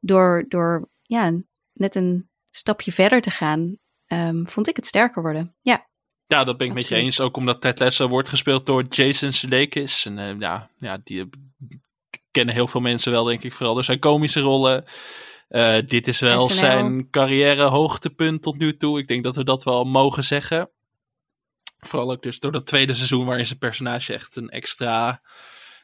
door, 0.00 0.44
door 0.48 0.88
ja, 1.02 1.32
net 1.72 1.94
een 1.94 2.28
stapje 2.50 2.92
verder 2.92 3.20
te 3.20 3.30
gaan... 3.30 3.76
ehm, 4.06 4.44
vond 4.44 4.68
ik 4.68 4.76
het 4.76 4.86
sterker 4.86 5.22
worden. 5.22 5.54
Ja. 5.62 5.86
Ja, 6.26 6.44
dat 6.44 6.56
ben 6.56 6.66
ik 6.66 6.72
met 6.72 6.88
je 6.88 6.94
eens. 6.94 7.20
Ook 7.20 7.36
omdat 7.36 7.60
Ted 7.60 7.78
Lasso 7.78 8.08
wordt 8.08 8.28
gespeeld 8.28 8.66
door 8.66 8.84
Jason 8.88 9.32
Sudeikis. 9.32 10.06
En 10.06 10.18
eh, 10.18 10.38
ja, 10.38 10.70
ja, 10.78 10.98
die 11.04 11.20
eh, 11.20 11.26
kennen 12.30 12.54
heel 12.54 12.66
veel 12.66 12.80
mensen 12.80 13.12
wel, 13.12 13.24
denk 13.24 13.42
ik. 13.42 13.52
Vooral 13.52 13.74
door 13.74 13.84
zijn 13.84 13.98
komische 13.98 14.40
rollen. 14.40 14.84
Eh, 15.54 15.86
dit 15.86 16.08
is 16.08 16.20
wel 16.20 16.48
SNL. 16.48 16.56
zijn 16.56 17.10
carrière 17.10 17.64
hoogtepunt 17.64 18.42
tot 18.42 18.58
nu 18.58 18.76
toe. 18.76 18.98
Ik 18.98 19.08
denk 19.08 19.24
dat 19.24 19.36
we 19.36 19.44
dat 19.44 19.64
wel 19.64 19.84
mogen 19.84 20.24
zeggen. 20.24 20.70
Vooral 21.78 22.10
ook 22.10 22.22
dus 22.22 22.40
door 22.40 22.52
dat 22.52 22.66
tweede 22.66 22.94
seizoen 22.94 23.26
waarin 23.26 23.46
zijn 23.46 23.58
personage 23.58 24.12
echt 24.12 24.36
een 24.36 24.48
extra 24.48 25.22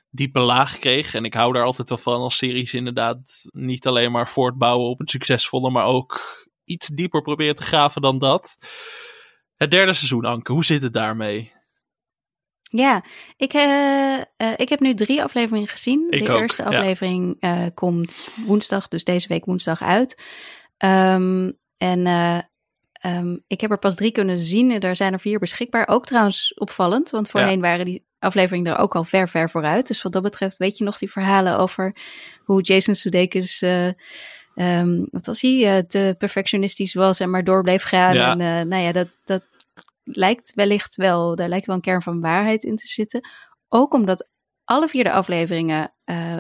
diepe 0.09 0.41
laag 0.41 0.79
kreeg. 0.79 1.15
En 1.15 1.25
ik 1.25 1.35
hou 1.35 1.53
daar 1.53 1.65
altijd 1.65 1.89
wel 1.89 1.99
van 1.99 2.21
als 2.21 2.37
series 2.37 2.75
inderdaad 2.75 3.49
niet 3.51 3.87
alleen 3.87 4.13
maar 4.13 4.29
voortbouwen 4.29 4.89
op 4.89 4.99
het 4.99 5.11
succesvolle, 5.11 5.71
maar 5.71 5.85
ook 5.85 6.21
iets 6.65 6.89
dieper 6.89 7.23
proberen 7.23 7.55
te 7.55 7.63
graven 7.63 8.03
dan 8.03 8.19
dat. 8.19 8.57
Het 9.57 9.71
derde 9.71 9.93
seizoen, 9.93 10.25
Anke, 10.25 10.53
hoe 10.53 10.65
zit 10.65 10.83
het 10.83 10.93
daarmee? 10.93 11.53
Ja, 12.71 13.05
ik, 13.37 13.53
eh, 13.53 14.19
eh, 14.19 14.25
ik 14.57 14.69
heb 14.69 14.81
nu 14.81 14.95
drie 14.95 15.23
afleveringen 15.23 15.69
gezien. 15.69 16.07
Ik 16.11 16.27
de 16.27 16.33
ook, 16.33 16.41
eerste 16.41 16.63
ja. 16.63 16.69
aflevering 16.69 17.37
eh, 17.41 17.67
komt 17.75 18.29
woensdag, 18.47 18.89
dus 18.89 19.05
deze 19.05 19.29
week 19.29 19.45
woensdag 19.45 19.83
uit. 19.83 20.23
Ehm, 20.77 21.51
en 21.77 22.07
eh, 22.07 22.39
ehm, 22.93 23.37
ik 23.47 23.61
heb 23.61 23.71
er 23.71 23.79
pas 23.79 23.95
drie 23.95 24.11
kunnen 24.11 24.39
zien. 24.39 24.83
Er 24.83 24.97
zijn 24.97 25.13
er 25.13 25.21
vier 25.21 25.39
beschikbaar. 25.39 25.89
Ook 25.89 26.07
trouwens 26.07 26.55
opvallend, 26.55 27.11
want 27.11 27.29
voorheen 27.29 27.61
waren 27.61 27.85
die 27.85 28.05
afleveringen 28.19 28.73
er 28.73 28.79
ook 28.79 28.95
al 28.95 29.05
ver, 29.05 29.29
ver 29.29 29.51
vooruit. 29.51 29.87
Dus 29.87 30.03
wat 30.03 30.13
dat 30.13 30.23
betreft 30.23 30.57
weet 30.57 30.79
je 30.79 30.85
nog 30.85 30.99
die 30.99 31.11
verhalen 31.11 31.59
over 31.59 31.97
hoe 32.45 32.63
Jason 32.63 32.95
Sudeikis... 32.95 33.63
ehm, 34.55 35.05
wat 35.11 35.27
was 35.27 35.41
hij? 35.41 35.85
te 35.89 36.15
perfectionistisch 36.19 36.95
was 36.95 37.21
en 37.21 37.31
maar 37.31 37.45
door 37.45 37.63
bleef 37.63 37.83
gaan. 37.83 38.15
Ja. 38.15 38.31
En 38.31 38.69
nou 38.69 38.83
ja, 38.83 38.93
dat, 38.93 39.09
dat 39.25 39.50
lijkt 40.13 40.53
wellicht 40.55 40.97
wel, 40.97 41.37
daar 41.37 41.49
lijkt 41.49 41.67
wel 41.67 41.75
een 41.75 41.81
kern 41.83 42.03
van 42.03 42.21
waarheid 42.21 42.65
in 42.65 42.77
te 42.77 42.87
zitten. 42.87 43.29
Ook 43.69 43.95
omdat 43.95 44.29
alle 44.65 44.89
vier 44.89 45.05
de 45.05 45.13
afleveringen 45.13 45.93
eh, 46.05 46.39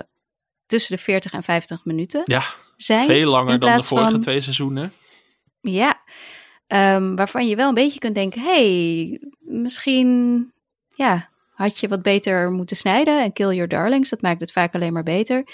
tussen 0.66 0.96
de 0.96 1.02
40 1.02 1.33
en 1.33 1.42
50 1.42 1.85
minuten 1.85 2.22
Ja, 2.24 2.42
zijn. 2.76 3.06
veel 3.06 3.30
langer 3.30 3.59
dan 3.59 3.76
de 3.76 3.83
vorige 3.83 4.11
van- 4.11 4.20
twee 4.20 4.40
seizoenen. 4.40 4.92
Ja, 5.61 6.00
Ehm, 6.66 7.14
waarvan 7.14 7.48
je 7.48 7.56
wel 7.56 7.68
een 7.68 7.74
beetje 7.74 7.98
kunt 7.98 8.14
denken: 8.14 8.40
hey, 8.42 9.20
misschien 9.38 10.52
ja, 10.88 11.28
had 11.54 11.78
je 11.78 11.88
wat 11.88 12.02
beter 12.02 12.50
moeten 12.50 12.76
snijden. 12.76 13.22
En 13.22 13.33
Kill 13.33 13.52
Your 13.54 13.68
Darlings, 13.68 14.09
dat 14.11 14.22
maakt 14.22 14.40
het 14.40 14.52
vaak 14.52 14.74
alleen 14.74 14.92
maar 14.92 15.02
beter. 15.02 15.46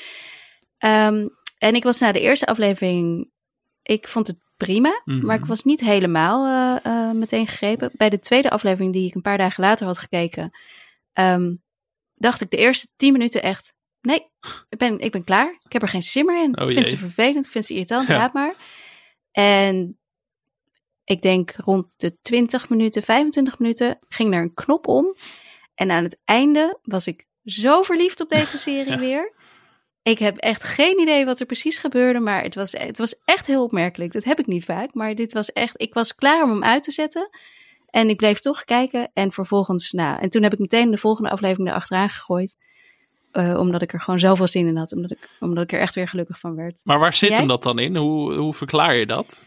Ehm, 0.79 1.29
en 1.59 1.74
ik 1.74 1.83
was 1.83 1.98
na 2.00 2.12
de 2.12 2.20
eerste 2.20 2.46
aflevering, 2.46 3.31
ik 3.83 4.09
vond 4.09 4.26
het 4.26 4.37
prima, 4.56 5.02
Mhm. 5.04 5.26
maar 5.26 5.36
ik 5.36 5.44
was 5.44 5.64
niet 5.64 5.80
helemaal 5.80 6.46
eh, 6.82 6.84
eh, 7.09 7.14
meteen 7.14 7.46
gegrepen. 7.46 7.90
Bij 7.92 8.09
de 8.11 8.18
tweede 8.18 8.50
aflevering, 8.50 8.92
die 8.92 9.07
ik 9.09 9.14
een 9.14 9.22
paar 9.22 9.38
dagen 9.38 9.62
later 9.64 9.86
had 9.86 9.98
gekeken, 9.98 10.59
ehm, 11.12 11.54
dacht 12.14 12.40
ik 12.40 12.50
de 12.50 12.57
eerste 12.57 12.88
tien 12.96 13.12
minuten 13.12 13.42
echt: 13.42 13.74
nee, 14.00 14.30
ik 14.68 14.78
ben, 14.78 14.98
ik 14.98 15.12
ben 15.12 15.24
klaar. 15.24 15.59
Ik 15.64 15.72
heb 15.72 15.82
er 15.82 15.88
geen 15.88 16.02
zin 16.02 16.26
meer 16.26 16.42
in. 16.42 16.59
Oh 16.61 16.68
ik 16.68 16.74
vind 16.74 16.86
jee. 16.88 16.96
ze 16.96 17.02
vervelend, 17.02 17.44
ik 17.44 17.50
vind 17.50 17.64
ze 17.66 17.72
irritant, 17.72 18.09
Ja. 18.09 18.16
laat 18.16 18.32
maar. 18.32 18.54
En 19.32 19.98
ik 21.04 21.22
denk 21.22 21.50
rond 21.57 21.94
de 21.96 22.18
20 22.20 22.68
minuten, 22.68 23.02
25 23.02 23.59
minuten 23.59 23.98
ging 24.09 24.34
er 24.34 24.40
een 24.42 24.54
knop 24.54 24.86
om. 24.88 25.14
En 25.74 25.90
aan 25.90 26.02
het 26.04 26.18
einde 26.24 26.78
was 26.82 27.07
ik 27.07 27.24
zo 27.44 27.82
verliefd 27.82 28.20
op 28.20 28.28
deze 28.28 28.59
serie 28.59 28.92
Ja. 28.96 28.98
weer. 28.98 29.32
Ik 30.07 30.18
heb 30.18 30.36
echt 30.36 30.62
geen 30.62 31.00
idee 31.00 31.24
wat 31.24 31.40
er 31.40 31.46
precies 31.46 31.78
gebeurde, 31.78 32.20
maar 32.20 32.42
het 32.42 32.54
was, 32.54 32.72
het 32.72 32.98
was 32.98 33.20
echt 33.24 33.46
heel 33.46 33.62
opmerkelijk. 33.62 34.12
Dat 34.12 34.24
heb 34.24 34.38
ik 34.38 34.46
niet 34.46 34.64
vaak, 34.64 34.94
maar 34.94 35.14
dit 35.14 35.32
was 35.32 35.52
echt. 35.52 35.80
Ik 35.80 35.94
was 35.94 36.14
klaar 36.14 36.42
om 36.42 36.50
hem 36.50 36.64
uit 36.64 36.82
te 36.82 36.90
zetten. 36.90 37.28
En 37.90 38.09
ik 38.09 38.16
bleef 38.16 38.38
toch 38.38 38.64
kijken. 38.64 39.11
En 39.14 39.32
vervolgens, 39.32 39.92
nou, 39.92 40.20
en 40.20 40.28
toen 40.28 40.42
heb 40.42 40.52
ik 40.52 40.59
meteen 40.59 40.90
de 40.90 40.96
volgende 40.96 41.30
aflevering 41.30 41.68
erachteraan 41.68 42.09
gegooid. 42.09 42.57
Uh, 43.32 43.59
omdat 43.59 43.82
ik 43.82 43.92
er 43.92 44.00
gewoon 44.00 44.18
zoveel 44.18 44.46
zin 44.46 44.66
in 44.66 44.76
had. 44.76 44.92
Omdat 44.92 45.11
ik, 45.11 45.28
omdat 45.40 45.64
ik 45.64 45.72
er 45.72 45.80
echt 45.80 45.94
weer 45.94 46.09
gelukkig 46.09 46.38
van 46.38 46.54
werd. 46.54 46.80
Maar 46.84 46.98
waar 46.98 47.14
zit 47.14 47.32
hem 47.32 47.48
dat 47.48 47.62
dan 47.62 47.78
in? 47.78 47.96
Hoe, 47.96 48.34
hoe 48.34 48.54
verklaar 48.54 48.96
je 48.96 49.07
dat? 49.07 49.42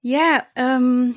Ja, 0.00 0.50
um, 0.54 1.16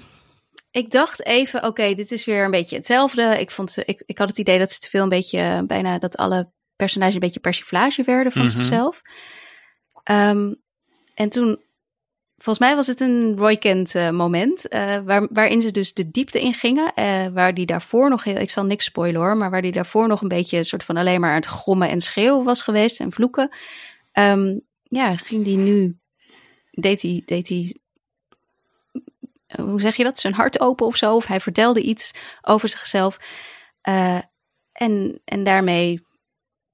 ik 0.72 0.91
dacht 0.91 1.26
even, 1.26 1.63
oké, 1.63 1.93
dit 1.93 2.11
is 2.11 2.26
weer 2.26 2.45
een 2.45 2.51
beetje 2.51 2.76
hetzelfde. 2.76 3.39
Ik, 3.39 3.51
vond, 3.51 3.78
ik, 3.86 4.03
ik 4.05 4.18
had 4.18 4.30
het 4.30 4.38
idee 4.38 4.59
dat 4.59 4.72
ze 4.72 4.80
te 4.80 4.89
veel 4.89 5.03
een 5.03 5.09
beetje, 5.09 5.63
bijna 5.68 5.99
dat 5.99 6.18
alle 6.18 6.53
personages 6.76 7.13
een 7.13 7.19
beetje 7.19 7.39
persiflage 7.39 8.03
werden 8.03 8.32
van 8.32 8.41
mm 8.41 8.47
-hmm. 8.47 8.57
zichzelf. 8.57 9.01
Um, 10.11 10.61
en 11.15 11.30
toen, 11.30 11.59
volgens 12.38 12.59
mij 12.59 12.76
was 12.76 12.88
het 12.88 12.99
een 12.99 13.38
Roy 13.38 13.57
Kent 13.57 13.95
uh, 13.95 14.09
moment, 14.09 14.73
uh, 14.73 14.99
waar, 14.99 15.28
waarin 15.32 15.61
ze 15.61 15.71
dus 15.71 15.93
de 15.93 16.11
diepte 16.11 16.41
in 16.41 16.53
gingen. 16.53 16.91
Uh, 16.95 17.28
waar 17.28 17.53
die 17.53 17.65
daarvoor 17.65 18.09
nog, 18.09 18.23
heel, 18.23 18.38
ik 18.38 18.49
zal 18.49 18.65
niks 18.65 18.86
spoilen 18.86 19.21
hoor, 19.21 19.38
maar 19.38 19.49
waar 19.49 19.61
die 19.61 19.71
daarvoor 19.71 20.07
nog 20.07 20.21
een 20.21 20.28
beetje 20.28 20.57
een 20.57 20.65
soort 20.65 20.84
van 20.84 20.97
alleen 20.97 21.19
maar 21.19 21.30
aan 21.30 21.36
het 21.36 21.45
grommen 21.45 21.89
en 21.89 22.01
schreeuwen 22.01 22.43
was 22.43 22.61
geweest 22.61 22.99
en 22.99 23.11
vloeken. 23.11 23.49
Um, 24.13 24.61
ja, 24.84 25.17
ging 25.17 25.43
die 25.43 25.57
nu, 25.57 25.97
deed 26.71 27.01
hij, 27.01 27.21
deed 27.26 27.49
hij 27.49 27.76
hoe 29.55 29.82
zeg 29.82 29.95
je 29.95 30.03
dat, 30.03 30.19
zijn 30.19 30.34
hart 30.34 30.59
open 30.59 30.86
of 30.86 30.95
zo. 30.95 31.15
Of 31.15 31.26
hij 31.26 31.39
vertelde 31.39 31.82
iets 31.82 32.13
over 32.41 32.69
zichzelf. 32.69 33.17
Uh, 33.89 34.19
en, 34.71 35.21
en 35.26 35.43
daarmee 35.43 36.05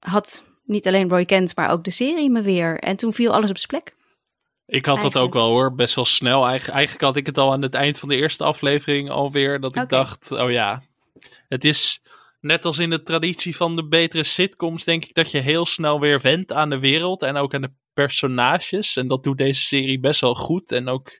had 0.02 0.44
niet 0.64 0.86
alleen 0.86 1.08
Roy 1.08 1.24
Kent, 1.24 1.56
maar 1.56 1.70
ook 1.70 1.84
de 1.84 1.90
serie 1.90 2.30
me 2.30 2.42
weer. 2.42 2.78
En 2.78 2.96
toen 2.96 3.12
viel 3.12 3.32
alles 3.32 3.50
op 3.50 3.58
zijn 3.58 3.68
plek. 3.68 3.96
Ik 4.66 4.86
had 4.86 5.00
dat 5.00 5.16
ook 5.16 5.32
wel 5.32 5.48
hoor, 5.48 5.74
best 5.74 5.94
wel 5.94 6.04
snel. 6.04 6.46
Eigen, 6.46 6.72
eigenlijk 6.72 7.04
had 7.04 7.16
ik 7.16 7.26
het 7.26 7.38
al 7.38 7.52
aan 7.52 7.62
het 7.62 7.74
eind 7.74 7.98
van 7.98 8.08
de 8.08 8.16
eerste 8.16 8.44
aflevering 8.44 9.10
alweer. 9.10 9.60
Dat 9.60 9.76
ik 9.76 9.82
okay. 9.82 9.98
dacht, 9.98 10.32
oh 10.32 10.50
ja, 10.50 10.82
het 11.48 11.64
is 11.64 12.02
net 12.40 12.64
als 12.64 12.78
in 12.78 12.90
de 12.90 13.02
traditie 13.02 13.56
van 13.56 13.76
de 13.76 13.88
betere 13.88 14.22
sitcoms, 14.22 14.84
denk 14.84 15.04
ik 15.04 15.14
dat 15.14 15.30
je 15.30 15.38
heel 15.38 15.66
snel 15.66 16.00
weer 16.00 16.20
went 16.20 16.52
aan 16.52 16.70
de 16.70 16.78
wereld 16.78 17.22
en 17.22 17.36
ook 17.36 17.54
aan 17.54 17.60
de 17.60 17.72
personages. 17.92 18.96
En 18.96 19.08
dat 19.08 19.22
doet 19.22 19.38
deze 19.38 19.62
serie 19.62 20.00
best 20.00 20.20
wel 20.20 20.34
goed. 20.34 20.72
En 20.72 20.88
ook 20.88 21.10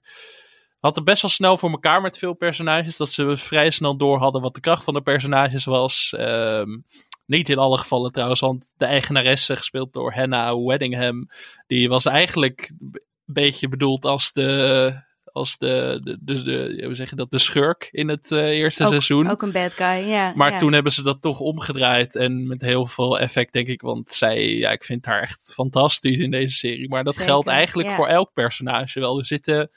had 0.79 0.95
het 0.95 1.05
best 1.05 1.23
wel 1.23 1.31
snel 1.31 1.57
voor 1.57 1.71
elkaar 1.71 2.01
met 2.01 2.19
veel 2.19 2.35
personages. 2.35 2.97
Dat 2.97 3.11
ze 3.11 3.37
vrij 3.37 3.71
snel 3.71 3.97
door 3.97 4.19
hadden 4.19 4.43
wat 4.43 4.55
de 4.55 4.61
kracht 4.61 4.85
van 4.85 4.95
de 4.95 5.03
personages 5.03 5.65
was. 5.65 6.15
Um, 6.19 6.85
niet 7.33 7.51
in 7.51 7.59
alle 7.59 7.79
gevallen 7.79 8.13
trouwens, 8.13 8.41
want 8.41 8.75
de 8.77 8.85
eigenaresse, 8.85 9.57
gespeeld 9.57 9.93
door 9.93 10.13
Hannah 10.13 10.67
Weddingham, 10.67 11.29
die 11.67 11.89
was 11.89 12.07
eigenlijk 12.07 12.73
een 12.79 13.01
beetje 13.25 13.69
bedoeld 13.69 14.05
als 14.05 14.33
de, 14.33 15.03
als 15.25 15.59
de, 15.59 16.01
de, 16.03 16.19
de, 16.21 16.43
de 16.43 16.83
hoe 16.85 16.95
zeg 16.95 17.11
je 17.11 17.17
dat, 17.17 17.31
de 17.31 17.39
schurk 17.39 17.89
in 17.91 18.09
het 18.09 18.31
uh, 18.31 18.45
eerste 18.45 18.83
ook, 18.83 18.89
seizoen. 18.89 19.31
Ook 19.31 19.43
een 19.43 19.53
bad 19.53 19.75
guy, 19.75 20.09
ja. 20.09 20.33
Maar 20.35 20.59
toen 20.59 20.73
hebben 20.73 20.93
ze 20.93 21.03
dat 21.03 21.21
toch 21.21 21.41
omgedraaid 21.41 22.17
en 22.17 22.47
met 22.47 22.63
heel 22.63 22.87
veel 22.87 23.19
effect, 23.19 23.53
denk 23.53 23.69
ik. 23.69 23.81
Want 23.81 24.11
zij, 24.11 24.49
ja, 24.57 24.71
ik 24.71 24.85
vind 24.85 25.07
haar 25.07 25.23
echt 25.23 25.53
fantastisch 25.55 26.19
in 26.19 26.31
deze 26.31 26.55
serie. 26.55 26.89
Maar 26.89 27.05
dat 27.05 27.15
Zeker, 27.15 27.31
geldt 27.31 27.49
eigenlijk 27.49 27.91
voor 27.91 28.09
elk 28.09 28.33
personage 28.33 29.01
wel. 29.01 29.19
Er 29.19 29.27
zitten 29.27 29.71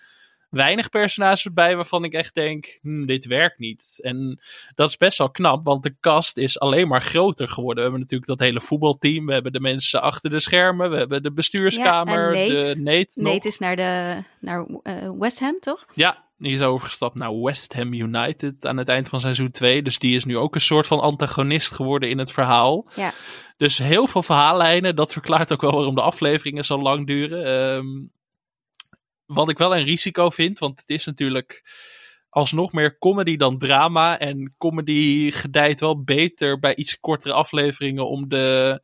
weinig 0.55 0.89
personages 0.89 1.53
bij 1.53 1.75
waarvan 1.75 2.03
ik 2.03 2.13
echt 2.13 2.33
denk, 2.33 2.79
hm, 2.81 3.05
dit 3.05 3.25
werkt 3.25 3.59
niet. 3.59 3.99
En 4.01 4.39
dat 4.75 4.89
is 4.89 4.97
best 4.97 5.17
wel 5.17 5.29
knap, 5.29 5.65
want 5.65 5.83
de 5.83 5.95
cast 5.99 6.37
is 6.37 6.59
alleen 6.59 6.87
maar 6.87 7.01
groter 7.01 7.47
geworden. 7.47 7.75
We 7.75 7.81
hebben 7.81 7.99
natuurlijk 7.99 8.29
dat 8.29 8.39
hele 8.39 8.61
voetbalteam, 8.61 9.25
we 9.25 9.33
hebben 9.33 9.51
de 9.51 9.59
mensen 9.59 10.01
achter 10.01 10.29
de 10.29 10.39
schermen, 10.39 10.89
we 10.89 10.97
hebben 10.97 11.23
de 11.23 11.31
bestuurskamer, 11.31 12.35
ja, 12.35 12.47
Nate, 12.47 12.73
de 12.75 12.81
Nate. 12.81 13.21
Nate 13.21 13.47
is 13.47 13.59
naar, 13.59 13.75
de, 13.75 14.23
naar 14.39 14.65
uh, 14.83 15.11
West 15.19 15.39
Ham, 15.39 15.59
toch? 15.59 15.85
Ja, 15.93 16.23
die 16.37 16.53
is 16.53 16.61
overgestapt 16.61 17.15
naar 17.15 17.41
West 17.41 17.73
Ham 17.73 17.93
United 17.93 18.65
aan 18.65 18.77
het 18.77 18.89
eind 18.89 19.09
van 19.09 19.19
seizoen 19.19 19.51
2. 19.51 19.81
Dus 19.81 19.99
die 19.99 20.15
is 20.15 20.25
nu 20.25 20.37
ook 20.37 20.55
een 20.55 20.61
soort 20.61 20.87
van 20.87 20.99
antagonist 20.99 21.71
geworden 21.71 22.09
in 22.09 22.17
het 22.17 22.31
verhaal. 22.31 22.87
Ja. 22.95 23.11
Dus 23.57 23.77
heel 23.77 24.07
veel 24.07 24.23
verhaallijnen. 24.23 24.95
Dat 24.95 25.13
verklaart 25.13 25.53
ook 25.53 25.61
wel 25.61 25.71
waarom 25.71 25.95
de 25.95 26.01
afleveringen 26.01 26.65
zo 26.65 26.81
lang 26.81 27.07
duren. 27.07 27.47
Um, 27.75 28.11
wat 29.25 29.49
ik 29.49 29.57
wel 29.57 29.75
een 29.75 29.83
risico 29.83 30.29
vind, 30.29 30.59
want 30.59 30.79
het 30.79 30.89
is 30.89 31.05
natuurlijk 31.05 31.63
alsnog 32.29 32.71
meer 32.71 32.97
comedy 32.97 33.35
dan 33.35 33.57
drama. 33.57 34.19
En 34.19 34.55
comedy 34.57 35.31
gedijt 35.31 35.79
wel 35.79 36.03
beter 36.03 36.59
bij 36.59 36.75
iets 36.75 36.99
kortere 36.99 37.33
afleveringen 37.33 38.09
om 38.09 38.29
de, 38.29 38.81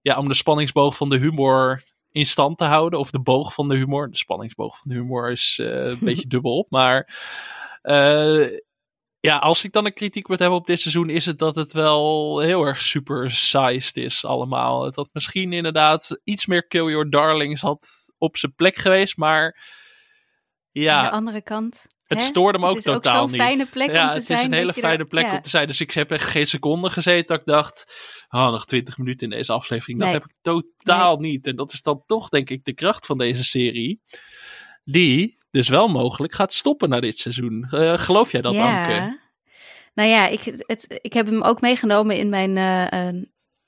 ja, 0.00 0.18
om 0.18 0.28
de 0.28 0.34
spanningsboog 0.34 0.96
van 0.96 1.08
de 1.08 1.18
humor 1.18 1.82
in 2.10 2.26
stand 2.26 2.58
te 2.58 2.64
houden. 2.64 2.98
Of 2.98 3.10
de 3.10 3.20
boog 3.20 3.54
van 3.54 3.68
de 3.68 3.76
humor. 3.76 4.10
De 4.10 4.16
spanningsboog 4.16 4.78
van 4.78 4.90
de 4.90 4.94
humor 4.94 5.30
is 5.30 5.58
uh, 5.62 5.86
een 5.86 5.98
beetje 6.08 6.28
dubbel 6.28 6.58
op. 6.58 6.70
Maar 6.70 7.14
uh, 7.82 8.48
ja, 9.20 9.36
als 9.36 9.64
ik 9.64 9.72
dan 9.72 9.86
een 9.86 9.94
kritiek 9.94 10.28
moet 10.28 10.38
hebben 10.38 10.58
op 10.58 10.66
dit 10.66 10.80
seizoen, 10.80 11.10
is 11.10 11.26
het 11.26 11.38
dat 11.38 11.54
het 11.54 11.72
wel 11.72 12.38
heel 12.38 12.62
erg 12.62 12.82
super 12.82 13.30
sized 13.30 13.96
is 13.96 14.24
allemaal. 14.24 14.84
Het 14.84 14.96
had 14.96 15.08
misschien 15.12 15.52
inderdaad 15.52 16.20
iets 16.24 16.46
meer 16.46 16.66
Kill 16.66 16.90
Your 16.90 17.10
Darlings 17.10 17.60
had 17.60 18.12
op 18.18 18.36
zijn 18.36 18.54
plek 18.54 18.76
geweest, 18.76 19.16
maar 19.16 19.64
ja. 20.70 20.98
Aan 20.98 21.04
de 21.04 21.10
andere 21.10 21.42
kant. 21.42 21.86
Het 22.06 22.18
hè? 22.18 22.24
stoorde 22.24 22.58
me 22.58 22.66
ook 22.66 22.76
het 22.76 22.86
is 22.86 22.92
totaal 22.92 23.14
ook 23.14 23.20
zo'n 23.20 23.30
niet. 23.30 23.40
fijne 23.40 23.66
plek 23.72 23.90
ja, 23.90 24.02
om 24.02 24.08
te 24.08 24.14
het 24.14 24.24
zijn. 24.24 24.38
is 24.38 24.44
een 24.44 24.52
hele 24.52 24.72
fijne 24.72 24.98
dat 24.98 25.08
plek 25.08 25.24
ja. 25.24 25.34
om 25.34 25.42
te 25.42 25.48
zijn. 25.48 25.66
Dus 25.66 25.80
ik 25.80 25.90
heb 25.92 26.10
echt 26.10 26.24
geen 26.24 26.46
seconde 26.46 26.90
gezeten 26.90 27.26
dat 27.26 27.38
ik 27.38 27.46
dacht, 27.46 27.94
oh, 28.28 28.50
nog 28.50 28.66
twintig 28.66 28.98
minuten 28.98 29.30
in 29.30 29.36
deze 29.36 29.52
aflevering. 29.52 29.98
Nee. 29.98 30.12
Dat 30.12 30.22
heb 30.22 30.30
ik 30.30 30.36
totaal 30.42 31.16
nee. 31.16 31.30
niet. 31.30 31.46
En 31.46 31.56
dat 31.56 31.72
is 31.72 31.82
dan 31.82 32.02
toch 32.06 32.28
denk 32.28 32.50
ik 32.50 32.64
de 32.64 32.74
kracht 32.74 33.06
van 33.06 33.18
deze 33.18 33.44
serie. 33.44 34.00
Die 34.84 35.38
dus 35.56 35.68
wel 35.68 35.88
mogelijk 35.88 36.34
gaat 36.34 36.52
stoppen 36.52 36.88
na 36.88 37.00
dit 37.00 37.18
seizoen. 37.18 37.68
Uh, 37.70 37.98
geloof 37.98 38.32
jij 38.32 38.40
dat, 38.40 38.54
ja. 38.54 38.78
Anke? 38.78 39.18
Nou 39.94 40.08
ja, 40.08 40.26
ik, 40.26 40.40
het, 40.56 40.98
ik 41.00 41.12
heb 41.12 41.26
hem 41.26 41.42
ook 41.42 41.60
meegenomen 41.60 42.16
in 42.16 42.28
mijn 42.28 42.56
uh, 42.56 43.14
uh, 43.14 43.22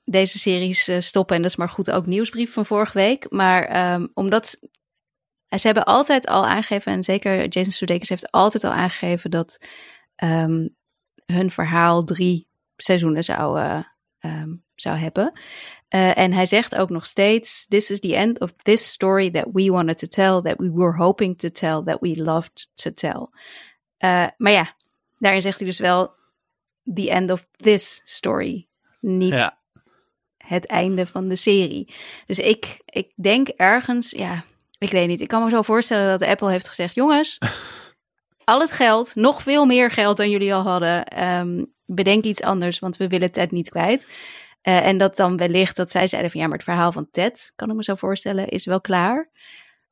deze 0.05 0.39
series 0.39 0.91
stoppen. 0.99 1.37
En 1.37 1.43
dat 1.43 1.51
is 1.51 1.57
maar 1.57 1.69
goed 1.69 1.91
ook 1.91 2.07
nieuwsbrief 2.07 2.53
van 2.53 2.67
vorige 2.67 2.99
week. 2.99 3.31
Maar 3.31 3.93
um, 3.95 4.11
omdat 4.15 4.59
ze 5.49 5.67
hebben 5.67 5.85
altijd 5.85 6.27
al 6.27 6.47
aangegeven, 6.47 6.93
en 6.93 7.03
zeker 7.03 7.49
Jason 7.49 7.73
Sudeikis 7.73 8.09
heeft 8.09 8.31
altijd 8.31 8.65
al 8.65 8.73
aangegeven 8.73 9.31
dat 9.31 9.67
um, 10.25 10.77
hun 11.27 11.51
verhaal 11.51 12.05
drie 12.05 12.49
seizoenen 12.77 13.25
zou, 13.25 13.61
um, 14.21 14.65
zou 14.75 14.97
hebben. 14.97 15.41
En 15.89 16.33
hij 16.33 16.47
zegt 16.47 16.77
ook 16.77 16.91
nog 16.91 17.07
steeds: 17.07 17.67
This 17.69 17.91
is 17.91 18.01
the 18.01 18.17
end 18.17 18.41
of 18.41 18.53
this 18.63 18.91
story 18.91 19.31
that 19.31 19.47
we 19.53 19.71
wanted 19.71 19.99
to 19.99 20.07
tell, 20.07 20.41
that 20.41 20.59
we 20.59 20.73
were 20.73 20.97
hoping 20.97 21.39
to 21.39 21.49
tell, 21.49 21.83
that 21.85 22.01
we 22.01 22.23
loved 22.23 22.71
to 22.75 22.91
tell. 22.91 23.29
maar 24.37 24.53
ja, 24.53 24.75
daarin 25.19 25.43
zegt 25.43 25.59
hij 25.59 25.67
dus 25.67 25.79
wel 25.79 26.17
the 26.95 27.11
end 27.11 27.31
of 27.31 27.47
this 27.57 28.01
story. 28.05 28.67
Niet 29.01 29.33
ja. 29.33 29.59
het 30.37 30.67
einde 30.67 31.07
van 31.07 31.29
de 31.29 31.37
serie. 31.37 31.95
Dus 32.27 32.39
ik, 32.39 32.81
ik 32.85 33.13
denk 33.17 33.49
ergens, 33.49 34.11
ja, 34.11 34.45
ik 34.79 34.91
weet 34.91 35.09
niet. 35.09 35.21
Ik 35.21 35.29
kan 35.29 35.45
me 35.45 35.51
zo 35.51 35.63
voorstellen 35.63 36.19
dat 36.19 36.29
Apple 36.29 36.51
heeft 36.51 36.69
gezegd: 36.69 36.95
jongens, 36.95 37.39
al 38.45 38.61
het 38.61 38.73
geld, 38.73 39.15
nog 39.15 39.43
veel 39.43 39.65
meer 39.65 39.91
geld 39.91 40.17
dan 40.17 40.31
jullie 40.31 40.55
al 40.55 40.63
hadden. 40.63 41.25
Um, 41.25 41.75
bedenk 41.85 42.25
iets 42.25 42.43
anders, 42.43 42.79
want 42.79 42.97
we 42.97 43.09
willen 43.09 43.33
Ted 43.33 43.51
niet 43.51 43.69
kwijt. 43.69 44.07
Uh, 44.69 44.87
en 44.87 44.99
dat 44.99 45.17
dan 45.17 45.37
wellicht 45.37 45.77
dat 45.77 45.91
zij 45.91 46.07
zeiden 46.07 46.31
van 46.31 46.41
ja, 46.41 46.47
maar 46.47 46.57
het 46.57 46.67
verhaal 46.67 46.93
van 46.93 47.09
Ted, 47.11 47.53
kan 47.57 47.71
ik 47.71 47.77
me 47.77 47.83
zo 47.83 47.95
voorstellen, 47.95 48.49
is 48.49 48.65
wel 48.65 48.81
klaar. 48.81 49.31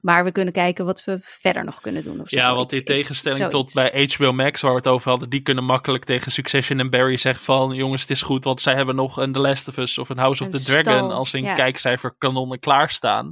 Maar 0.01 0.25
we 0.25 0.33
kunnen 0.33 0.53
kijken 0.53 0.85
wat 0.85 1.05
we 1.05 1.19
verder 1.21 1.65
nog 1.65 1.81
kunnen 1.81 2.03
doen. 2.03 2.21
Of 2.21 2.29
zo. 2.29 2.39
Ja, 2.39 2.55
want 2.55 2.73
in 2.73 2.85
tegenstelling 2.85 3.51
tot 3.51 3.73
bij 3.73 4.09
HBO 4.17 4.33
Max, 4.33 4.61
waar 4.61 4.71
we 4.71 4.77
het 4.77 4.89
over 4.89 5.11
hadden, 5.11 5.31
die 5.31 5.41
kunnen 5.41 5.65
makkelijk 5.65 6.05
tegen 6.05 6.33
Succession 6.33 6.79
en 6.79 6.91
Barry 6.91 7.17
zeggen 7.17 7.45
van, 7.45 7.75
jongens, 7.75 8.01
het 8.01 8.11
is 8.11 8.23
goed, 8.23 8.45
want 8.45 8.61
zij 8.61 8.75
hebben 8.75 8.95
nog 8.95 9.17
een 9.17 9.33
The 9.33 9.39
Last 9.39 9.69
of 9.69 9.77
Us 9.77 9.99
of 9.99 10.09
een 10.09 10.19
House 10.19 10.43
of 10.43 10.49
the 10.49 10.63
Dragon 10.63 11.11
als 11.11 11.33
een 11.33 11.43
ja. 11.43 11.55
kijkcijfer 11.55 12.15
kanonnen 12.19 12.59
klaarstaan. 12.59 13.31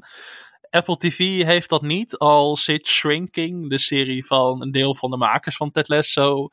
Apple 0.71 0.97
TV 0.97 1.43
heeft 1.45 1.69
dat 1.69 1.83
niet, 1.83 2.19
al 2.19 2.57
zit 2.57 2.87
Shrinking, 2.87 3.71
de 3.71 3.79
serie 3.79 4.27
van 4.27 4.63
een 4.63 4.73
deel 4.73 4.95
van 4.95 5.11
de 5.11 5.17
makers 5.17 5.57
van 5.57 5.71
Ted 5.71 5.89
Lasso, 5.89 6.49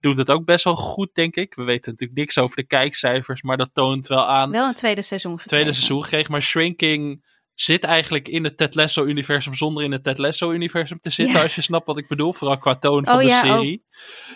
doet 0.00 0.16
het 0.16 0.30
ook 0.30 0.44
best 0.44 0.64
wel 0.64 0.76
goed, 0.76 1.14
denk 1.14 1.36
ik. 1.36 1.54
We 1.54 1.62
weten 1.62 1.90
natuurlijk 1.90 2.18
niks 2.18 2.38
over 2.38 2.56
de 2.56 2.66
kijkcijfers, 2.66 3.42
maar 3.42 3.56
dat 3.56 3.70
toont 3.72 4.06
wel 4.06 4.26
aan. 4.26 4.50
Wel 4.50 4.68
een 4.68 4.74
tweede 4.74 5.02
seizoen 5.02 5.30
gekregen. 5.38 5.56
Tweede 5.56 5.72
seizoen 5.72 6.02
gekregen, 6.02 6.32
maar 6.32 6.42
Shrinking 6.42 7.28
zit 7.54 7.84
eigenlijk 7.84 8.28
in 8.28 8.44
het 8.44 8.56
Ted 8.56 8.74
Lasso-universum 8.74 9.54
zonder 9.54 9.84
in 9.84 9.92
het 9.92 10.02
Ted 10.02 10.18
Lasso-universum 10.18 11.00
te 11.00 11.10
zitten, 11.10 11.36
Ja. 11.36 11.42
als 11.42 11.54
je 11.54 11.62
snapt 11.62 11.86
wat 11.86 11.98
ik 11.98 12.08
bedoel, 12.08 12.32
vooral 12.32 12.58
qua 12.58 12.74
toon 12.76 13.04
van 13.04 13.14
Oh 13.14 13.20
de 13.20 13.26
ja, 13.26 13.40
serie. 13.40 13.84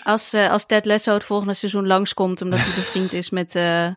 Als, 0.02 0.34
uh, 0.34 0.50
als 0.50 0.66
Ted 0.66 0.84
Lasso 0.84 1.12
het 1.12 1.24
volgende 1.24 1.54
seizoen 1.54 1.86
langskomt 1.86 2.42
omdat 2.42 2.58
hij 2.58 2.74
bevriend 2.74 3.12
is 3.12 3.30
met 3.30 3.54
uh, 3.54 3.88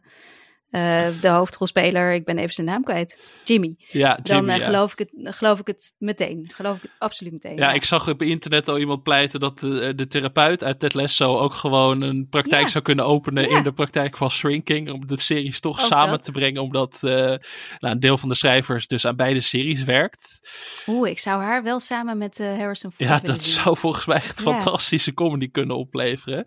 uh, 0.77 1.07
eh, 1.07 1.21
de 1.21 1.27
hoofdrolspeler, 1.27 2.13
ik 2.13 2.25
ben 2.25 2.37
even 2.37 2.53
zijn 2.53 2.67
naam 2.67 2.83
kwijt, 2.83 3.19
Jimmy. 3.43 3.75
Ja, 3.77 4.19
dan 4.23 4.49
eh, 4.49 4.57
ja. 4.57 4.65
geloof, 4.65 4.91
ik 4.91 4.99
het, 4.99 5.35
geloof 5.35 5.59
ik 5.59 5.67
het 5.67 5.93
meteen. 5.97 6.49
Geloof 6.53 6.75
ik 6.77 6.81
het 6.81 6.95
absoluut 6.97 7.33
meteen. 7.33 7.57
Ja, 7.57 7.71
ik 7.71 7.83
zag 7.83 8.09
op 8.09 8.21
internet 8.21 8.67
al 8.67 8.79
iemand 8.79 9.03
pleiten 9.03 9.39
dat 9.39 9.59
de, 9.59 9.93
de 9.95 10.07
therapeut 10.07 10.63
uit 10.63 10.79
Ted 10.79 10.93
Lasso 10.93 11.37
ook 11.37 11.53
gewoon 11.53 12.01
een 12.01 12.27
praktijk 12.29 12.61
Ja. 12.61 12.69
zou 12.69 12.83
kunnen 12.83 13.05
openen 13.05 13.49
in 13.49 13.63
de 13.63 13.71
praktijk 13.71 14.17
van 14.17 14.31
Shrinking. 14.31 14.91
Om 14.91 15.07
de 15.07 15.19
series 15.19 15.59
toch 15.59 15.79
Ook 15.79 15.85
samen 15.85 16.09
dat. 16.09 16.23
te 16.23 16.31
brengen, 16.31 16.61
omdat 16.61 16.99
eh, 17.03 17.11
nou, 17.11 17.39
een 17.79 17.99
deel 17.99 18.17
van 18.17 18.29
de 18.29 18.35
schrijvers 18.35 18.87
dus 18.87 19.05
aan 19.05 19.15
beide 19.15 19.39
series 19.39 19.83
werkt. 19.83 20.49
Oeh, 20.87 21.09
ik 21.09 21.19
zou 21.19 21.43
haar 21.43 21.63
wel 21.63 21.79
samen 21.79 22.17
met 22.17 22.39
eh, 22.39 22.57
Harrison 22.57 22.91
Ford 22.91 23.09
Ja, 23.09 23.19
dat 23.19 23.43
zien. 23.43 23.63
zou 23.63 23.77
volgens 23.77 24.05
mij 24.05 24.15
echt 24.15 24.41
fantastische 24.41 25.13
comedy 25.13 25.51
kunnen 25.51 25.75
opleveren. 25.75 26.45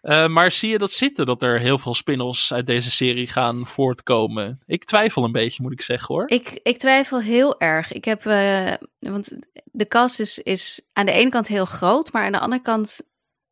Eh, 0.00 0.26
maar 0.26 0.50
zie 0.50 0.70
je 0.70 0.78
dat 0.78 0.92
zitten, 0.92 1.26
dat 1.26 1.42
er 1.42 1.60
heel 1.60 1.78
veel 1.78 1.94
spin-offs 1.94 2.52
uit 2.52 2.66
deze 2.66 2.90
serie 2.90 3.26
gaan 3.26 3.61
voortkomen? 3.66 4.58
Ik 4.66 4.84
twijfel 4.84 5.24
een 5.24 5.32
beetje, 5.32 5.62
moet 5.62 5.72
ik 5.72 5.82
zeggen 5.82 6.14
hoor. 6.14 6.30
Ik, 6.30 6.60
ik 6.62 6.78
twijfel 6.78 7.20
heel 7.20 7.60
erg. 7.60 7.92
Ik 7.92 8.04
heb, 8.04 8.26
eh, 8.26 8.72
want 8.98 9.32
de 9.64 9.88
cast 9.88 10.20
is, 10.20 10.38
is 10.38 10.88
aan 10.92 11.06
de 11.06 11.12
ene 11.12 11.30
kant 11.30 11.48
heel 11.48 11.64
groot, 11.64 12.12
maar 12.12 12.24
aan 12.24 12.32
de 12.32 12.40
andere 12.40 12.62
kant 12.62 13.00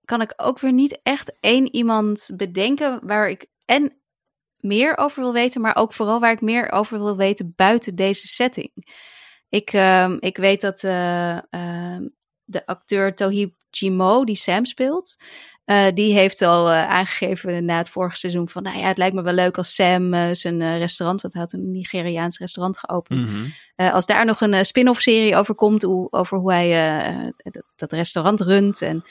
kan 0.05 0.21
ik 0.21 0.33
ook 0.37 0.59
weer 0.59 0.73
niet 0.73 1.01
echt 1.03 1.33
één 1.41 1.75
iemand 1.75 2.31
bedenken 2.37 3.01
waar 3.03 3.31
ik 3.31 3.47
en 3.65 4.01
meer 4.57 4.97
over 4.99 5.23
wil 5.23 5.33
weten, 5.33 5.61
maar 5.61 5.77
ook 5.77 5.93
vooral 5.93 6.21
waar 6.21 6.33
ik 6.33 6.41
meer 6.41 6.73
over 6.73 6.99
wil 6.99 7.17
weten 7.17 7.53
buiten 7.57 7.95
deze 7.95 8.27
setting. 8.27 8.71
Ik, 9.49 9.73
ehm, 9.73 10.17
ik 10.21 10.37
weet 10.37 10.61
dat 10.61 10.85
eh, 10.85 11.53
ehm, 11.53 12.09
de 12.45 12.67
acteur 12.67 13.15
Tohib 13.15 13.55
Jimo, 13.71 14.25
die 14.25 14.37
Sam 14.37 14.65
speelt, 14.65 15.17
eh, 15.65 15.87
die 15.95 16.13
heeft 16.13 16.43
al 16.43 16.71
eh, 16.71 16.89
aangegeven 16.89 17.65
na 17.65 17.77
het 17.77 17.89
vorige 17.89 18.17
seizoen 18.17 18.49
van, 18.49 18.63
nou 18.63 18.79
ja, 18.79 18.87
het 18.87 18.99
lijkt 18.99 19.15
me 19.15 19.23
wel 19.23 19.33
leuk 19.33 19.57
als 19.57 19.75
Sam 19.75 20.15
eh, 20.15 20.29
zijn 20.33 20.79
restaurant, 20.79 21.21
want 21.23 21.33
hij 21.35 21.43
had 21.43 21.53
een 21.53 21.71
Nigeriaans 21.71 22.39
restaurant 22.39 22.79
geopend, 22.79 23.21
Mhm. 23.31 23.45
als 23.93 24.07
daar 24.07 24.25
nog 24.25 24.41
een 24.41 24.65
spin-off 24.67 25.01
serie 25.01 25.37
over 25.37 25.55
komt, 25.55 25.83
hoe, 25.83 26.11
over 26.11 26.39
hoe 26.39 26.53
hij 26.53 27.33
dat, 27.37 27.67
dat 27.77 27.93
restaurant 27.93 28.41
runt. 28.41 28.83
En 28.83 29.05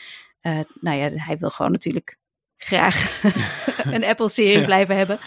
nou 0.79 0.97
ja, 0.97 1.09
hij 1.13 1.37
wil 1.37 1.49
gewoon 1.49 1.71
natuurlijk 1.71 2.17
graag 2.57 3.21
een 3.95 4.05
Apple-serie 4.05 4.59
Ja. 4.59 4.65
blijven 4.65 4.95
hebben. 4.97 5.19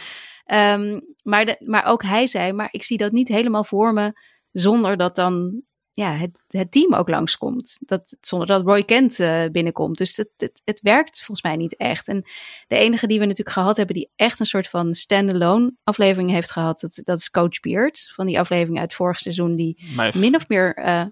Ehm, 0.45 1.01
maar, 1.24 1.45
de, 1.45 1.57
maar 1.59 1.85
ook 1.85 2.03
hij 2.03 2.26
zei, 2.26 2.53
maar 2.53 2.68
ik 2.70 2.83
zie 2.85 2.97
dat 2.97 3.12
niet 3.12 3.28
helemaal 3.28 3.64
voor 3.64 3.93
me 3.93 4.12
zonder 4.53 4.97
dat 4.97 5.16
dan 5.16 5.62
ja, 5.95 6.12
het, 6.12 6.30
het 6.49 6.72
team 6.72 6.95
ook 6.95 7.09
langskomt. 7.09 7.78
Dat, 7.80 8.16
zonder 8.20 8.49
dat 8.49 8.66
Roy 8.66 8.82
Kent 8.82 9.20
eh, 9.20 9.45
binnenkomt. 9.53 9.99
Dus 9.99 10.16
het, 10.16 10.30
het, 10.36 10.62
het 10.64 10.80
werkt 10.80 11.16
volgens 11.16 11.43
mij 11.43 11.57
niet 11.57 11.76
echt. 11.76 12.09
En 12.09 12.24
de 12.66 12.76
enige 12.76 13.07
die 13.07 13.18
we 13.18 13.24
natuurlijk 13.24 13.57
gehad 13.57 13.76
hebben 13.76 13.95
die 13.95 14.11
echt 14.16 14.40
een 14.40 14.47
soort 14.47 14.68
van 14.68 14.95
standalone 14.95 15.74
aflevering 15.84 16.30
heeft 16.30 16.51
gehad, 16.51 16.80
dat, 16.80 17.01
dat 17.05 17.18
is 17.18 17.30
Coach 17.30 17.61
Beard. 17.61 18.11
Van 18.12 18.26
die 18.26 18.38
aflevering 18.38 18.78
uit 18.78 18.95
vorig 18.95 19.18
seizoen 19.18 19.57
die 19.57 19.84
min 20.14 20.34
of 20.34 20.49
meer... 20.49 20.74
eh, 20.74 21.05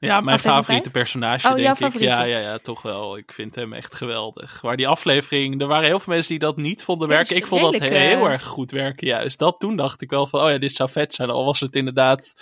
ja, 0.00 0.20
mijn 0.20 0.38
favoriete 0.38 0.90
personage, 0.90 1.48
Oh, 1.48 1.54
denk 1.54 1.78
ik. 1.94 2.00
Ja, 2.00 2.22
ja, 2.22 2.38
ja, 2.38 2.58
toch 2.58 2.82
wel. 2.82 3.16
Ik 3.16 3.32
vind 3.32 3.54
hem 3.54 3.72
echt 3.72 3.94
geweldig. 3.94 4.62
Maar 4.62 4.76
die 4.76 4.88
aflevering, 4.88 5.60
er 5.60 5.66
waren 5.66 5.84
heel 5.88 5.98
veel 6.00 6.12
mensen 6.12 6.30
die 6.30 6.38
dat 6.38 6.56
niet 6.56 6.84
vonden 6.84 7.08
Ja, 7.08 7.14
werken. 7.14 7.34
dus 7.34 7.42
ik 7.44 7.46
vond 7.50 7.62
dat 7.72 7.88
heel 7.88 8.26
eh, 8.26 8.32
erg 8.32 8.44
goed 8.44 8.70
werken, 8.70 9.06
juist. 9.06 9.38
Dat 9.38 9.58
toen 9.60 9.76
dacht 9.76 10.02
ik 10.02 10.10
wel 10.10 10.26
van, 10.26 10.40
oh 10.40 10.50
ja, 10.50 10.58
dit 10.58 10.72
zou 10.72 10.90
vet 10.90 11.14
zijn. 11.14 11.30
Al 11.30 11.44
was 11.44 11.60
het 11.60 11.76
inderdaad 11.76 12.34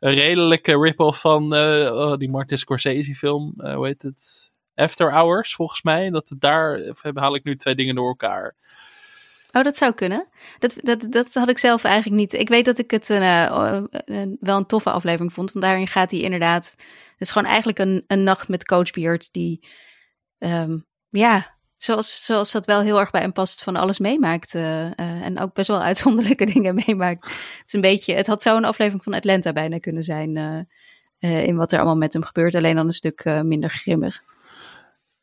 een 0.00 0.14
redelijke 0.14 0.78
rip-off 0.78 1.20
van 1.20 1.54
eh, 1.54 1.94
oh, 1.94 2.16
die 2.16 2.30
Martin 2.30 2.58
Scorsese 2.58 3.14
film. 3.14 3.54
eh, 3.56 3.74
hoe 3.74 3.86
heet 3.86 4.02
het? 4.02 4.52
After 4.74 5.12
Hours, 5.12 5.54
volgens 5.54 5.82
mij. 5.82 6.10
Dat 6.10 6.28
het 6.28 6.40
daar, 6.40 6.80
haal 7.14 7.34
ik 7.34 7.44
nu 7.44 7.56
twee 7.56 7.74
dingen 7.74 7.94
door 7.94 8.08
elkaar. 8.08 8.56
Oh, 9.52 9.62
dat 9.62 9.76
zou 9.76 9.92
kunnen. 9.92 10.28
Dat, 10.58 10.74
dat, 10.82 11.06
dat 11.12 11.34
had 11.34 11.48
ik 11.48 11.58
zelf 11.58 11.84
eigenlijk 11.84 12.20
niet. 12.20 12.32
Ik 12.32 12.48
weet 12.48 12.64
dat 12.64 12.78
ik 12.78 12.90
het 12.90 13.10
eh, 13.10 13.44
eh, 13.44 13.82
wel 14.40 14.56
een 14.56 14.66
toffe 14.66 14.90
aflevering 14.90 15.32
vond. 15.32 15.52
Want 15.52 15.64
daarin 15.64 15.86
gaat 15.86 16.10
hij 16.10 16.20
inderdaad. 16.20 16.70
Het 17.10 17.28
is 17.28 17.30
gewoon 17.30 17.48
eigenlijk 17.48 17.78
een, 17.78 18.04
een 18.06 18.22
nacht 18.22 18.48
met 18.48 18.64
Coach 18.66 18.90
Beard. 18.90 19.32
Die, 19.32 19.68
ehm, 20.38 20.78
ja, 21.08 21.58
zoals, 21.76 22.24
zoals 22.24 22.52
dat 22.52 22.66
wel 22.66 22.80
heel 22.80 23.00
erg 23.00 23.10
bij 23.10 23.20
hem 23.20 23.32
past, 23.32 23.62
van 23.62 23.76
alles 23.76 23.98
meemaakt. 23.98 24.54
eh, 24.54 24.86
eh, 24.86 24.92
en 24.98 25.40
ook 25.40 25.54
best 25.54 25.68
wel 25.68 25.82
uitzonderlijke 25.90 26.46
dingen 26.46 26.82
meemaakt. 26.86 27.24
Het 27.24 27.66
is 27.66 27.72
een 27.72 27.80
beetje. 27.80 28.14
Het 28.14 28.26
had 28.26 28.42
zo 28.42 28.56
een 28.56 28.64
aflevering 28.64 29.02
van 29.02 29.14
Atlanta 29.14 29.52
bijna 29.52 29.78
kunnen 29.78 30.02
zijn. 30.02 30.66
in 31.18 31.56
wat 31.56 31.72
er 31.72 31.78
allemaal 31.78 31.96
met 31.96 32.12
hem 32.12 32.24
gebeurt. 32.24 32.54
Alleen 32.54 32.74
dan 32.76 32.86
een 32.86 32.92
stuk 32.92 33.24
minder 33.42 33.70
grimmig. 33.70 34.22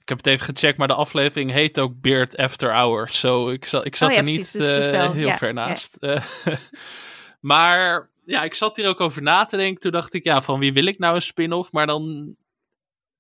Ik 0.08 0.16
heb 0.16 0.26
het 0.26 0.34
even 0.34 0.56
gecheckt, 0.56 0.78
maar 0.78 0.88
de 0.88 0.94
aflevering 0.94 1.52
heet 1.52 1.80
ook 1.80 2.02
Beard 2.02 2.38
After 2.38 2.74
Hours. 2.74 3.20
Zo, 3.20 3.50
ik, 3.50 3.66
zat, 3.66 3.86
ik 3.86 3.96
zat 3.96 4.10
Oh 4.10 4.16
ja, 4.16 4.22
er 4.22 4.26
niet. 4.26 4.54
Dus 4.54 4.86
eh, 4.86 4.92
wel- 4.92 5.12
heel 5.12 5.28
ja, 5.28 5.38
ver 5.38 5.54
naast. 5.54 5.96
Eh, 5.96 6.26
maar 7.52 8.10
ja, 8.26 8.44
ik 8.44 8.54
zat 8.54 8.76
hier 8.78 8.88
ook 8.88 9.00
over 9.00 9.22
na 9.22 9.46
te 9.46 9.58
denken. 9.58 9.82
Toen 9.82 9.92
dacht 9.92 10.14
ik, 10.14 10.24
ja, 10.24 10.42
van 10.42 10.60
wie 10.60 10.74
wil 10.74 10.86
ik 10.86 11.00
nou 11.00 11.16
een 11.16 11.22
spin-off? 11.22 11.72
Maar 11.72 11.88
dan, 11.88 12.36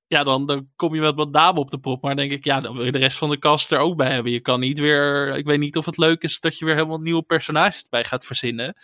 ja, 0.08 0.24
dan, 0.24 0.46
dan 0.46 0.70
kom 0.76 0.96
je 0.96 1.02
met 1.02 1.16
wat 1.16 1.32
namen 1.32 1.62
op 1.62 1.70
de 1.70 1.80
prop. 1.80 2.02
Maar 2.02 2.16
dan 2.16 2.28
denk 2.28 2.40
ik, 2.40 2.46
ja, 2.46 2.62
dan 2.62 2.76
wil 2.76 2.86
je 2.86 2.92
de 2.92 2.98
rest 2.98 3.18
van 3.18 3.30
de 3.30 3.40
cast 3.40 3.72
er 3.72 3.80
ook 3.80 3.98
bij 3.98 4.12
hebben. 4.12 4.32
Je 4.32 4.42
kan 4.42 4.60
niet 4.60 4.80
weer, 4.80 5.36
ik 5.36 5.46
weet 5.46 5.60
niet 5.60 5.78
of 5.78 5.86
het 5.86 5.98
leuk 5.98 6.22
is 6.24 6.40
dat 6.40 6.58
je 6.58 6.66
weer 6.66 6.76
helemaal 6.76 7.00
nieuwe 7.00 7.24
personages 7.24 7.86
bij 7.90 8.04
gaat 8.04 8.26
verzinnen. 8.26 8.76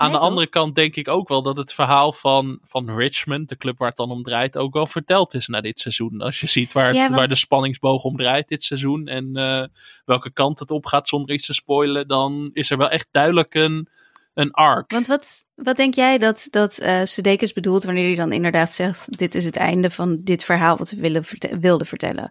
Aan 0.00 0.06
Nee, 0.06 0.14
de 0.14 0.20
toch? 0.20 0.28
andere 0.30 0.46
kant 0.50 0.74
denk 0.74 0.96
ik 0.96 1.08
ook 1.08 1.28
wel 1.28 1.42
dat 1.42 1.56
het 1.56 1.72
verhaal 1.74 2.12
van, 2.12 2.58
van 2.62 2.90
Richmond, 2.96 3.48
de 3.48 3.56
club 3.56 3.78
waar 3.78 3.88
het 3.88 3.96
dan 3.96 4.10
om 4.10 4.22
draait, 4.22 4.56
ook 4.58 4.74
wel 4.74 4.86
verteld 4.86 5.34
is 5.34 5.46
na 5.46 5.60
dit 5.60 5.80
seizoen. 5.80 6.20
Als 6.20 6.40
je 6.40 6.46
ziet 6.46 6.72
waar, 6.72 6.86
het, 6.86 6.94
Ja, 6.96 7.02
want- 7.02 7.14
waar 7.14 7.28
de 7.28 7.34
spanningsboog 7.34 8.02
om 8.04 8.16
draait 8.16 8.48
dit 8.48 8.64
seizoen 8.64 9.06
en 9.06 9.36
eh, 9.36 9.64
welke 10.04 10.32
kant 10.32 10.58
het 10.58 10.70
op 10.70 10.86
gaat 10.86 11.08
zonder 11.08 11.34
iets 11.34 11.46
te 11.46 11.54
spoilen, 11.54 12.08
dan 12.08 12.50
is 12.52 12.70
er 12.70 12.76
wel 12.76 12.88
echt 12.90 13.08
duidelijk 13.10 13.54
een, 13.54 13.88
een 14.34 14.50
arc. 14.50 14.90
Want 14.90 15.06
wat, 15.06 15.44
wat 15.54 15.76
denk 15.76 15.94
jij 15.94 16.18
dat, 16.18 16.46
dat 16.50 16.82
Sudeikis 17.04 17.52
bedoelt 17.52 17.84
wanneer 17.84 18.06
hij 18.06 18.14
dan 18.14 18.32
inderdaad 18.32 18.74
zegt: 18.74 19.18
Dit 19.18 19.34
is 19.34 19.44
het 19.44 19.56
einde 19.56 19.90
van 19.90 20.20
dit 20.24 20.44
verhaal 20.44 20.76
wat 20.76 20.90
we 20.90 20.96
willen 21.00 21.24
wilden 21.60 21.86
vertellen? 21.86 22.30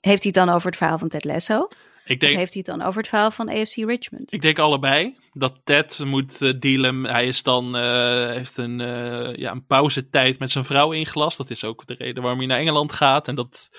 Heeft 0.00 0.22
hij 0.22 0.32
het 0.34 0.46
dan 0.46 0.54
over 0.54 0.66
het 0.68 0.76
verhaal 0.76 0.98
van 0.98 1.08
Ted 1.08 1.24
Lasso? 1.24 1.68
Ik 2.06 2.14
Of 2.14 2.18
denk, 2.18 2.36
heeft 2.36 2.54
hij 2.54 2.62
het 2.66 2.78
dan 2.78 2.86
over 2.86 3.00
het 3.00 3.08
verhaal 3.08 3.30
van 3.30 3.48
AFC 3.48 3.74
Richmond? 3.74 4.32
ik 4.32 4.40
denk 4.40 4.58
allebei. 4.58 5.16
Dat 5.32 5.60
Ted 5.64 5.98
moet 6.04 6.42
eh, 6.42 6.52
dealen. 6.58 7.06
Hij 7.06 7.26
is 7.26 7.42
dan, 7.42 7.76
eh, 7.76 8.30
heeft 8.30 8.56
een, 8.56 8.80
eh, 8.80 9.36
ja, 9.36 9.50
een 9.50 9.66
pauzetijd 9.66 10.38
met 10.38 10.50
zijn 10.50 10.64
vrouw 10.64 10.92
ingelast. 10.92 11.36
Dat 11.36 11.50
is 11.50 11.64
ook 11.64 11.86
de 11.86 11.94
reden 11.94 12.22
waarom 12.22 12.38
hij 12.38 12.48
naar 12.48 12.58
Engeland 12.58 12.92
gaat. 12.92 13.28
En 13.28 13.34
dat 13.34 13.70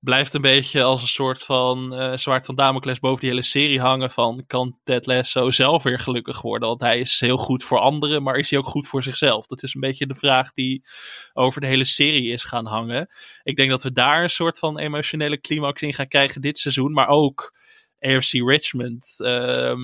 blijft 0.00 0.34
een 0.34 0.40
beetje 0.40 0.82
als 0.82 1.02
een 1.02 1.08
soort 1.08 1.42
van 1.42 1.92
zwaard 2.18 2.46
van 2.46 2.54
Damocles 2.54 2.98
boven 2.98 3.20
die 3.20 3.28
hele 3.28 3.42
serie 3.42 3.80
hangen. 3.80 4.10
Van 4.10 4.44
kan 4.46 4.78
Ted 4.84 5.06
Lasso 5.06 5.50
zelf 5.50 5.82
weer 5.82 5.98
gelukkig 5.98 6.42
worden? 6.42 6.68
Want 6.68 6.80
hij 6.80 6.98
is 6.98 7.20
heel 7.20 7.36
goed 7.36 7.64
voor 7.64 7.78
anderen, 7.78 8.22
maar 8.22 8.36
is 8.36 8.50
hij 8.50 8.58
ook 8.58 8.66
goed 8.66 8.88
voor 8.88 9.02
zichzelf? 9.02 9.46
Dat 9.46 9.62
is 9.62 9.74
een 9.74 9.80
beetje 9.80 10.06
de 10.06 10.14
vraag 10.14 10.52
die 10.52 10.84
over 11.32 11.60
de 11.60 11.66
hele 11.66 11.84
serie 11.84 12.32
is 12.32 12.44
gaan 12.44 12.66
hangen. 12.66 13.08
Ik 13.42 13.56
denk 13.56 13.70
dat 13.70 13.82
we 13.82 13.92
daar 13.92 14.22
een 14.22 14.30
soort 14.30 14.58
van 14.58 14.78
emotionele 14.78 15.40
climax 15.40 15.82
in 15.82 15.94
gaan 15.94 16.08
krijgen 16.08 16.40
dit 16.40 16.58
seizoen. 16.58 16.92
Maar 16.92 17.08
ook 17.08 17.52
AFC 18.00 18.32
Richmond. 18.32 19.14
Ehm, 19.18 19.80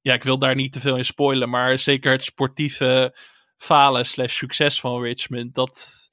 ja, 0.00 0.14
ik 0.14 0.22
wil 0.22 0.38
daar 0.38 0.54
niet 0.54 0.72
te 0.72 0.80
veel 0.80 0.96
in 0.96 1.04
spoilen, 1.04 1.48
maar 1.50 1.78
zeker 1.78 2.12
het 2.12 2.24
sportieve 2.24 3.16
falen 3.56 4.06
slash 4.06 4.36
succes 4.36 4.80
van 4.80 5.02
Richmond. 5.02 5.54
Dat, 5.54 6.08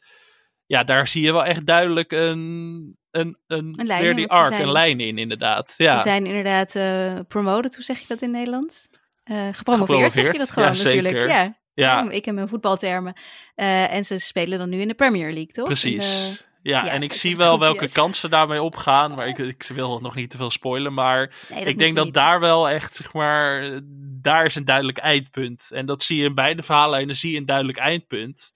ja, 0.66 0.84
daar 0.84 1.08
zie 1.08 1.22
je 1.22 1.32
wel 1.32 1.46
echt 1.46 1.66
duidelijk 1.66 2.12
een, 2.12 2.98
een, 3.12 3.38
een, 3.48 3.74
Een 3.80 3.86
lijn 3.86 4.06
in, 4.10 4.16
die 4.16 4.28
arc, 4.28 4.48
zijn- 4.48 4.62
een 4.62 4.72
lijn 4.72 5.00
in 5.00 5.18
inderdaad. 5.18 5.74
Ja. 5.78 5.96
Ze 5.98 6.04
zijn 6.04 6.26
inderdaad 6.26 6.76
eh 6.76 7.20
promoted, 7.28 7.76
hoe 7.76 7.84
zeg 7.84 8.00
je 8.00 8.06
dat 8.08 8.22
in 8.22 8.32
Nederland? 8.32 8.90
Eh, 9.24 9.48
gepromoveerd, 9.52 10.14
zeg 10.14 10.32
je 10.32 10.38
dat 10.38 10.52
gewoon 10.52 10.74
ja, 10.74 10.84
natuurlijk. 10.84 11.20
zeker. 11.20 11.28
Ja, 11.28 11.58
ja, 11.74 12.10
ik 12.10 12.26
en 12.26 12.36
mijn 12.36 12.48
voetbaltermen. 12.48 13.14
Eh, 13.56 13.94
en 13.94 14.06
ze 14.06 14.18
spelen 14.18 14.60
dan 14.60 14.70
nu 14.70 14.80
in 14.80 14.88
de 14.88 14.94
Premier 14.94 15.34
League, 15.34 15.52
toch? 15.54 15.66
precies. 15.66 16.28
In 16.30 16.38
ja, 16.66 16.86
ja, 16.86 16.91
en 16.91 17.03
ik 17.03 17.13
zie 17.13 17.38
wel 17.38 17.59
welke 17.59 17.91
kansen 17.91 18.30
daarmee 18.30 18.61
opgaan, 18.61 19.16
maar 19.16 19.28
ik, 19.28 19.38
ik 19.38 19.63
wil 19.74 19.99
nog 19.99 20.16
niet 20.16 20.30
te 20.30 20.38
veel 20.38 20.49
spoilen. 20.51 20.93
Maar 20.93 21.34
Nee, 21.49 21.66
ik 21.66 21.78
denk 21.78 21.95
dat 21.95 22.13
daar 22.13 22.39
wel 22.39 22.70
echt, 22.70 22.95
zeg 22.95 23.13
maar, 23.13 23.80
daar 24.22 24.45
is 24.45 24.55
een 24.55 24.66
duidelijk 24.66 24.97
eindpunt. 24.97 25.68
En 25.72 25.86
dat 25.86 26.03
zie 26.03 26.18
je 26.18 26.24
in 26.26 26.34
beide 26.36 26.61
verhaallijnen, 26.61 27.16
zie 27.16 27.32
je 27.32 27.38
een 27.38 27.45
duidelijk 27.45 27.78
eindpunt. 27.78 28.51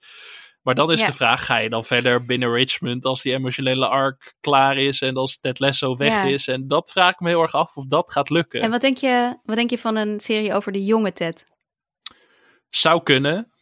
Maar 0.62 0.74
dan 0.74 0.90
is 0.92 1.00
Ja. 1.00 1.06
de 1.06 1.12
vraag, 1.12 1.44
ga 1.44 1.56
je 1.56 1.68
dan 1.68 1.84
verder 1.84 2.24
binnen 2.24 2.52
Richmond 2.52 3.04
als 3.04 3.22
die 3.22 3.32
emotionele 3.34 3.88
arc 3.88 4.34
klaar 4.40 4.76
is 4.76 5.00
en 5.02 5.16
als 5.16 5.38
Ted 5.40 5.58
Lasso 5.58 5.96
weg 5.96 6.12
Ja. 6.12 6.22
is? 6.22 6.48
En 6.48 6.68
dat 6.68 6.90
vraag 6.90 7.12
ik 7.12 7.20
me 7.20 7.28
heel 7.28 7.42
erg 7.42 7.54
af 7.54 7.76
of 7.76 7.86
dat 7.86 8.12
gaat 8.12 8.30
lukken. 8.30 8.60
En 8.60 8.70
wat 8.70 8.80
denk, 8.80 8.96
je, 8.96 9.38
wat 9.44 9.56
denk 9.56 9.70
je 9.70 9.78
van 9.78 9.96
een 9.96 10.20
serie 10.20 10.54
over 10.54 10.72
de 10.72 10.84
jonge 10.84 11.12
Ted? 11.12 11.44
Zou 12.70 13.02
kunnen. 13.02 13.52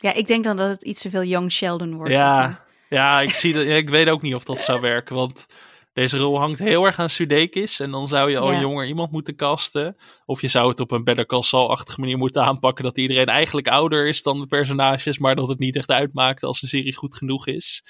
Ja, 0.00 0.12
ik 0.12 0.26
denk 0.26 0.44
dan 0.44 0.56
dat 0.56 0.68
het 0.68 0.84
iets 0.84 1.02
te 1.02 1.10
veel 1.10 1.24
Young 1.24 1.52
Sheldon 1.52 1.94
wordt. 1.94 2.10
zeg 2.10 2.20
Ja, 2.20 2.36
maar. 2.38 2.64
ja, 2.88 3.20
ik, 3.20 3.30
zie 3.30 3.52
dat, 3.54 3.64
ik 3.66 3.90
weet 3.90 4.08
ook 4.08 4.22
niet 4.22 4.34
of 4.34 4.44
dat 4.44 4.60
zou 4.60 4.80
werken, 4.80 5.14
want 5.16 5.46
deze 5.92 6.18
rol 6.18 6.38
hangt 6.38 6.58
heel 6.58 6.84
erg 6.84 6.98
aan 6.98 7.08
Sudeikis 7.10 7.80
en 7.80 7.90
dan 7.90 8.08
zou 8.08 8.30
je 8.30 8.38
al 8.38 8.52
Ja. 8.52 8.60
jonger 8.60 8.86
iemand 8.86 9.10
moeten 9.12 9.36
casten. 9.36 9.96
Of 10.24 10.40
je 10.40 10.48
zou 10.48 10.68
het 10.68 10.80
op 10.80 10.90
een 10.90 11.04
Better 11.04 11.26
Call 11.26 11.42
Saul-achtige 11.42 12.00
manier 12.00 12.18
moeten 12.18 12.42
aanpakken, 12.42 12.84
dat 12.84 12.98
iedereen 12.98 13.26
eigenlijk 13.26 13.68
ouder 13.68 14.06
is 14.06 14.22
dan 14.22 14.40
de 14.40 14.46
personages, 14.46 15.18
maar 15.18 15.34
dat 15.34 15.48
het 15.48 15.58
niet 15.58 15.76
echt 15.76 15.90
uitmaakt 15.90 16.42
als 16.42 16.60
de 16.60 16.66
serie 16.66 16.94
goed 16.96 17.14
genoeg 17.14 17.46
is. 17.46 17.82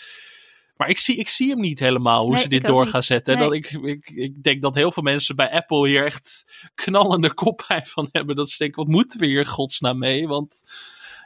Maar 0.77 0.89
ik 0.89 0.99
zie, 0.99 1.17
ik 1.17 1.29
zie 1.29 1.51
hem 1.51 1.61
niet 1.61 1.79
helemaal 1.81 2.23
hoe 2.25 2.33
Nee, 2.33 2.43
ze 2.43 2.49
dit 2.49 2.65
door 2.67 2.83
niet. 2.83 2.91
gaan 2.91 3.03
zetten. 3.03 3.35
Nee. 3.39 3.45
Dat 3.45 3.55
ik, 3.55 3.71
ik, 3.71 4.11
ik 4.15 4.43
denk 4.43 4.63
dat 4.63 4.75
heel 4.75 4.93
veel 4.93 5.03
mensen 5.03 5.37
bij 5.37 5.51
Apple 5.51 5.89
hier 5.89 6.05
echt 6.05 6.53
knallende 6.75 7.35
koppijn 7.35 7.87
van 7.87 8.09
hebben. 8.13 8.37
Dat 8.37 8.51
ze 8.51 8.57
denken, 8.59 8.83
wat 8.85 8.93
moeten 8.93 9.21
we 9.21 9.27
hier 9.27 9.47
godsnaam 9.47 9.99
mee? 9.99 10.29
Want 10.29 10.63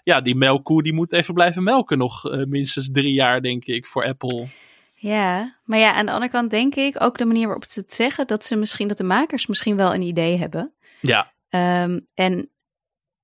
ja, 0.05 0.21
die 0.21 0.35
melkkoe 0.35 0.83
die 0.83 0.93
moet 0.93 1.13
even 1.13 1.35
blijven 1.35 1.63
melken 1.63 1.99
nog 1.99 2.31
eh, 2.31 2.45
minstens 2.45 2.89
drie 2.93 3.13
jaar, 3.13 3.41
denk 3.41 3.65
ik, 3.65 3.87
voor 3.87 4.05
Apple. 4.05 4.47
Ja, 4.95 5.57
maar 5.65 5.79
ja, 5.79 5.93
aan 5.95 6.07
de 6.07 6.13
andere 6.13 6.31
kant 6.31 6.51
denk 6.51 6.75
ik 6.75 7.03
ook 7.03 7.19
de 7.19 7.25
manier 7.25 7.45
waarop 7.45 7.65
ze 7.65 7.81
het 7.81 7.95
zeggen, 7.95 8.27
dat 8.27 8.45
ze 8.45 8.57
misschien, 8.57 8.89
dat 8.89 8.97
de 8.97 9.05
makers 9.05 9.47
misschien 9.47 9.77
wel 9.77 9.95
een 9.95 10.03
idee 10.03 10.39
hebben. 10.39 10.73
Ja, 11.01 11.35
Ehm, 11.55 12.01
en 12.15 12.51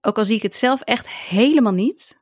ook 0.00 0.18
al 0.18 0.24
zie 0.24 0.36
ik 0.36 0.42
het 0.42 0.56
zelf 0.56 0.80
echt 0.80 1.08
helemaal 1.08 1.72
niet, 1.72 2.20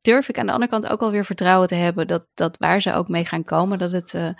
durf 0.00 0.28
ik 0.28 0.38
aan 0.38 0.46
de 0.46 0.52
andere 0.52 0.70
kant 0.70 0.86
ook 0.86 1.00
alweer 1.00 1.24
vertrouwen 1.24 1.68
te 1.68 1.74
hebben 1.74 2.06
dat, 2.06 2.26
dat 2.34 2.56
waar 2.56 2.80
ze 2.80 2.92
ook 2.92 3.08
mee 3.08 3.24
gaan 3.24 3.44
komen, 3.44 3.78
dat 3.78 3.92
het 3.92 4.14
eh, 4.14 4.30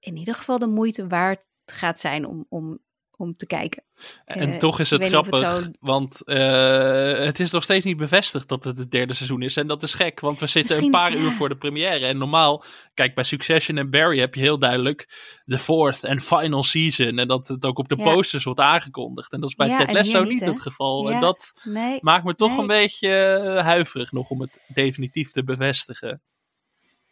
in 0.00 0.16
ieder 0.16 0.34
geval 0.34 0.58
de 0.58 0.66
moeite 0.66 1.06
waard 1.06 1.44
gaat 1.64 2.00
zijn 2.00 2.26
om, 2.26 2.46
om, 2.48 2.78
om 3.16 3.36
te 3.36 3.46
kijken. 3.46 3.82
En 4.24 4.52
Eh, 4.52 4.58
toch 4.58 4.80
is 4.80 4.90
het 4.90 5.04
grappig, 5.04 5.38
het 5.40 5.48
zo- 5.64 5.70
want 5.80 6.22
eh, 6.24 7.24
het 7.24 7.40
is 7.40 7.50
nog 7.50 7.62
steeds 7.62 7.84
niet 7.84 7.96
bevestigd 7.96 8.48
dat 8.48 8.64
het 8.64 8.78
het 8.78 8.90
derde 8.90 9.14
seizoen 9.14 9.42
is. 9.42 9.56
En 9.56 9.66
dat 9.66 9.82
is 9.82 9.94
gek, 9.94 10.20
want 10.20 10.40
we 10.40 10.46
zitten 10.46 10.76
Misschien, 10.76 10.94
een 10.94 11.00
paar 11.10 11.12
ja. 11.18 11.24
uur 11.24 11.30
voor 11.30 11.48
de 11.48 11.56
première. 11.56 12.06
En 12.06 12.18
normaal, 12.18 12.64
kijk, 12.94 13.14
bij 13.14 13.24
Succession 13.24 13.76
en 13.78 13.90
Barry 13.90 14.18
heb 14.18 14.34
je 14.34 14.40
heel 14.40 14.58
duidelijk 14.58 15.08
de 15.44 15.58
fourth 15.58 16.04
en 16.04 16.20
final 16.20 16.62
season. 16.64 17.18
En 17.18 17.28
dat 17.28 17.48
het 17.48 17.64
ook 17.64 17.78
op 17.78 17.88
de 17.88 17.96
Ja. 17.96 18.14
posters 18.14 18.44
wordt 18.44 18.60
aangekondigd. 18.60 19.32
En 19.32 19.40
dat 19.40 19.48
is 19.48 19.54
bij 19.54 19.68
Ja, 19.68 19.78
Ted 19.78 19.92
Lasso 19.92 20.22
niet 20.24 20.44
het 20.44 20.60
geval. 20.60 21.10
En 21.10 21.20
dat 21.20 21.60
nee, 21.64 21.98
maakt 22.00 22.24
me 22.24 22.34
toch 22.34 22.50
nee. 22.50 22.58
een 22.60 22.66
beetje 22.66 23.08
eh, 23.16 23.64
huiverig 23.64 24.12
nog 24.12 24.30
om 24.30 24.40
het 24.40 24.60
definitief 24.68 25.30
te 25.30 25.44
bevestigen. 25.44 26.22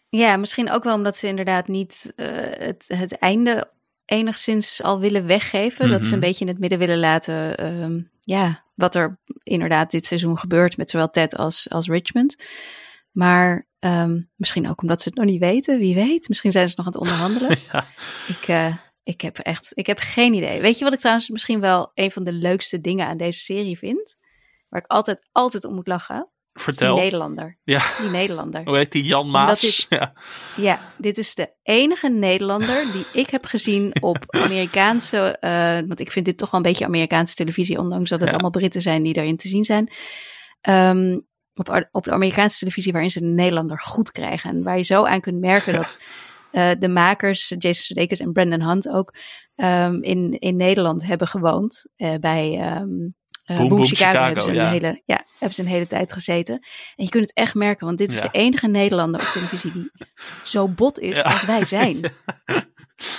Ja, 0.08 0.36
misschien 0.36 0.70
ook 0.70 0.84
wel 0.84 0.94
omdat 0.94 1.16
ze 1.16 1.26
inderdaad 1.26 1.68
niet 1.68 2.12
het, 2.16 2.84
het 2.86 3.18
einde 3.18 3.70
enigszins 4.12 4.82
al 4.82 5.00
willen 5.00 5.26
weggeven. 5.26 5.90
Dat 5.90 6.00
ze 6.00 6.04
Mhm. 6.04 6.14
een 6.14 6.20
beetje 6.20 6.44
in 6.44 6.50
het 6.50 6.58
midden 6.58 6.78
willen 6.78 6.98
laten, 6.98 7.56
ehm, 7.56 8.00
ja, 8.22 8.64
wat 8.74 8.94
er 8.94 9.20
inderdaad 9.42 9.90
dit 9.90 10.06
seizoen 10.06 10.38
gebeurt 10.38 10.76
met 10.76 10.90
zowel 10.90 11.10
Ted 11.10 11.36
als, 11.36 11.70
als 11.70 11.88
Richmond. 11.88 12.36
Maar 13.10 13.70
ehm, 13.78 14.20
misschien 14.36 14.68
ook 14.68 14.82
omdat 14.82 15.02
ze 15.02 15.08
het 15.08 15.18
nog 15.18 15.26
niet 15.26 15.40
weten, 15.40 15.78
wie 15.78 15.94
weet. 15.94 16.28
Misschien 16.28 16.52
zijn 16.52 16.68
ze 16.68 16.74
nog 16.76 16.86
aan 16.86 16.92
het 16.92 17.00
onderhandelen. 17.00 17.58
ja. 17.72 17.86
ik, 18.28 18.48
eh, 18.48 18.76
ik 19.02 19.20
heb 19.20 19.38
echt, 19.38 19.70
ik 19.74 19.86
heb 19.86 19.98
geen 19.98 20.34
idee. 20.34 20.60
Weet 20.60 20.78
je 20.78 20.84
wat 20.84 20.92
ik 20.92 20.98
trouwens 20.98 21.28
misschien 21.28 21.60
wel 21.60 21.90
een 21.94 22.10
van 22.10 22.24
de 22.24 22.32
leukste 22.32 22.80
dingen 22.80 23.06
aan 23.06 23.16
deze 23.16 23.38
serie 23.38 23.78
vind? 23.78 24.16
Waar 24.68 24.80
ik 24.80 24.90
altijd, 24.90 25.28
altijd 25.32 25.64
om 25.64 25.74
moet 25.74 25.86
lachen. 25.86 26.30
Die. 26.52 26.88
Nederlander. 26.88 27.58
Ja, 27.64 27.82
Die 28.00 28.10
Nederlander. 28.10 28.64
hoe 28.64 28.76
heet 28.76 28.92
die? 28.92 29.04
Jan 29.04 29.30
Maas? 29.30 29.60
dit- 29.60 29.86
Ja. 29.88 30.12
Ja, 30.56 30.92
dit 30.98 31.18
is 31.18 31.34
de 31.34 31.52
enige 31.62 32.08
Nederlander 32.08 32.84
die 32.92 33.04
ik 33.22 33.30
heb 33.30 33.44
gezien 33.44 33.92
op 34.02 34.18
Amerikaanse. 34.44 35.36
eh, 35.40 35.74
want 35.74 36.00
ik 36.00 36.10
vind 36.12 36.24
dit 36.26 36.38
toch 36.38 36.50
wel 36.50 36.60
een 36.60 36.66
beetje 36.66 36.84
Amerikaanse 36.84 37.34
televisie, 37.34 37.78
ondanks 37.78 38.10
dat 38.10 38.18
het 38.18 38.28
Ja. 38.28 38.34
allemaal 38.34 38.50
Britten 38.60 38.80
zijn 38.80 39.02
die 39.02 39.12
daarin 39.12 39.36
te 39.36 39.48
zien 39.48 39.64
zijn. 39.64 39.90
Ehm, 40.60 41.18
op, 41.54 41.88
op 41.90 42.04
de 42.04 42.10
Amerikaanse 42.10 42.58
televisie 42.58 42.92
waarin 42.92 43.10
ze 43.10 43.20
de 43.20 43.26
Nederlander 43.26 43.80
goed 43.80 44.10
krijgen. 44.10 44.50
En 44.50 44.62
waar 44.62 44.76
je 44.76 44.82
zo 44.84 45.04
aan 45.04 45.20
kunt 45.20 45.40
merken 45.40 45.72
dat 45.72 45.96
eh, 46.50 46.70
de 46.78 46.88
makers, 46.88 47.48
Jason 47.48 47.74
Sudeikis 47.74 48.18
en 48.20 48.32
Brendan 48.32 48.62
Hunt 48.62 48.88
ook, 48.88 49.14
ehm, 49.54 50.02
in, 50.02 50.38
in 50.38 50.56
Nederland 50.56 51.06
hebben 51.06 51.26
gewoond. 51.28 51.84
eh, 51.96 52.14
bij 52.20 52.58
ehm 52.60 52.90
Boom 53.46 53.56
Boom, 53.58 53.68
Boom 53.68 53.84
Chicago, 53.84 54.10
Chicago, 54.10 54.24
hebben, 54.24 54.42
ze 54.42 54.50
een 54.50 54.68
hele, 54.68 55.02
ja, 55.04 55.24
hebben 55.30 55.54
ze 55.54 55.62
een 55.62 55.68
hele 55.68 55.86
tijd 55.86 56.12
gezeten. 56.12 56.54
En 56.96 57.04
je 57.04 57.08
kunt 57.08 57.24
het 57.24 57.34
echt 57.34 57.54
merken, 57.54 57.86
want 57.86 57.98
dit 57.98 58.10
is 58.12 58.16
Ja. 58.18 58.22
de 58.22 58.28
enige 58.38 58.68
Nederlander 58.68 59.20
op 59.20 59.26
televisie 59.26 59.72
die 59.72 59.90
zo 60.44 60.68
bot 60.68 60.98
is 60.98 61.16
Ja. 61.16 61.22
als 61.22 61.44
wij 61.44 61.64
zijn. 61.64 62.00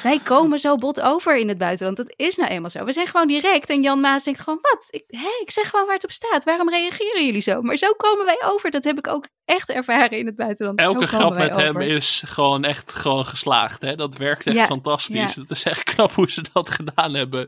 Wij 0.03 0.19
komen 0.19 0.59
zo 0.59 0.75
bot 0.75 1.01
over 1.01 1.37
in 1.37 1.47
het 1.47 1.57
buitenland. 1.57 1.97
Dat 1.97 2.13
is 2.15 2.35
nou 2.35 2.49
eenmaal 2.49 2.69
zo. 2.69 2.83
We 2.85 2.91
zijn 2.91 3.07
gewoon 3.07 3.27
direct. 3.27 3.69
En 3.69 3.81
Jan 3.81 3.99
Maas 3.99 4.23
denkt 4.23 4.39
gewoon, 4.39 4.59
wat? 4.61 4.85
Ik, 4.89 5.03
hè, 5.07 5.39
ik 5.41 5.51
zeg 5.51 5.69
gewoon 5.69 5.85
waar 5.85 5.95
het 5.95 6.03
op 6.03 6.11
staat. 6.11 6.43
Waarom 6.43 6.69
reageren 6.69 7.25
jullie 7.25 7.41
zo? 7.41 7.61
Maar 7.61 7.77
zo 7.77 7.91
komen 7.97 8.25
wij 8.25 8.41
over. 8.45 8.71
Dat 8.71 8.83
heb 8.83 8.97
ik 8.97 9.07
ook 9.07 9.27
echt 9.45 9.69
ervaren 9.69 10.17
in 10.17 10.25
het 10.25 10.35
buitenland. 10.35 10.79
Elke 10.79 11.07
grap 11.07 11.33
met 11.33 11.55
hem 11.55 11.81
is 11.81 12.23
gewoon 12.25 12.63
echt 12.63 12.93
gewoon 12.93 13.25
geslaagd. 13.25 13.81
Hè? 13.81 13.95
Dat 13.95 14.17
werkt 14.17 14.47
echt 14.47 14.55
Ja, 14.55 14.65
fantastisch. 14.65 15.33
ja. 15.35 15.41
Het 15.41 15.49
is 15.49 15.63
echt 15.63 15.83
knap 15.83 16.11
hoe 16.11 16.31
ze 16.31 16.43
dat 16.53 16.69
gedaan 16.69 17.13
hebben. 17.13 17.39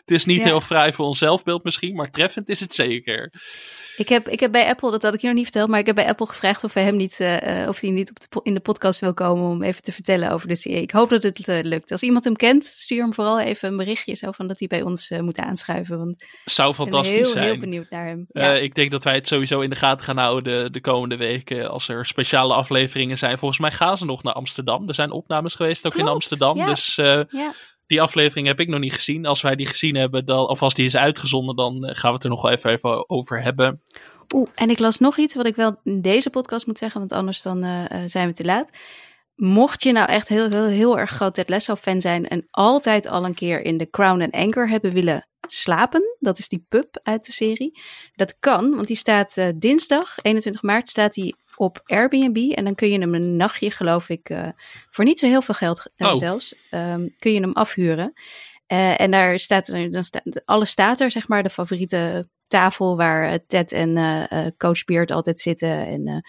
Het 0.00 0.10
is 0.16 0.24
niet 0.24 0.38
Ja. 0.38 0.44
heel 0.44 0.60
vrij 0.60 0.92
voor 0.92 1.06
ons 1.06 1.18
zelfbeeld 1.18 1.64
misschien, 1.64 1.94
maar 1.94 2.10
treffend 2.10 2.48
is 2.48 2.60
het 2.60 2.74
zeker. 2.74 3.32
Ik 3.96 4.08
heb, 4.08 4.28
ik 4.28 4.40
heb 4.40 4.52
bij 4.52 4.66
Apple, 4.68 4.90
dat 4.90 5.02
had 5.02 5.14
ik 5.14 5.20
je 5.20 5.26
nog 5.26 5.36
niet 5.36 5.44
verteld, 5.44 5.68
maar 5.68 5.78
ik 5.78 5.86
heb 5.86 5.94
bij 5.94 6.08
Apple 6.08 6.26
gevraagd 6.26 6.64
of 6.64 6.74
hij 6.74 6.82
hem 6.82 6.96
niet, 6.96 7.20
eh, 7.20 7.62
eh, 7.62 7.68
of 7.68 7.80
hij 7.80 7.90
niet 7.90 8.10
op 8.10 8.20
de, 8.20 8.40
in 8.42 8.54
de 8.54 8.60
podcast 8.60 9.00
wil 9.00 9.14
komen 9.14 9.48
om 9.50 9.62
even 9.62 9.82
te 9.82 9.92
vertellen 9.92 10.30
over 10.30 10.48
de 10.48 10.56
serie. 10.56 10.82
Ik 10.82 10.90
hoop 10.90 11.08
dat 11.10 11.22
het 11.22 11.48
eh, 11.48 11.58
lukt. 11.62 11.90
Als 11.90 12.02
iemand 12.02 12.24
hem 12.24 12.36
kent, 12.36 12.64
stuur 12.64 13.02
hem 13.02 13.14
vooral 13.14 13.40
even 13.40 13.68
een 13.68 13.76
berichtje 13.76 14.14
zo 14.14 14.30
van 14.30 14.46
dat 14.46 14.58
hij 14.58 14.68
bij 14.68 14.82
ons 14.82 15.10
moet 15.10 15.38
aanschuiven. 15.38 15.98
Want 15.98 16.26
Zou 16.44 16.70
ik 16.70 16.76
ben 16.76 16.86
fantastisch 16.86 17.16
heel, 17.16 17.26
zijn. 17.26 17.44
heel 17.44 17.58
benieuwd 17.58 17.90
naar 17.90 18.06
hem. 18.06 18.26
Ik 18.62 18.74
denk 18.74 18.90
dat 18.90 19.04
wij 19.04 19.14
het 19.14 19.28
sowieso 19.28 19.60
in 19.60 19.70
de 19.70 19.76
gaten 19.76 20.04
gaan 20.04 20.18
houden 20.18 20.62
de, 20.64 20.70
de 20.70 20.80
komende 20.80 21.16
weken. 21.38 21.70
Als 21.70 21.88
er 21.88 22.06
speciale 22.06 22.54
afleveringen 22.54 23.18
zijn. 23.18 23.38
Volgens 23.38 23.60
mij 23.60 23.70
gaan 23.70 23.96
ze 23.96 24.04
nog 24.04 24.22
naar 24.22 24.34
Amsterdam. 24.34 24.88
Er 24.88 24.94
zijn 24.94 25.10
opnames 25.10 25.54
geweest 25.54 25.86
ook 25.86 25.94
in 25.94 26.08
Amsterdam. 26.08 26.56
ja. 26.56 26.66
Dus 26.66 26.98
eh, 26.98 27.20
ja. 27.30 27.52
die 27.86 28.02
aflevering 28.02 28.46
heb 28.46 28.60
ik 28.60 28.68
nog 28.68 28.80
niet 28.80 28.92
gezien. 28.92 29.26
Als 29.26 29.40
wij 29.40 29.56
die 29.56 29.66
gezien 29.66 29.94
hebben, 29.94 30.24
dan, 30.24 30.48
of 30.48 30.62
als 30.62 30.74
die 30.74 30.84
is 30.84 30.96
uitgezonden, 30.96 31.56
dan 31.56 31.84
eh, 31.84 31.94
gaan 31.94 32.10
we 32.10 32.16
het 32.16 32.24
er 32.24 32.30
nog 32.30 32.42
wel 32.42 32.50
even, 32.50 32.70
even 32.70 33.10
over 33.10 33.42
hebben. 33.42 33.82
Oeh, 34.34 34.48
en 34.54 34.70
ik 34.70 34.78
las 34.78 34.98
nog 34.98 35.18
iets 35.18 35.34
wat 35.34 35.46
ik 35.46 35.56
wel 35.56 35.80
in 35.84 36.02
deze 36.02 36.30
podcast 36.30 36.66
moet 36.66 36.78
zeggen, 36.78 37.00
want 37.00 37.12
anders 37.12 37.42
dan 37.42 37.62
eh, 37.62 37.84
eh, 37.90 38.08
zijn 38.08 38.28
we 38.28 38.34
te 38.34 38.44
laat. 38.44 38.70
Mocht 39.38 39.82
je 39.82 39.92
nou 39.92 40.08
echt 40.08 40.28
heel, 40.28 40.48
heel, 40.50 40.66
heel 40.66 40.98
erg 40.98 41.10
groot 41.10 41.34
Ted 41.34 41.48
Lasso 41.48 41.74
fan 41.74 42.00
zijn 42.00 42.28
en 42.28 42.46
altijd 42.50 43.06
al 43.08 43.24
een 43.24 43.34
keer 43.34 43.60
in 43.64 43.78
The 43.78 43.90
Crown 43.90 44.20
and 44.22 44.32
Anchor 44.32 44.68
hebben 44.68 44.92
willen 44.92 45.26
slapen, 45.46 46.16
dat 46.18 46.38
is 46.38 46.48
die 46.48 46.64
pub 46.68 47.00
uit 47.02 47.24
de 47.26 47.32
serie. 47.32 47.80
Dat 48.14 48.36
kan, 48.40 48.74
want 48.74 48.86
die 48.86 48.96
staat 48.96 49.36
eh, 49.36 49.48
dinsdag, 49.56 50.14
21 50.22 50.62
maart, 50.62 50.88
staat 50.88 51.14
die 51.14 51.36
op 51.56 51.80
Airbnb. 51.84 52.36
En 52.52 52.64
dan 52.64 52.74
kun 52.74 52.88
je 52.90 52.98
hem 52.98 53.14
een 53.14 53.36
nachtje, 53.36 53.70
geloof 53.70 54.08
ik, 54.08 54.28
eh, 54.30 54.48
voor 54.90 55.04
niet 55.04 55.18
zo 55.18 55.26
heel 55.26 55.42
veel 55.42 55.54
geld 55.54 55.90
eh, 55.96 56.08
Oh. 56.08 56.16
zelfs, 56.16 56.54
ehm, 56.70 57.08
kun 57.18 57.32
je 57.32 57.40
hem 57.40 57.52
afhuren. 57.52 58.12
En 58.66 59.10
daar 59.10 59.38
staat, 59.38 59.68
er- 59.68 59.90
dan 59.92 60.04
staat, 60.04 60.42
alles 60.44 60.70
staat 60.70 61.00
er, 61.00 61.10
zeg 61.10 61.28
maar, 61.28 61.42
de 61.42 61.50
favoriete 61.50 62.28
tafel 62.46 62.96
waar 62.96 63.38
Ted 63.46 63.72
en 63.72 63.94
Coach 64.56 64.84
Beard 64.84 65.10
altijd 65.10 65.40
zitten. 65.40 65.86
En 65.86 66.22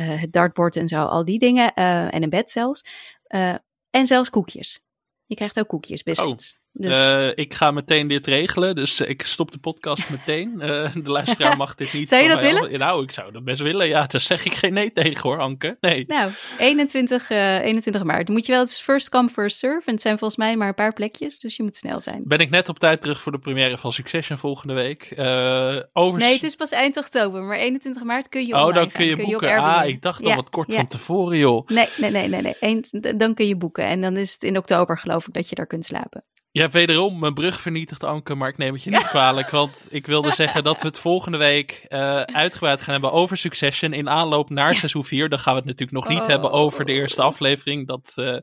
eh, 0.00 0.20
het 0.20 0.32
dartboard 0.32 0.76
en 0.76 0.88
zo, 0.88 1.04
al 1.04 1.24
die 1.24 1.38
dingen. 1.38 1.74
eh, 1.74 2.14
en 2.14 2.22
een 2.22 2.28
bed 2.30 2.50
zelfs. 2.50 2.84
Eh, 3.22 3.54
en 3.90 4.06
zelfs 4.06 4.30
koekjes. 4.30 4.80
Je 5.26 5.34
krijgt 5.34 5.58
ook 5.58 5.68
koekjes, 5.68 6.02
biscuits. 6.02 6.56
Dus, 6.72 6.96
Eh, 6.96 7.28
ik 7.34 7.54
ga 7.54 7.70
meteen 7.70 8.08
dit 8.08 8.26
regelen, 8.26 8.74
dus 8.74 9.00
ik 9.00 9.22
stop 9.22 9.52
de 9.52 9.58
podcast 9.58 10.10
meteen. 10.16 10.60
Eh, 10.60 10.94
de 10.94 11.10
luisteraar 11.10 11.56
mag 11.56 11.74
dit 11.74 11.92
niet. 11.92 12.08
Zou 12.08 12.22
je 12.22 12.28
dat 12.28 12.40
willen? 12.40 12.78
Nou, 12.78 13.02
ik 13.02 13.10
zou 13.10 13.32
dat 13.32 13.44
best 13.44 13.60
willen. 13.60 13.88
Ja, 13.88 14.06
daar 14.06 14.20
zeg 14.20 14.44
ik 14.44 14.52
geen 14.54 14.72
nee 14.72 14.92
tegen 14.92 15.22
hoor, 15.22 15.38
Anke. 15.38 15.76
Nee. 15.80 16.04
Nou, 16.06 16.30
21, 16.58 17.30
eh 17.30 17.60
21 17.60 18.04
maart. 18.04 18.28
Moet 18.28 18.46
je 18.46 18.52
wel, 18.52 18.60
het 18.60 18.70
is 18.70 18.78
first 18.80 19.08
come, 19.08 19.28
first 19.28 19.56
serve. 19.56 19.86
En 19.86 19.92
het 19.92 20.02
zijn 20.02 20.18
volgens 20.18 20.38
mij 20.40 20.56
maar 20.56 20.68
een 20.68 20.74
paar 20.74 20.92
plekjes, 20.92 21.38
dus 21.38 21.56
je 21.56 21.62
moet 21.62 21.76
snel 21.76 22.00
zijn. 22.00 22.24
Ben 22.26 22.38
ik 22.38 22.50
net 22.50 22.68
op 22.68 22.78
tijd 22.78 23.00
terug 23.00 23.20
voor 23.20 23.32
de 23.32 23.38
première 23.38 23.78
van 23.78 23.92
Succession 23.92 24.38
volgende 24.38 24.74
week. 24.74 25.02
Eh 25.02 25.76
over... 25.92 26.18
Nee, 26.18 26.32
het 26.34 26.42
is 26.42 26.54
pas 26.54 26.70
eind 26.70 26.96
oktober, 26.96 27.42
maar 27.42 27.56
21 27.56 28.02
maart 28.02 28.28
kun 28.28 28.46
je 28.46 28.54
Oh, 28.54 28.74
dan 28.74 28.90
kun 28.90 29.06
je 29.06 29.16
boeken. 29.16 29.58
ah, 29.58 29.86
ik 29.88 30.02
dacht 30.02 30.24
al 30.26 30.34
wat 30.34 30.50
kort 30.50 30.70
ja. 30.70 30.76
van 30.76 30.86
tevoren, 30.86 31.38
joh. 31.38 31.66
Nee, 31.68 31.88
nee, 31.96 32.10
nee, 32.10 32.28
nee. 32.28 32.42
nee. 32.42 32.54
Eén- 32.60 33.16
dan 33.18 33.34
kun 33.34 33.46
je 33.46 33.56
boeken. 33.56 33.84
En 33.84 34.00
dan 34.00 34.16
is 34.16 34.32
het 34.32 34.42
in 34.42 34.56
oktober, 34.56 34.98
geloof 34.98 35.26
ik, 35.28 35.34
dat 35.34 35.48
je 35.48 35.54
daar 35.54 35.66
kunt 35.66 35.84
slapen. 35.84 36.24
Je 36.52 36.60
hebt 36.60 36.72
wederom 36.72 37.18
mijn 37.18 37.34
brug 37.34 37.60
vernietigd, 37.60 38.04
Anke, 38.04 38.34
maar 38.34 38.48
ik 38.48 38.56
neem 38.56 38.72
het 38.72 38.82
je 38.82 38.90
niet 38.90 39.08
kwalijk. 39.08 39.50
Want 39.50 39.88
ik 39.90 40.06
wilde 40.06 40.30
zeggen 40.32 40.64
dat 40.64 40.80
we 40.82 40.86
het 40.88 40.98
volgende 40.98 41.38
week 41.38 41.84
eh, 41.88 42.20
uitgebreid 42.20 42.80
gaan 42.80 42.92
hebben 42.92 43.12
over 43.12 43.36
Succession 43.36 43.92
in 43.92 44.08
aanloop 44.08 44.50
naar 44.50 44.74
seizoen 44.76 45.04
4. 45.04 45.28
Dan 45.28 45.38
gaan 45.38 45.52
we 45.52 45.58
het 45.58 45.68
natuurlijk 45.68 45.98
nog 45.98 46.08
niet 46.08 46.20
Oh. 46.20 46.26
hebben 46.26 46.50
over 46.50 46.84
de 46.84 46.92
eerste 46.92 47.22
aflevering. 47.22 47.86
Dat 47.86 48.12
eh, 48.14 48.36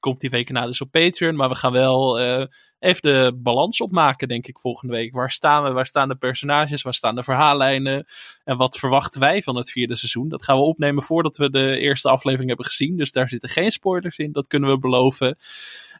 komt 0.00 0.20
die 0.20 0.30
week 0.30 0.50
na 0.50 0.66
dus 0.66 0.80
op 0.80 0.90
Patreon. 0.90 1.36
Maar 1.36 1.48
we 1.48 1.54
gaan 1.54 1.72
wel 1.72 2.20
eh, 2.20 2.46
even 2.84 3.02
de 3.02 3.32
balans 3.36 3.80
opmaken, 3.80 4.28
denk 4.28 4.46
ik, 4.46 4.58
volgende 4.58 4.94
week. 4.94 5.12
Waar 5.12 5.30
staan 5.30 5.64
we? 5.64 5.70
Waar 5.70 5.86
staan 5.86 6.08
de 6.08 6.16
personages? 6.16 6.82
Waar 6.82 6.94
staan 6.94 7.14
de 7.14 7.22
verhaallijnen? 7.22 8.06
En 8.44 8.56
wat 8.56 8.78
verwachten 8.78 9.20
wij 9.20 9.42
van 9.42 9.56
het 9.56 9.70
vierde 9.70 9.96
seizoen? 9.96 10.28
Dat 10.28 10.44
gaan 10.44 10.56
we 10.56 10.62
opnemen 10.62 11.02
voordat 11.02 11.36
we 11.36 11.50
de 11.50 11.78
eerste 11.78 12.08
aflevering 12.08 12.48
hebben 12.48 12.66
gezien. 12.66 12.96
Dus 12.96 13.12
daar 13.12 13.28
zitten 13.28 13.48
geen 13.48 13.70
spoilers 13.70 14.18
in, 14.18 14.32
dat 14.32 14.46
kunnen 14.46 14.70
we 14.70 14.78
beloven. 14.78 15.36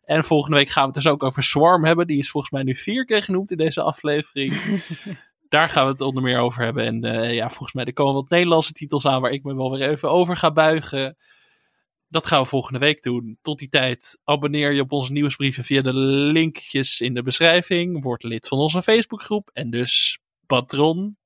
En 0.05 0.24
volgende 0.24 0.57
week 0.57 0.68
gaan 0.68 0.82
we 0.82 0.95
het 0.95 1.03
dus 1.03 1.12
ook 1.12 1.22
over 1.22 1.43
Swarm 1.43 1.85
hebben. 1.85 2.07
Die 2.07 2.18
is 2.18 2.30
volgens 2.30 2.53
mij 2.53 2.62
nu 2.62 2.74
vier 2.74 3.05
keer 3.05 3.22
genoemd 3.22 3.51
in 3.51 3.57
deze 3.57 3.82
aflevering. 3.82 4.53
Daar 5.49 5.68
gaan 5.68 5.85
we 5.85 5.91
het 5.91 6.01
onder 6.01 6.22
meer 6.22 6.39
over 6.39 6.62
hebben. 6.64 6.85
En 6.85 7.05
eh, 7.05 7.35
ja, 7.35 7.49
volgens 7.49 7.72
mij 7.72 7.85
er 7.85 7.93
komen 7.93 8.14
wat 8.14 8.30
Nederlandse 8.30 8.72
titels 8.72 9.07
aan 9.07 9.20
waar 9.20 9.30
ik 9.30 9.45
me 9.45 9.55
wel 9.55 9.70
weer 9.70 9.89
even 9.89 10.11
over 10.11 10.37
ga 10.37 10.53
buigen. 10.53 11.16
Dat 12.14 12.26
gaan 12.26 12.42
we 12.42 12.48
volgende 12.48 12.78
week 12.78 13.02
doen. 13.02 13.38
Tot 13.42 13.58
die 13.58 13.68
tijd 13.68 14.18
abonneer 14.24 14.72
je 14.72 14.80
op 14.80 14.92
onze 14.92 15.12
nieuwsbrieven 15.12 15.64
via 15.64 15.82
de 15.82 15.92
linkjes 15.92 17.00
in 17.00 17.14
de 17.14 17.22
beschrijving. 17.22 18.02
Word 18.02 18.22
lid 18.22 18.48
van 18.48 18.58
onze 18.58 18.82
Facebookgroep. 18.82 19.50
En 19.52 19.70
dus 19.70 20.18
patron 20.46 21.16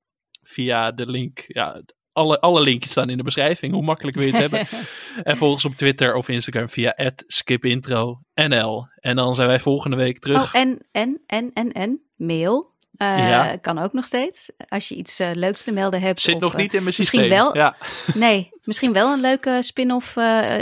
via 0.41 0.91
de 0.91 1.05
link. 1.05 1.43
Ja, 1.47 1.81
alle, 2.11 2.39
alle 2.39 2.61
linkjes 2.61 2.91
staan 2.91 3.09
in 3.09 3.17
de 3.17 3.23
beschrijving. 3.23 3.73
Hoe 3.73 3.83
makkelijk 3.83 4.17
wil 4.17 4.25
je 4.25 4.31
het 4.31 4.41
hebben? 4.41 4.67
En 5.23 5.37
volg 5.37 5.53
ons 5.53 5.65
op 5.65 5.75
Twitter 5.75 6.15
of 6.15 6.29
Instagram 6.29 6.69
via 6.69 6.93
skipintronl. 7.27 8.19
En 8.33 9.15
dan 9.15 9.35
zijn 9.35 9.47
wij 9.47 9.59
volgende 9.59 9.95
week 9.95 10.19
terug. 10.19 10.55
Oh, 10.55 10.61
en, 10.61 10.87
en, 10.91 11.21
en, 11.25 11.53
en, 11.53 11.71
en, 11.71 12.01
mail. 12.15 12.68
Uh, 12.97 13.29
Ja. 13.29 13.57
Kan 13.57 13.79
ook 13.79 13.93
nog 13.93 14.05
steeds. 14.05 14.51
Als 14.67 14.87
je 14.87 14.95
iets 14.95 15.19
eh, 15.19 15.29
leuks 15.33 15.63
te 15.63 15.71
melden 15.71 16.01
hebt. 16.01 16.19
Zit 16.21 16.35
of, 16.35 16.41
nog 16.41 16.53
eh, 16.53 16.57
niet 16.59 16.73
in 16.73 16.83
mijn 16.83 16.95
misschien 16.97 17.19
systeem. 17.19 17.37
wel. 17.37 17.55
Ja. 17.57 17.75
Nee, 18.13 18.49
misschien 18.63 18.93
wel 18.93 19.13
een 19.13 19.21
leuke 19.21 19.57
spin-off, 19.61 20.17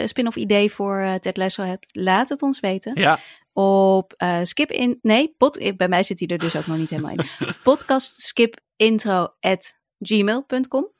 spin-off 0.05 0.35
idee 0.35 0.71
voor 0.71 1.17
Ted 1.21 1.37
Lasso 1.37 1.63
hebt. 1.63 1.95
Laat 1.95 2.29
het 2.29 2.41
ons 2.41 2.59
weten. 2.59 3.01
ja. 3.01 3.19
Op 3.53 4.13
skip 4.43 4.71
in. 4.71 4.99
Nee, 5.01 5.33
pod, 5.37 5.57
eh, 5.57 5.75
bij 5.75 5.87
mij 5.87 6.03
zit 6.03 6.19
hij 6.19 6.27
er 6.27 6.37
dus 6.37 6.55
ook 6.55 6.65
nog 6.67 6.77
niet 6.77 6.89
helemaal 6.89 7.11
in. 7.11 7.25
Podcast 7.63 8.19
skipintro 8.21 9.27
at 9.39 9.73
gmail.com. 9.99 10.91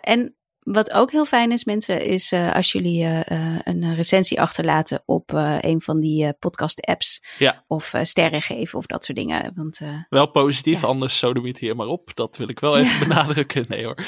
En 0.00 0.36
wat 0.62 0.92
ook 0.92 1.10
heel 1.10 1.24
fijn 1.24 1.52
is, 1.52 1.64
mensen, 1.64 2.04
is 2.04 2.32
eh, 2.32 2.54
als 2.54 2.72
jullie 2.72 3.04
eh, 3.04 3.30
eh, 3.30 3.58
een 3.64 3.94
recensie 3.94 4.40
achterlaten 4.40 5.02
op 5.06 5.30
een 5.60 5.80
van 5.80 6.00
die 6.00 6.32
podcast-apps. 6.32 7.22
Ja. 7.38 7.64
Of 7.66 7.94
sterren 8.02 8.42
geven 8.42 8.78
of 8.78 8.86
dat 8.86 9.04
soort 9.04 9.18
dingen. 9.18 9.52
Want 9.54 9.80
Wel 10.08 10.26
positief, 10.26 10.80
Ja. 10.80 10.86
anders 10.86 11.18
sodomiet 11.18 11.58
hier 11.58 11.76
maar 11.76 11.86
op. 11.86 12.10
Dat 12.14 12.36
wil 12.36 12.48
ik 12.48 12.60
wel 12.60 12.78
even 12.78 12.98
benadrukken. 13.08 13.64
Nee 13.68 13.84
hoor. 13.84 13.98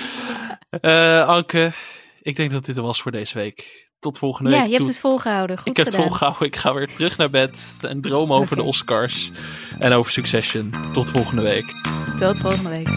Anke, 1.37 1.73
ik 2.23 2.37
denk 2.37 2.51
dat 2.51 2.65
dit 2.65 2.77
er 2.77 2.83
was 2.83 3.03
voor 3.03 3.13
deze 3.13 3.39
week. 3.39 3.89
Tot 3.99 4.19
volgende 4.19 4.51
ja, 4.51 4.57
week. 4.61 4.67
je 4.67 4.75
hebt 4.75 4.87
het 4.87 4.99
volgehouden. 4.99 5.59
Goed 5.59 5.67
ik 5.67 5.77
heb 5.77 5.87
het 5.87 5.95
volgehouden. 5.95 6.47
Ik 6.47 6.57
ga 6.57 6.75
weer 6.75 6.93
terug 6.95 7.17
naar 7.17 7.31
bed 7.31 7.79
en 7.81 8.01
dromen 8.01 8.37
over 8.37 8.57
de 8.57 8.63
Oscars 8.63 9.31
en 9.79 9.93
over 9.93 10.13
Succession. 10.13 10.75
Tot 10.93 11.11
volgende 11.11 11.43
week. 11.43 11.75
Tot 12.17 12.41
volgende 12.41 12.69
week. 12.69 12.89